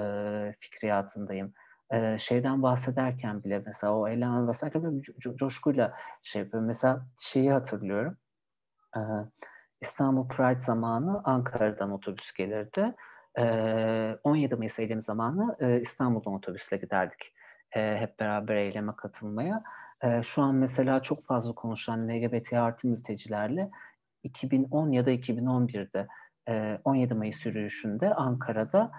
fikriyatındayım. 0.60 1.54
E, 1.94 2.18
şeyden 2.20 2.64
bahsederken 2.64 3.44
bile 3.44 3.64
mesela 3.66 3.96
o 3.98 4.08
ele 4.08 4.26
anlatırken 4.26 4.84
böyle 4.84 4.98
co- 4.98 5.38
coşkuyla 5.38 5.94
şey 6.22 6.42
yapıyorum. 6.42 6.68
Mesela 6.68 7.08
şeyi 7.18 7.52
hatırlıyorum. 7.52 8.18
E, 8.98 9.00
İstanbul 9.82 10.28
Pride 10.28 10.60
zamanı 10.60 11.22
Ankara'dan 11.24 11.92
otobüs 11.92 12.32
gelirdi. 12.34 12.96
E, 13.40 14.18
17 14.24 14.56
Mayıs 14.56 14.80
eylemi 14.80 15.02
zamanı 15.02 15.56
e, 15.60 15.82
İstanbul'dan 15.82 16.34
otobüsle 16.34 16.78
giderdik. 16.78 17.34
E, 17.76 17.98
hep 17.98 18.20
beraber 18.20 18.56
eyleme 18.56 18.96
katılmaya. 18.96 19.64
E, 20.04 20.24
şu 20.24 20.42
an 20.42 20.56
mesela 20.56 21.02
çok 21.02 21.26
fazla 21.26 21.54
konuşulan 21.56 22.10
LGBT 22.10 22.60
artı 22.60 22.88
mültecilerle 22.88 23.70
2010 24.24 24.92
ya 24.92 25.06
da 25.06 25.12
2011'de 25.12 26.08
e, 26.50 26.80
17 26.84 27.14
Mayıs 27.14 27.46
yürüyüşünde 27.46 28.14
Ankara'da 28.14 28.92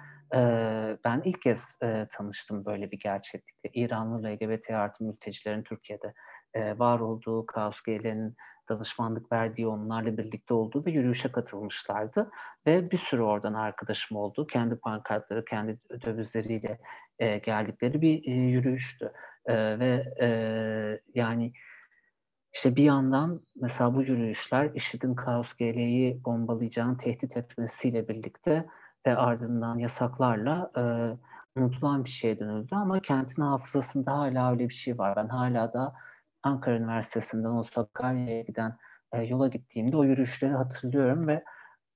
ben 1.04 1.22
ilk 1.24 1.42
kez 1.42 1.78
tanıştım 2.12 2.64
böyle 2.64 2.90
bir 2.90 2.98
gerçeklikle. 2.98 3.70
İranlı 3.74 4.28
LGBT 4.28 4.70
artı 4.70 5.04
mültecilerin 5.04 5.62
Türkiye'de 5.62 6.14
var 6.78 7.00
olduğu, 7.00 7.46
Kaos 7.46 7.80
GL'nin 7.80 8.36
danışmanlık 8.70 9.32
verdiği, 9.32 9.66
onlarla 9.66 10.18
birlikte 10.18 10.54
olduğu 10.54 10.86
ve 10.86 10.90
yürüyüşe 10.90 11.32
katılmışlardı. 11.32 12.30
Ve 12.66 12.90
bir 12.90 12.98
sürü 12.98 13.22
oradan 13.22 13.54
arkadaşım 13.54 14.16
oldu. 14.16 14.46
Kendi 14.46 14.76
pankartları, 14.76 15.44
kendi 15.44 15.78
dövizleriyle 16.04 16.78
e, 17.18 17.38
geldikleri 17.38 18.00
bir 18.00 18.26
e, 18.26 18.30
yürüyüştü. 18.30 19.12
E, 19.46 19.78
ve 19.78 20.14
e, 20.20 20.28
yani 21.14 21.52
işte 22.54 22.76
bir 22.76 22.84
yandan 22.84 23.40
mesela 23.60 23.94
bu 23.94 24.02
yürüyüşler 24.02 24.70
IŞİD'in 24.74 25.14
Kaos 25.14 25.54
GL'yi 25.54 26.24
bombalayacağını 26.24 26.96
tehdit 26.96 27.36
etmesiyle 27.36 28.08
birlikte 28.08 28.66
ve 29.06 29.16
ardından 29.16 29.78
yasaklarla 29.78 30.70
e, 30.76 30.82
unutulan 31.60 32.04
bir 32.04 32.10
şeye 32.10 32.38
dönüldü 32.38 32.74
ama 32.74 33.00
kentin 33.00 33.42
hafızasında 33.42 34.12
hala 34.12 34.52
öyle 34.52 34.68
bir 34.68 34.74
şey 34.74 34.98
var. 34.98 35.16
Ben 35.16 35.28
hala 35.28 35.72
da 35.72 35.94
Ankara 36.42 36.76
Üniversitesi'nden 36.76 37.50
o 37.50 37.62
Sakarya'ya 37.62 38.42
giden 38.42 38.76
e, 39.12 39.22
yola 39.22 39.48
gittiğimde 39.48 39.96
o 39.96 40.04
yürüyüşleri 40.04 40.52
hatırlıyorum 40.52 41.28
ve 41.28 41.44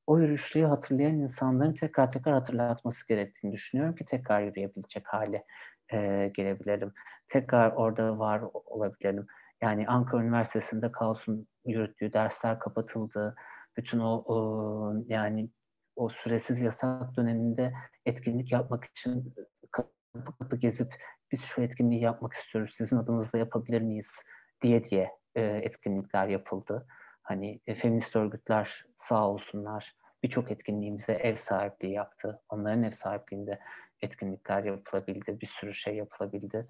o 0.06 0.18
yürüyüşleri 0.18 0.66
hatırlayan 0.66 1.14
insanların 1.14 1.74
tekrar 1.74 2.10
tekrar 2.10 2.34
hatırlatması 2.34 3.08
gerektiğini 3.08 3.52
düşünüyorum 3.52 3.94
ki 3.94 4.04
tekrar 4.04 4.42
yürüyebilecek 4.42 5.08
hale 5.08 5.44
e, 5.92 6.30
gelebilelim. 6.34 6.92
Tekrar 7.28 7.72
orada 7.72 8.18
var 8.18 8.42
olabilelim. 8.52 9.26
Yani 9.62 9.86
Ankara 9.88 10.22
Üniversitesi'nde 10.22 10.92
Kaos'un 10.92 11.48
yürüttüğü 11.66 12.12
dersler 12.12 12.58
kapatıldı. 12.58 13.34
Bütün 13.76 13.98
o, 13.98 14.24
o 14.26 14.94
yani 15.06 15.50
o 15.96 16.08
süresiz 16.08 16.60
yasak 16.60 17.16
döneminde 17.16 17.72
etkinlik 18.06 18.52
yapmak 18.52 18.84
için 18.84 19.34
kapı 19.70 20.36
kapı 20.38 20.56
gezip 20.56 20.94
biz 21.32 21.42
şu 21.42 21.62
etkinliği 21.62 22.00
yapmak 22.02 22.32
istiyoruz, 22.32 22.74
sizin 22.74 22.96
adınızla 22.96 23.38
yapabilir 23.38 23.80
miyiz 23.80 24.22
diye 24.62 24.84
diye 24.84 25.10
e, 25.34 25.42
etkinlikler 25.42 26.28
yapıldı. 26.28 26.86
Hani 27.22 27.60
e, 27.66 27.74
feminist 27.74 28.16
örgütler 28.16 28.86
sağ 28.96 29.28
olsunlar 29.28 29.96
birçok 30.22 30.50
etkinliğimize 30.50 31.12
ev 31.12 31.36
sahipliği 31.36 31.92
yaptı. 31.92 32.42
Onların 32.48 32.82
ev 32.82 32.90
sahipliğinde 32.90 33.60
etkinlikler 34.02 34.64
yapılabildi, 34.64 35.40
bir 35.40 35.46
sürü 35.46 35.74
şey 35.74 35.96
yapılabildi. 35.96 36.66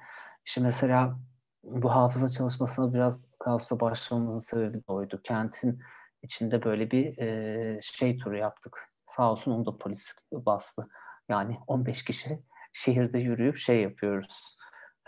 İşte 0.47 0.61
mesela 0.61 1.19
bu 1.65 1.95
hafıza 1.95 2.29
çalışmasına 2.29 2.95
biraz 2.95 3.19
kaosta 3.39 3.81
başlamamızın 3.81 4.39
sebebi 4.39 4.79
de 4.79 4.93
oydu. 4.93 5.21
Kentin 5.25 5.81
içinde 6.23 6.65
böyle 6.65 6.91
bir 6.91 7.19
e, 7.19 7.81
şey 7.83 8.17
turu 8.17 8.37
yaptık. 8.37 8.94
Sağ 9.07 9.33
olsun 9.33 9.53
onu 9.53 9.67
da 9.67 9.79
polis 9.79 10.13
bastı. 10.33 10.89
Yani 11.29 11.59
15 11.67 12.05
kişi 12.05 12.43
şehirde 12.73 13.19
yürüyüp 13.19 13.57
şey 13.57 13.83
yapıyoruz. 13.83 14.59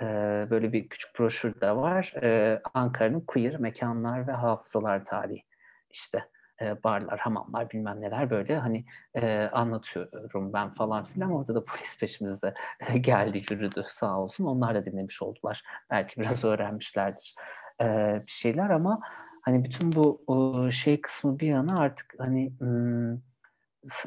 E, 0.02 0.04
böyle 0.50 0.72
bir 0.72 0.88
küçük 0.88 1.18
broşür 1.18 1.60
de 1.60 1.76
var. 1.76 2.14
E, 2.22 2.60
Ankara'nın 2.74 3.20
queer 3.20 3.60
mekanlar 3.60 4.26
ve 4.28 4.32
hafızalar 4.32 5.04
tarihi. 5.04 5.44
İşte 5.90 6.28
e, 6.60 6.82
barlar, 6.84 7.18
hamamlar 7.18 7.70
bilmem 7.70 8.00
neler 8.00 8.30
böyle 8.30 8.58
hani 8.58 8.84
e, 9.14 9.50
anlatıyorum 9.52 10.52
ben 10.52 10.74
falan 10.74 11.04
filan. 11.04 11.30
Orada 11.32 11.54
da 11.54 11.64
polis 11.64 11.98
peşimizde 12.00 12.54
geldi 13.00 13.44
yürüdü 13.50 13.84
sağ 13.88 14.18
olsun. 14.20 14.44
Onlar 14.44 14.74
da 14.74 14.86
dinlemiş 14.86 15.22
oldular. 15.22 15.62
Belki 15.90 16.20
biraz 16.20 16.44
öğrenmişlerdir 16.44 17.34
e, 17.80 17.84
bir 18.26 18.32
şeyler 18.32 18.70
ama 18.70 19.00
hani 19.42 19.64
bütün 19.64 19.92
bu 19.92 20.24
o 20.26 20.70
şey 20.70 21.00
kısmı 21.00 21.38
bir 21.38 21.48
yana 21.48 21.80
artık 21.80 22.14
hani 22.18 22.52
m- 22.60 23.18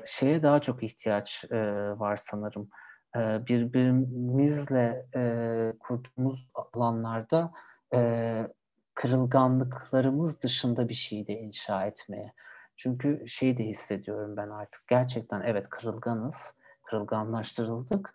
şeye 0.05 0.43
daha 0.43 0.59
çok 0.61 0.83
ihtiyaç 0.83 1.45
e, 1.51 1.57
var 1.99 2.17
sanırım. 2.17 2.69
E, 3.15 3.45
birbirimizle 3.45 5.05
e, 5.15 5.73
kurduğumuz 5.79 6.49
alanlarda 6.53 7.51
e, 7.93 8.47
kırılganlıklarımız 8.93 10.41
dışında 10.41 10.89
bir 10.89 10.93
şey 10.93 11.27
de 11.27 11.33
inşa 11.33 11.85
etmeye. 11.85 12.33
Çünkü 12.75 13.23
şeyi 13.27 13.57
de 13.57 13.63
hissediyorum 13.63 14.37
ben 14.37 14.49
artık. 14.49 14.87
Gerçekten 14.87 15.41
evet 15.41 15.69
kırılganız, 15.69 16.55
kırılganlaştırıldık 16.83 18.13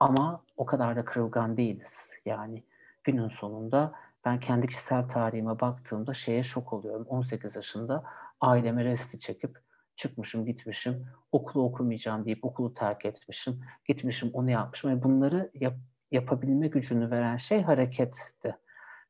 ama 0.00 0.44
o 0.56 0.66
kadar 0.66 0.96
da 0.96 1.04
kırılgan 1.04 1.56
değiliz. 1.56 2.10
Yani 2.24 2.64
günün 3.04 3.28
sonunda 3.28 3.92
ben 4.24 4.40
kendi 4.40 4.66
kişisel 4.66 5.08
tarihime 5.08 5.60
baktığımda 5.60 6.14
şeye 6.14 6.42
şok 6.42 6.72
oluyorum. 6.72 7.06
18 7.06 7.56
yaşında 7.56 8.04
aileme 8.40 8.84
resti 8.84 9.18
çekip 9.18 9.65
çıkmışım, 9.96 10.46
gitmişim, 10.46 11.06
okulu 11.32 11.64
okumayacağım 11.64 12.24
deyip 12.24 12.44
okulu 12.44 12.74
terk 12.74 13.04
etmişim, 13.04 13.60
gitmişim, 13.84 14.30
onu 14.32 14.50
yapmışım. 14.50 14.90
Yani 14.90 15.02
bunları 15.02 15.50
yap, 15.54 15.74
yapabilme 16.10 16.68
gücünü 16.68 17.10
veren 17.10 17.36
şey 17.36 17.62
hareketti. 17.62 18.56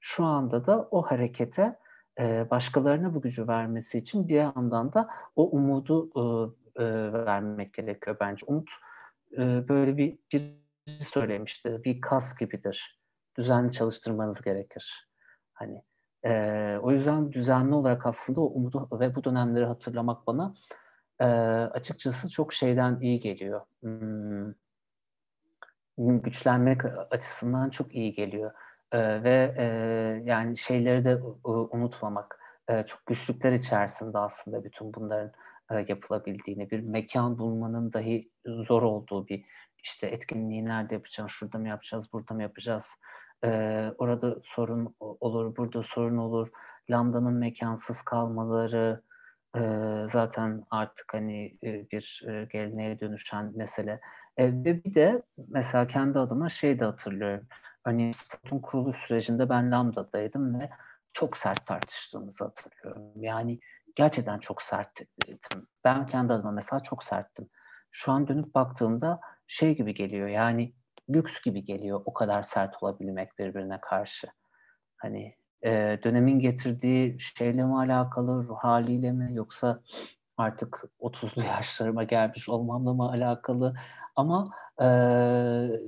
Şu 0.00 0.24
anda 0.24 0.66
da 0.66 0.88
o 0.90 1.02
harekete 1.02 1.78
e, 2.18 2.50
başkalarına 2.50 3.14
bu 3.14 3.20
gücü 3.20 3.48
vermesi 3.48 3.98
için 3.98 4.28
bir 4.28 4.34
yandan 4.34 4.92
da 4.92 5.08
o 5.36 5.50
umudu 5.50 6.10
e, 6.76 6.82
e, 6.82 7.12
vermek 7.12 7.74
gerekiyor 7.74 8.16
bence. 8.20 8.46
Umut 8.46 8.70
e, 9.32 9.68
böyle 9.68 9.96
bir, 9.96 10.18
bir 10.32 10.66
söylemişti, 11.00 11.80
bir 11.84 12.00
kas 12.00 12.36
gibidir. 12.36 13.00
Düzenli 13.38 13.72
çalıştırmanız 13.72 14.40
gerekir. 14.40 15.08
Hani 15.52 15.82
e, 16.26 16.78
o 16.82 16.92
yüzden 16.92 17.32
düzenli 17.32 17.74
olarak 17.74 18.06
aslında 18.06 18.40
o 18.40 18.44
umudu 18.44 18.88
ve 19.00 19.14
bu 19.14 19.24
dönemleri 19.24 19.64
hatırlamak 19.64 20.26
bana 20.26 20.54
e, 21.20 21.24
açıkçası 21.24 22.30
çok 22.30 22.52
şeyden 22.52 23.00
iyi 23.00 23.18
geliyor. 23.18 23.60
Hmm, 23.82 24.52
güçlenmek 25.98 26.80
açısından 27.10 27.70
çok 27.70 27.94
iyi 27.94 28.14
geliyor. 28.14 28.52
E, 28.92 29.22
ve 29.22 29.54
e, 29.58 29.64
yani 30.24 30.56
şeyleri 30.56 31.04
de 31.04 31.10
e, 31.10 31.48
unutmamak. 31.48 32.40
E, 32.68 32.82
çok 32.86 33.06
güçlükler 33.06 33.52
içerisinde 33.52 34.18
aslında 34.18 34.64
bütün 34.64 34.94
bunların 34.94 35.32
e, 35.70 35.84
yapılabildiğini, 35.88 36.70
bir 36.70 36.80
mekan 36.80 37.38
bulmanın 37.38 37.92
dahi 37.92 38.30
zor 38.46 38.82
olduğu 38.82 39.28
bir 39.28 39.44
işte 39.82 40.06
etkinliği 40.06 40.64
nerede 40.64 40.94
yapacağız, 40.94 41.30
şurada 41.30 41.58
mı 41.58 41.68
yapacağız, 41.68 42.12
burada 42.12 42.34
mı 42.34 42.42
yapacağız, 42.42 42.86
e, 43.44 43.48
orada 43.98 44.36
sorun 44.42 44.94
olur, 45.00 45.56
burada 45.56 45.82
sorun 45.82 46.16
olur, 46.16 46.48
Lambda'nın 46.90 47.34
mekansız 47.34 48.02
kalmaları 48.02 49.02
e, 49.56 49.60
zaten 50.12 50.64
artık 50.70 51.14
hani 51.14 51.58
e, 51.64 51.90
bir 51.90 52.22
e, 52.28 52.44
geleneğe 52.52 53.00
dönüşen 53.00 53.52
mesele. 53.56 54.00
E, 54.36 54.46
ve 54.46 54.84
bir 54.84 54.94
de 54.94 55.22
mesela 55.48 55.86
kendi 55.86 56.18
adıma 56.18 56.48
şey 56.48 56.80
de 56.80 56.84
hatırlıyorum 56.84 57.46
Hani 57.86 58.14
spotun 58.14 58.58
kuruluş 58.58 58.96
sürecinde 58.96 59.48
ben 59.48 59.70
Lambda'daydım 59.70 60.60
ve 60.60 60.70
çok 61.12 61.36
sert 61.36 61.66
tartıştığımızı 61.66 62.44
hatırlıyorum. 62.44 63.22
Yani 63.22 63.60
gerçekten 63.94 64.38
çok 64.38 64.62
serttim. 64.62 65.06
Ben 65.84 66.06
kendi 66.06 66.32
adıma 66.32 66.50
mesela 66.50 66.82
çok 66.82 67.04
serttim. 67.04 67.48
Şu 67.90 68.12
an 68.12 68.28
dönüp 68.28 68.54
baktığımda 68.54 69.20
şey 69.46 69.76
gibi 69.76 69.94
geliyor 69.94 70.28
yani 70.28 70.72
lüks 71.10 71.42
gibi 71.42 71.64
geliyor 71.64 72.02
o 72.04 72.14
kadar 72.14 72.42
sert 72.42 72.82
olabilmek 72.82 73.38
birbirine 73.38 73.80
karşı. 73.80 74.28
Hani 74.96 75.34
e, 75.64 75.98
dönemin 76.04 76.40
getirdiği 76.40 77.16
şeyle 77.20 77.64
mi 77.64 77.76
alakalı, 77.78 78.48
ruh 78.48 78.58
haliyle 78.58 79.12
mi 79.12 79.30
yoksa 79.32 79.80
artık 80.36 80.84
30'lu 81.00 81.42
yaşlarıma 81.42 82.04
gelmiş 82.04 82.48
olmamla 82.48 82.94
mı 82.94 83.10
alakalı? 83.10 83.74
Ama 84.16 84.50
e, 84.82 84.86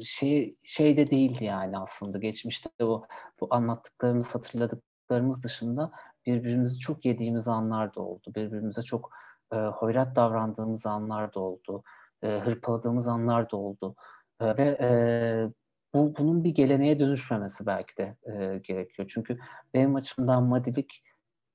şey 0.05 0.57
şey 0.63 0.97
de 0.97 1.11
değildi 1.11 1.45
yani 1.45 1.79
aslında. 1.79 2.19
Geçmişte 2.19 2.71
o 2.85 3.07
bu 3.41 3.49
anlattıklarımız 3.51 4.35
hatırladıklarımız 4.35 5.43
dışında 5.43 5.93
birbirimizi 6.27 6.79
çok 6.79 7.05
yediğimiz 7.05 7.49
anlar 7.49 7.95
da 7.95 8.01
oldu. 8.01 8.33
Birbirimize 8.37 8.83
çok 8.83 9.11
e, 9.53 9.57
hoyrat 9.57 10.17
davrandığımız 10.17 10.87
anlar 10.87 11.35
da 11.35 11.41
oldu. 11.41 11.83
E, 12.23 12.39
hırpaladığımız 12.39 13.07
anlar 13.07 13.51
da 13.51 13.57
oldu 13.57 13.95
ve 14.41 14.77
e, 14.81 14.89
bu 15.95 16.15
bunun 16.19 16.45
bir 16.45 16.51
geleneğe 16.51 16.99
dönüşmemesi 16.99 17.67
belki 17.67 17.97
de 17.97 18.17
e, 18.27 18.59
gerekiyor 18.59 19.11
çünkü 19.15 19.39
benim 19.75 19.97
açımdan 19.97 20.43
madilik 20.43 21.03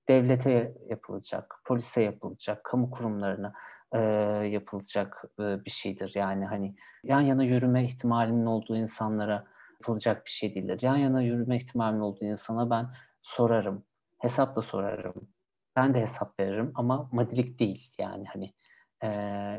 devlete 0.08 0.74
yapılacak, 0.90 1.56
polise 1.66 2.02
yapılacak, 2.02 2.64
kamu 2.64 2.92
kurumlarına 2.92 3.54
e, 3.92 4.00
yapılacak 4.48 5.24
e, 5.40 5.66
bir 5.66 5.72
şeydir. 5.72 6.12
Yani 6.16 6.46
hani 6.46 6.76
yan 7.04 7.22
yana 7.22 7.44
yürüme 7.44 7.84
ihtimalinin 7.84 8.46
olduğu 8.46 8.78
insanlara 8.78 9.46
yapılacak 9.82 10.26
bir 10.26 10.32
şey 10.32 10.56
değildir. 10.56 10.80
Yan 10.82 10.98
yana 10.98 11.22
yürüme 11.22 11.56
ihtimalinin 11.56 12.02
olduğu 12.02 12.26
insana 12.26 12.70
ben 12.70 12.88
sorarım, 13.22 13.86
hesap 14.20 14.56
da 14.56 14.62
sorarım. 14.62 15.30
Ben 15.76 15.94
de 15.94 16.02
hesap 16.02 16.40
veririm 16.40 16.72
ama 16.76 17.10
madilik 17.12 17.60
değil 17.60 17.94
yani 17.98 18.26
hani 18.26 18.54
e, 19.02 19.08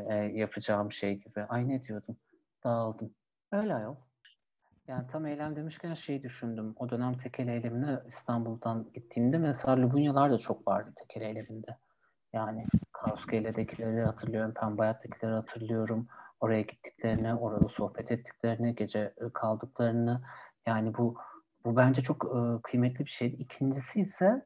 e, 0.09 0.15
yapacağım 0.15 0.91
şey 0.91 1.15
gibi. 1.15 1.43
Ay 1.43 1.69
ne 1.69 1.83
diyordum? 1.83 2.17
Dağıldım. 2.65 3.15
Öyle 3.51 3.75
ayol. 3.75 3.95
Yani 4.87 5.07
tam 5.07 5.25
eylem 5.25 5.55
demişken 5.55 5.93
şeyi 5.93 6.23
düşündüm. 6.23 6.73
O 6.77 6.89
dönem 6.89 7.17
tekel 7.17 7.47
eylemine 7.47 7.99
İstanbul'dan 8.07 8.89
gittiğimde 8.93 9.37
mesela 9.37 9.77
Lubunyalar 9.81 10.31
da 10.31 10.37
çok 10.37 10.67
vardı 10.67 10.93
tekel 10.95 11.21
eyleminde. 11.21 11.77
Yani 12.33 12.65
Kauskele'dekileri 12.91 14.01
hatırlıyorum, 14.01 14.53
Pembayat'takileri 14.53 15.33
hatırlıyorum. 15.33 16.07
Oraya 16.39 16.61
gittiklerini, 16.61 17.35
orada 17.35 17.69
sohbet 17.69 18.11
ettiklerini, 18.11 18.75
gece 18.75 19.13
kaldıklarını. 19.33 20.21
Yani 20.65 20.97
bu 20.97 21.17
bu 21.65 21.75
bence 21.75 22.01
çok 22.01 22.25
e, 22.25 22.61
kıymetli 22.63 23.05
bir 23.05 23.09
şey. 23.09 23.27
İkincisi 23.27 24.01
ise 24.01 24.45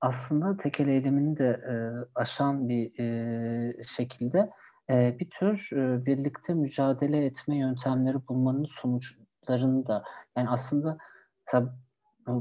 aslında 0.00 0.56
tekel 0.56 0.88
eylemini 0.88 1.36
de 1.38 1.48
e, 1.48 1.74
aşan 2.14 2.68
bir 2.68 2.98
e, 2.98 3.82
şekilde 3.84 4.50
bir 4.88 5.30
tür 5.30 5.68
birlikte 6.06 6.54
mücadele 6.54 7.24
etme 7.24 7.58
yöntemleri 7.58 8.28
bulmanın 8.28 8.64
sonuçlarında 8.64 10.04
yani 10.36 10.48
aslında 10.48 10.98
mesela 11.46 11.74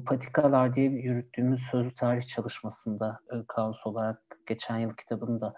patikalar 0.06 0.74
diye 0.74 0.90
yürüttüğümüz 0.90 1.62
sözlü 1.62 1.96
tarih 1.96 2.28
çalışmasında 2.28 3.20
kaos 3.48 3.88
olarak 3.88 4.22
geçen 4.46 4.78
yıl 4.78 4.94
kitabını 4.94 5.42
da 5.42 5.54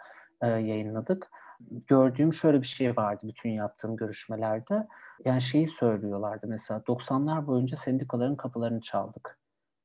yayınladık. 0.47 1.30
Gördüğüm 1.88 2.34
şöyle 2.34 2.61
bir 2.61 2.68
şey 2.68 2.97
vardı 2.97 3.22
bütün 3.23 3.49
yaptığım 3.49 3.95
görüşmelerde. 3.95 4.88
Yani 5.26 5.41
şeyi 5.41 5.68
söylüyorlardı 5.68 6.47
mesela 6.47 6.80
90'lar 6.80 7.47
boyunca 7.47 7.77
sendikaların 7.77 8.35
kapılarını 8.35 8.81
çaldık. 8.81 9.39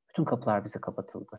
Bütün 0.08 0.24
kapılar 0.24 0.64
bize 0.64 0.80
kapatıldı. 0.80 1.38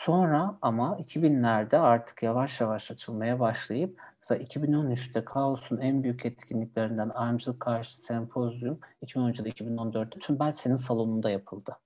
Sonra 0.00 0.58
ama 0.62 0.96
2000'lerde 0.98 1.78
artık 1.78 2.22
yavaş 2.22 2.60
yavaş 2.60 2.90
açılmaya 2.90 3.40
başlayıp 3.40 4.00
mesela 4.20 4.44
2013'te 4.44 5.24
Kaos'un 5.24 5.78
en 5.78 6.02
büyük 6.02 6.26
etkinliklerinden 6.26 7.08
ayrımcılık 7.08 7.60
karşı 7.60 8.00
sempozyum 8.00 8.80
2013'de 9.02 9.50
2014'te 9.50 10.18
tüm 10.18 10.38
senin 10.54 10.76
salonunda 10.76 11.30
yapıldı. 11.30 11.76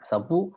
Mesela 0.00 0.30
bu 0.30 0.52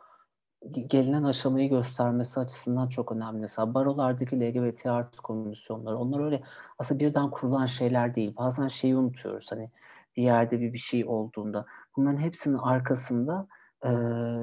gelinen 0.86 1.22
aşamayı 1.22 1.70
göstermesi 1.70 2.40
açısından 2.40 2.88
çok 2.88 3.12
önemli. 3.12 3.40
Mesela 3.40 3.74
barolardaki 3.74 4.40
LGBT 4.40 4.86
artı 4.86 5.22
komisyonları 5.22 5.96
onlar 5.96 6.24
öyle 6.24 6.42
aslında 6.78 7.00
birden 7.00 7.30
kurulan 7.30 7.66
şeyler 7.66 8.14
değil. 8.14 8.36
Bazen 8.36 8.68
şeyi 8.68 8.96
unutuyoruz 8.96 9.52
hani 9.52 9.70
bir 10.16 10.22
yerde 10.22 10.60
bir 10.60 10.72
bir 10.72 10.78
şey 10.78 11.04
olduğunda. 11.06 11.66
Bunların 11.96 12.18
hepsinin 12.18 12.58
arkasında 12.58 13.46
e, 13.84 13.88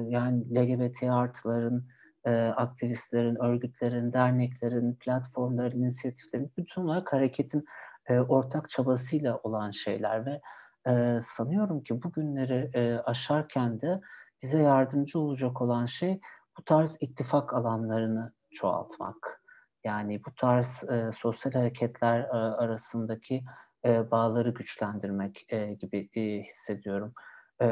yani 0.08 0.54
LGBT 0.54 1.02
artıların 1.02 1.97
e, 2.28 2.30
aktivistlerin, 2.56 3.36
örgütlerin, 3.36 4.12
derneklerin, 4.12 4.94
platformların, 4.94 5.82
inisiyatiflerin 5.82 6.52
bütün 6.58 6.82
olarak 6.82 7.12
hareketin 7.12 7.64
e, 8.06 8.20
ortak 8.20 8.68
çabasıyla 8.68 9.36
olan 9.36 9.70
şeyler 9.70 10.26
ve 10.26 10.40
e, 10.88 11.20
sanıyorum 11.22 11.82
ki 11.82 12.02
bugünleri 12.02 12.70
e, 12.74 12.98
aşarken 12.98 13.80
de 13.80 14.00
bize 14.42 14.62
yardımcı 14.62 15.18
olacak 15.18 15.62
olan 15.62 15.86
şey 15.86 16.20
bu 16.58 16.64
tarz 16.64 16.96
ittifak 17.00 17.54
alanlarını 17.54 18.32
çoğaltmak. 18.50 19.42
Yani 19.84 20.24
bu 20.26 20.34
tarz 20.34 20.84
e, 20.90 21.10
sosyal 21.14 21.52
hareketler 21.52 22.20
e, 22.20 22.26
arasındaki 22.32 23.44
e, 23.84 24.10
bağları 24.10 24.50
güçlendirmek 24.50 25.46
e, 25.48 25.74
gibi 25.74 26.08
e, 26.14 26.42
hissediyorum. 26.42 27.14
E, 27.60 27.66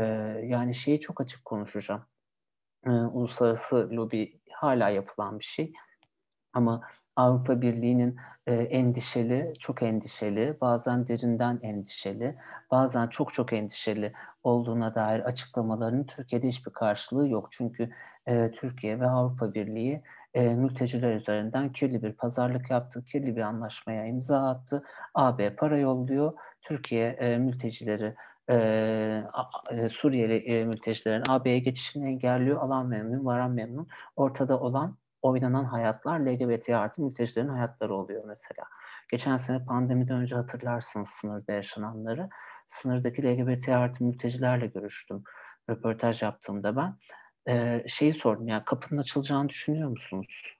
yani 0.45 0.75
şeyi 0.75 1.01
çok 1.01 1.21
açık 1.21 1.45
konuşacağım 1.45 2.07
e, 2.87 2.91
uluslararası 2.91 3.89
lobi 3.91 4.41
hala 4.57 4.89
yapılan 4.89 5.39
bir 5.39 5.45
şey. 5.45 5.73
Ama 6.53 6.83
Avrupa 7.17 7.61
Birliği'nin 7.63 8.17
e, 8.47 8.55
endişeli, 8.55 9.55
çok 9.59 9.83
endişeli, 9.83 10.57
bazen 10.61 11.09
derinden 11.09 11.61
endişeli, 11.63 12.37
bazen 12.71 13.09
çok 13.09 13.35
çok 13.35 13.53
endişeli 13.53 14.13
olduğuna 14.43 14.95
dair 14.95 15.21
açıklamalarının 15.21 16.05
Türkiye'de 16.05 16.49
hiçbir 16.49 16.73
karşılığı 16.73 17.29
yok. 17.29 17.49
Çünkü 17.51 17.91
e, 18.27 18.51
Türkiye 18.51 19.01
ve 19.01 19.07
Avrupa 19.07 19.55
Birliği 19.55 20.03
e, 20.35 20.49
mülteciler 20.49 21.15
üzerinden 21.15 21.73
kirli 21.73 22.03
bir 22.03 22.13
pazarlık 22.13 22.71
yaptı, 22.71 23.05
kirli 23.05 23.37
bir 23.37 23.41
anlaşmaya 23.41 24.07
imza 24.07 24.49
attı. 24.49 24.85
AB 25.15 25.57
para 25.57 25.79
yolluyor, 25.79 26.33
Türkiye 26.63 27.09
e, 27.09 27.39
mültecileri 27.39 28.15
e, 28.51 29.89
Suriyeli 29.91 30.37
e, 30.37 30.65
mültecilerin 30.65 31.23
AB'ye 31.29 31.59
geçişini 31.59 32.07
engelliyor. 32.09 32.61
Alan 32.61 32.87
memnun, 32.87 33.25
varan 33.25 33.51
memnun. 33.51 33.89
Ortada 34.17 34.61
olan 34.61 34.97
oynanan 35.23 35.65
hayatlar 35.65 36.21
LGBT 36.21 36.69
artı 36.69 37.03
mültecilerin 37.03 37.49
hayatları 37.49 37.95
oluyor 37.95 38.25
mesela. 38.25 38.65
Geçen 39.11 39.37
sene 39.37 39.65
pandemiden 39.65 40.17
önce 40.17 40.37
hatırlarsınız 40.37 41.09
sınırda 41.09 41.53
yaşananları. 41.53 42.29
Sınırdaki 42.69 43.23
LGBT 43.23 43.69
artı 43.69 44.05
mültecilerle 44.05 44.67
görüştüm. 44.67 45.25
Röportaj 45.71 46.23
yaptığımda 46.23 46.77
ben. 46.77 46.97
Ee, 47.49 47.85
şeyi 47.89 48.15
sordum 48.15 48.49
yani 48.49 48.65
kapının 48.65 49.01
açılacağını 49.01 49.49
düşünüyor 49.49 49.89
musunuz? 49.89 50.57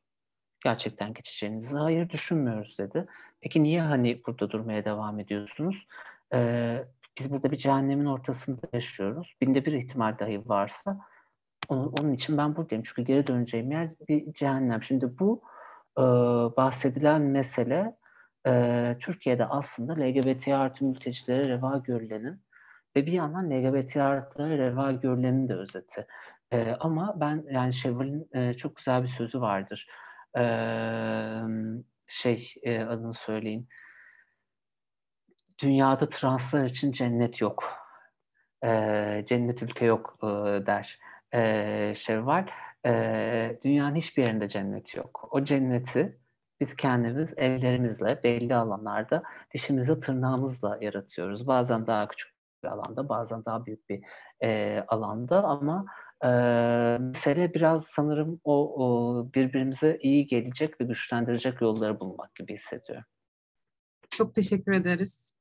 Gerçekten 0.65 1.15
geçeceğinizi. 1.15 1.77
Hayır 1.77 2.11
düşünmüyoruz 2.11 2.79
dedi. 2.79 3.07
Peki 3.41 3.63
niye 3.63 3.83
hani 3.83 4.23
burada 4.27 4.51
durmaya 4.51 4.85
devam 4.85 5.21
ediyorsunuz? 5.21 5.87
Ee, 6.35 6.85
biz 7.19 7.33
burada 7.33 7.51
bir 7.51 7.57
cehennemin 7.57 8.07
ortasında 8.07 8.61
yaşıyoruz. 8.73 9.37
Binde 9.41 9.65
bir 9.65 9.73
ihtimal 9.73 10.19
dahi 10.19 10.49
varsa 10.49 10.99
onun, 11.69 11.93
onun 12.01 12.13
için 12.13 12.39
ben 12.39 12.57
buradayım. 12.57 12.85
Çünkü 12.87 13.03
geri 13.03 13.27
döneceğim 13.27 13.71
yer 13.71 13.91
bir 14.09 14.33
cehennem. 14.33 14.83
Şimdi 14.83 15.19
bu 15.19 15.43
e, 15.99 16.03
bahsedilen 16.57 17.23
mesele 17.23 17.97
e, 18.47 18.97
Türkiye'de 19.01 19.47
aslında 19.47 19.93
LGBT 19.93 20.49
artı 20.49 20.85
mültecilere 20.85 21.49
reva 21.49 21.77
görülenin 21.77 22.43
ve 22.97 23.07
bir 23.07 23.13
yandan 23.13 23.51
LGBT 23.51 23.97
artılara 23.97 24.59
reva 24.59 24.93
görülenin 24.93 25.49
de 25.49 25.55
özeti. 25.55 26.07
E, 26.53 26.73
ama 26.81 27.15
ben 27.21 27.45
yani 27.51 27.75
Şevval'in 27.75 28.29
e, 28.33 28.55
çok 28.55 28.77
güzel 28.77 29.03
bir 29.03 29.09
sözü 29.09 29.41
vardır. 29.41 29.89
E, 30.39 30.43
şey 32.07 32.55
e, 32.63 32.81
adını 32.81 33.15
söyleyin 33.15 33.69
dünyada 35.59 36.09
translar 36.09 36.65
için 36.65 36.93
cennet 36.93 37.41
yok. 37.41 37.65
E, 38.65 39.25
cennet 39.29 39.63
ülke 39.63 39.85
yok 39.85 40.19
e, 40.23 40.27
der 40.67 40.99
e, 41.35 41.95
Şevval. 41.97 42.47
E, 42.87 43.59
dünyanın 43.65 43.97
hiçbir 43.97 44.23
yerinde 44.23 44.49
cennet 44.49 44.95
yok. 44.95 45.29
O 45.31 45.45
cenneti 45.45 46.19
biz 46.61 46.77
kendimiz 46.77 47.35
ellerimizle 47.37 48.21
belli 48.25 48.55
alanlarda 48.55 49.23
dişimizle 49.55 50.01
tırnağımızla 50.01 50.79
yaratıyoruz. 50.81 51.47
Bazen 51.47 51.87
daha 51.87 52.09
küçük 52.09 52.37
bir 52.63 52.69
alanda, 52.69 53.09
bazen 53.09 53.45
daha 53.45 53.67
büyük 53.67 53.89
bir 53.89 54.05
e, 54.43 54.81
alanda 54.89 55.45
ama 55.45 55.87
e, 56.25 56.29
mesele 57.01 57.55
biraz 57.55 57.87
sanırım 57.87 58.41
o, 58.45 58.85
o 58.85 59.33
birbirimize 59.35 59.99
iyi 60.01 60.27
gelecek 60.27 60.81
ve 60.81 60.85
güçlendirecek 60.85 61.61
yolları 61.61 62.01
bulmak 62.01 62.35
gibi 62.35 62.55
hissediyorum. 62.55 63.05
Çok 64.11 64.35
teşekkür 64.35 64.73
ederiz. 64.73 65.36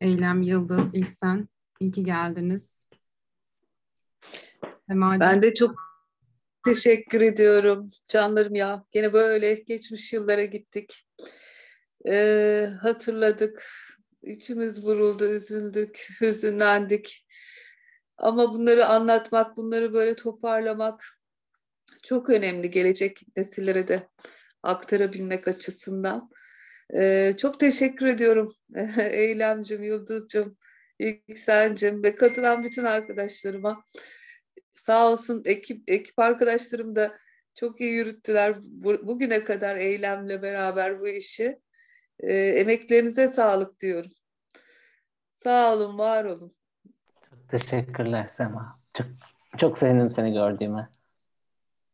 Eylem 0.00 0.42
Yıldız, 0.42 0.94
ilk 0.94 1.10
sen. 1.10 1.48
İyi 1.80 1.92
ki 1.92 2.04
geldiniz. 2.04 2.88
Semacığım. 4.88 5.20
Ben 5.20 5.42
de 5.42 5.54
çok 5.54 5.74
teşekkür 6.64 7.20
ediyorum. 7.20 7.86
Canlarım 8.08 8.54
ya. 8.54 8.84
Gene 8.92 9.12
böyle 9.12 9.54
geçmiş 9.54 10.12
yıllara 10.12 10.44
gittik. 10.44 11.06
Ee, 12.08 12.70
hatırladık. 12.82 13.66
içimiz 14.22 14.84
vuruldu, 14.84 15.24
üzüldük, 15.24 16.08
hüzünlendik. 16.20 17.26
Ama 18.16 18.54
bunları 18.54 18.86
anlatmak, 18.86 19.56
bunları 19.56 19.92
böyle 19.92 20.16
toparlamak 20.16 21.04
çok 22.02 22.30
önemli 22.30 22.70
gelecek 22.70 23.20
nesillere 23.36 23.88
de 23.88 24.08
aktarabilmek 24.62 25.48
açısından. 25.48 26.30
Ee, 26.94 27.34
çok 27.38 27.60
teşekkür 27.60 28.06
ediyorum 28.06 28.54
Eylemcim, 28.98 29.82
Yıldızcım, 29.82 30.56
İlksen'cim 30.98 32.02
ve 32.02 32.16
katılan 32.16 32.62
bütün 32.62 32.84
arkadaşlarıma. 32.84 33.84
Sağ 34.72 35.10
olsun 35.12 35.42
ekip, 35.44 35.90
ekip 35.90 36.18
arkadaşlarım 36.18 36.96
da 36.96 37.18
çok 37.54 37.80
iyi 37.80 37.92
yürüttüler 37.92 38.56
bu, 38.62 39.06
bugüne 39.06 39.44
kadar 39.44 39.76
eylemle 39.76 40.42
beraber 40.42 41.00
bu 41.00 41.08
işi. 41.08 41.60
Ee, 42.20 42.32
emeklerinize 42.34 43.28
sağlık 43.28 43.80
diyorum. 43.80 44.10
Sağ 45.32 45.74
olun, 45.74 45.98
var 45.98 46.24
olun. 46.24 46.52
Çok 47.30 47.48
teşekkürler 47.48 48.26
Sema. 48.26 48.80
Çok, 48.94 49.06
çok 49.58 49.78
sevindim 49.78 50.10
seni 50.10 50.32
gördüğüme. 50.32 50.88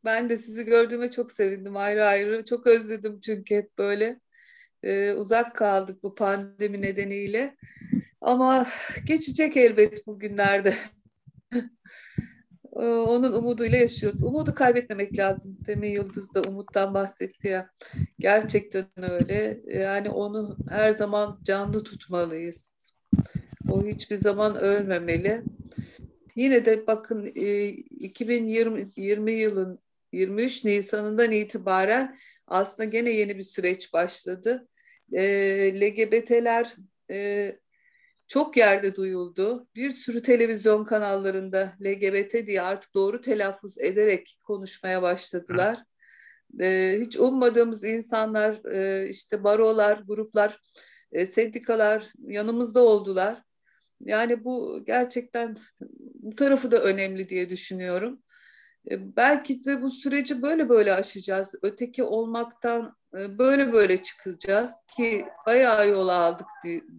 Ben 0.04 0.28
de 0.28 0.36
sizi 0.36 0.64
gördüğüme 0.64 1.10
çok 1.10 1.32
sevindim 1.32 1.76
ayrı 1.76 2.06
ayrı. 2.06 2.44
Çok 2.44 2.66
özledim 2.66 3.20
çünkü 3.20 3.56
hep 3.56 3.78
böyle 3.78 4.20
e, 4.82 5.12
uzak 5.12 5.56
kaldık 5.56 6.02
bu 6.02 6.14
pandemi 6.14 6.82
nedeniyle. 6.82 7.56
Ama 8.20 8.66
geçecek 9.04 9.56
elbet 9.56 10.06
bugünlerde. 10.06 10.74
Onun 12.80 13.32
umuduyla 13.32 13.78
yaşıyoruz. 13.78 14.22
Umudu 14.22 14.54
kaybetmemek 14.54 15.18
lazım. 15.18 15.58
Demin 15.66 15.90
Yıldız 15.90 16.34
da 16.34 16.42
umuttan 16.42 16.94
bahsetti 16.94 17.48
ya. 17.48 17.70
Gerçekten 18.18 18.86
öyle. 19.10 19.60
Yani 19.66 20.10
onu 20.10 20.56
her 20.68 20.90
zaman 20.90 21.38
canlı 21.42 21.84
tutmalıyız. 21.84 22.70
O 23.70 23.84
hiçbir 23.84 24.16
zaman 24.16 24.56
ölmemeli. 24.56 25.42
Yine 26.36 26.64
de 26.64 26.86
bakın 26.86 27.24
2020 27.24 28.90
20 28.96 29.32
yılın 29.32 29.78
23 30.12 30.64
Nisan'ından 30.64 31.32
itibaren 31.32 32.18
aslında 32.50 32.84
gene 32.88 33.10
yeni 33.10 33.38
bir 33.38 33.42
süreç 33.42 33.92
başladı. 33.92 34.68
E, 35.12 35.22
LGBT'ler 35.80 36.74
e, 37.10 37.58
çok 38.28 38.56
yerde 38.56 38.96
duyuldu. 38.96 39.68
Bir 39.74 39.90
sürü 39.90 40.22
televizyon 40.22 40.84
kanallarında 40.84 41.72
LGBT 41.84 42.46
diye 42.46 42.62
artık 42.62 42.94
doğru 42.94 43.20
telaffuz 43.20 43.78
ederek 43.78 44.38
konuşmaya 44.42 45.02
başladılar. 45.02 45.78
E, 46.60 46.98
hiç 47.00 47.16
ummadığımız 47.16 47.84
insanlar, 47.84 48.64
e, 48.64 49.08
işte 49.08 49.44
barolar, 49.44 50.02
gruplar, 50.06 50.60
e, 51.12 51.26
sendikalar 51.26 52.12
yanımızda 52.18 52.80
oldular. 52.80 53.42
Yani 54.00 54.44
bu 54.44 54.84
gerçekten 54.86 55.56
bu 56.14 56.34
tarafı 56.34 56.70
da 56.70 56.82
önemli 56.82 57.28
diye 57.28 57.50
düşünüyorum. 57.50 58.22
E, 58.90 59.16
belki 59.16 59.64
de 59.64 59.82
bu 59.82 59.90
süreci 59.90 60.42
böyle 60.42 60.68
böyle 60.68 60.94
aşacağız. 60.94 61.54
Öteki 61.62 62.02
olmaktan 62.02 62.96
e, 63.18 63.38
böyle 63.38 63.72
böyle 63.72 64.02
çıkacağız 64.02 64.72
ki 64.96 65.26
bayağı 65.46 65.88
yol 65.88 66.08
aldık 66.08 66.48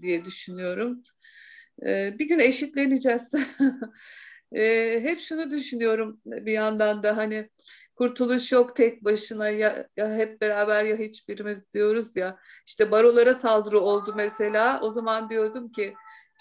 diye 0.01 0.25
düşünüyorum. 0.25 1.03
E, 1.85 2.19
bir 2.19 2.27
gün 2.27 2.39
eşitleneceğiz. 2.39 3.33
Hep 5.03 5.19
şunu 5.19 5.51
düşünüyorum 5.51 6.21
bir 6.25 6.51
yandan 6.51 7.03
da 7.03 7.17
hani 7.17 7.49
kurtuluş 7.95 8.51
yok 8.51 8.75
tek 8.75 9.03
başına 9.03 9.49
ya, 9.49 9.87
ya 9.97 10.13
hep 10.13 10.41
beraber 10.41 10.83
ya 10.83 10.95
hiçbirimiz 10.97 11.73
diyoruz 11.73 12.15
ya. 12.15 12.37
İşte 12.67 12.91
barolara 12.91 13.33
saldırı 13.33 13.79
oldu 13.79 14.13
mesela. 14.17 14.81
O 14.81 14.91
zaman 14.91 15.29
diyordum 15.29 15.71
ki 15.71 15.93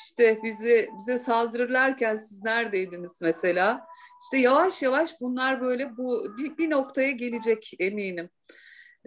işte 0.04 0.40
bizi 0.42 0.90
bize 0.98 1.18
saldırırlarken 1.18 2.16
siz 2.16 2.44
neredeydiniz 2.44 3.18
mesela? 3.20 3.86
İşte 4.22 4.38
yavaş 4.38 4.82
yavaş 4.82 5.20
bunlar 5.20 5.60
böyle 5.60 5.96
bu 5.96 6.36
bir, 6.38 6.58
bir 6.58 6.70
noktaya 6.70 7.10
gelecek 7.10 7.72
eminim. 7.78 8.30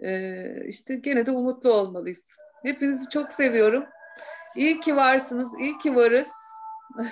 Ee, 0.02 0.66
işte 0.66 0.96
gene 0.96 1.26
de 1.26 1.30
umutlu 1.30 1.72
olmalıyız. 1.72 2.36
Hepinizi 2.62 3.10
çok 3.10 3.32
seviyorum. 3.32 3.84
İyi 4.56 4.80
ki 4.80 4.96
varsınız, 4.96 5.60
iyi 5.60 5.78
ki 5.78 5.96
varız. 5.96 6.32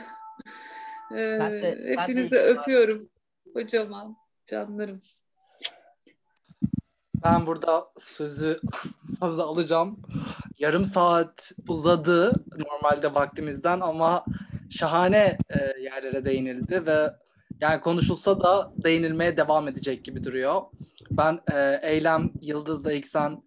ee, 1.12 1.16
de, 1.16 1.96
hepinizi 1.96 2.36
öpüyorum. 2.36 3.10
Kocaman 3.54 4.16
canlarım. 4.46 5.02
Ben 7.24 7.46
burada 7.46 7.88
sözü 7.98 8.60
fazla 9.20 9.42
alacağım. 9.42 9.98
Yarım 10.58 10.84
saat 10.84 11.52
uzadı 11.68 12.32
normalde 12.58 13.14
vaktimizden 13.14 13.80
ama 13.80 14.24
şahane 14.70 15.38
e, 15.50 15.80
yerlere 15.80 16.24
değinildi 16.24 16.86
ve 16.86 17.12
yani 17.60 17.80
konuşulsa 17.80 18.40
da 18.40 18.72
değinilmeye 18.76 19.36
devam 19.36 19.68
edecek 19.68 20.04
gibi 20.04 20.24
duruyor. 20.24 20.62
Ben 21.10 21.40
e, 21.52 21.80
Eylem, 21.82 22.30
Yıldız'la 22.40 22.92
İksan 22.92 23.42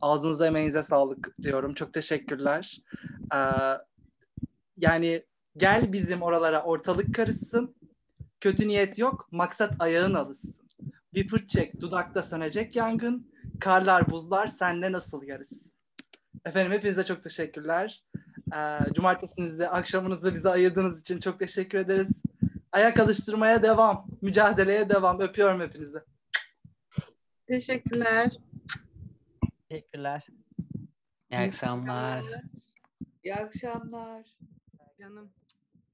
ağzınıza 0.00 0.46
emeğinize 0.46 0.82
sağlık 0.82 1.36
diyorum. 1.42 1.74
Çok 1.74 1.94
teşekkürler. 1.94 2.78
E, 3.34 3.38
yani 4.76 5.22
gel 5.56 5.92
bizim 5.92 6.22
oralara 6.22 6.62
ortalık 6.62 7.14
karışsın. 7.14 7.76
Kötü 8.40 8.68
niyet 8.68 8.98
yok, 8.98 9.28
maksat 9.30 9.74
ayağın 9.78 10.14
alışsın. 10.14 10.65
Bir 11.16 11.28
fırt 11.28 11.48
çek, 11.48 11.80
dudakta 11.80 12.22
sönecek 12.22 12.76
yangın. 12.76 13.32
Karlar, 13.60 14.10
buzlar, 14.10 14.46
senle 14.48 14.92
nasıl 14.92 15.22
yarız? 15.22 15.72
Efendim 16.44 16.72
hepinize 16.72 17.04
çok 17.04 17.22
teşekkürler. 17.22 18.04
E, 18.56 18.78
cumartesinizde, 18.94 19.68
akşamınızda 19.68 20.34
bize 20.34 20.48
ayırdığınız 20.48 21.00
için 21.00 21.20
çok 21.20 21.38
teşekkür 21.38 21.78
ederiz. 21.78 22.22
Ayak 22.72 23.00
alıştırmaya 23.00 23.62
devam. 23.62 24.06
Mücadeleye 24.22 24.88
devam. 24.88 25.20
Öpüyorum 25.20 25.60
hepinizi. 25.60 25.98
Teşekkürler. 27.46 28.32
Teşekkürler. 29.68 30.26
İyi 31.30 31.38
akşamlar. 31.38 32.24
İyi 33.24 33.34
akşamlar. 33.34 34.26
Canım. 35.00 35.32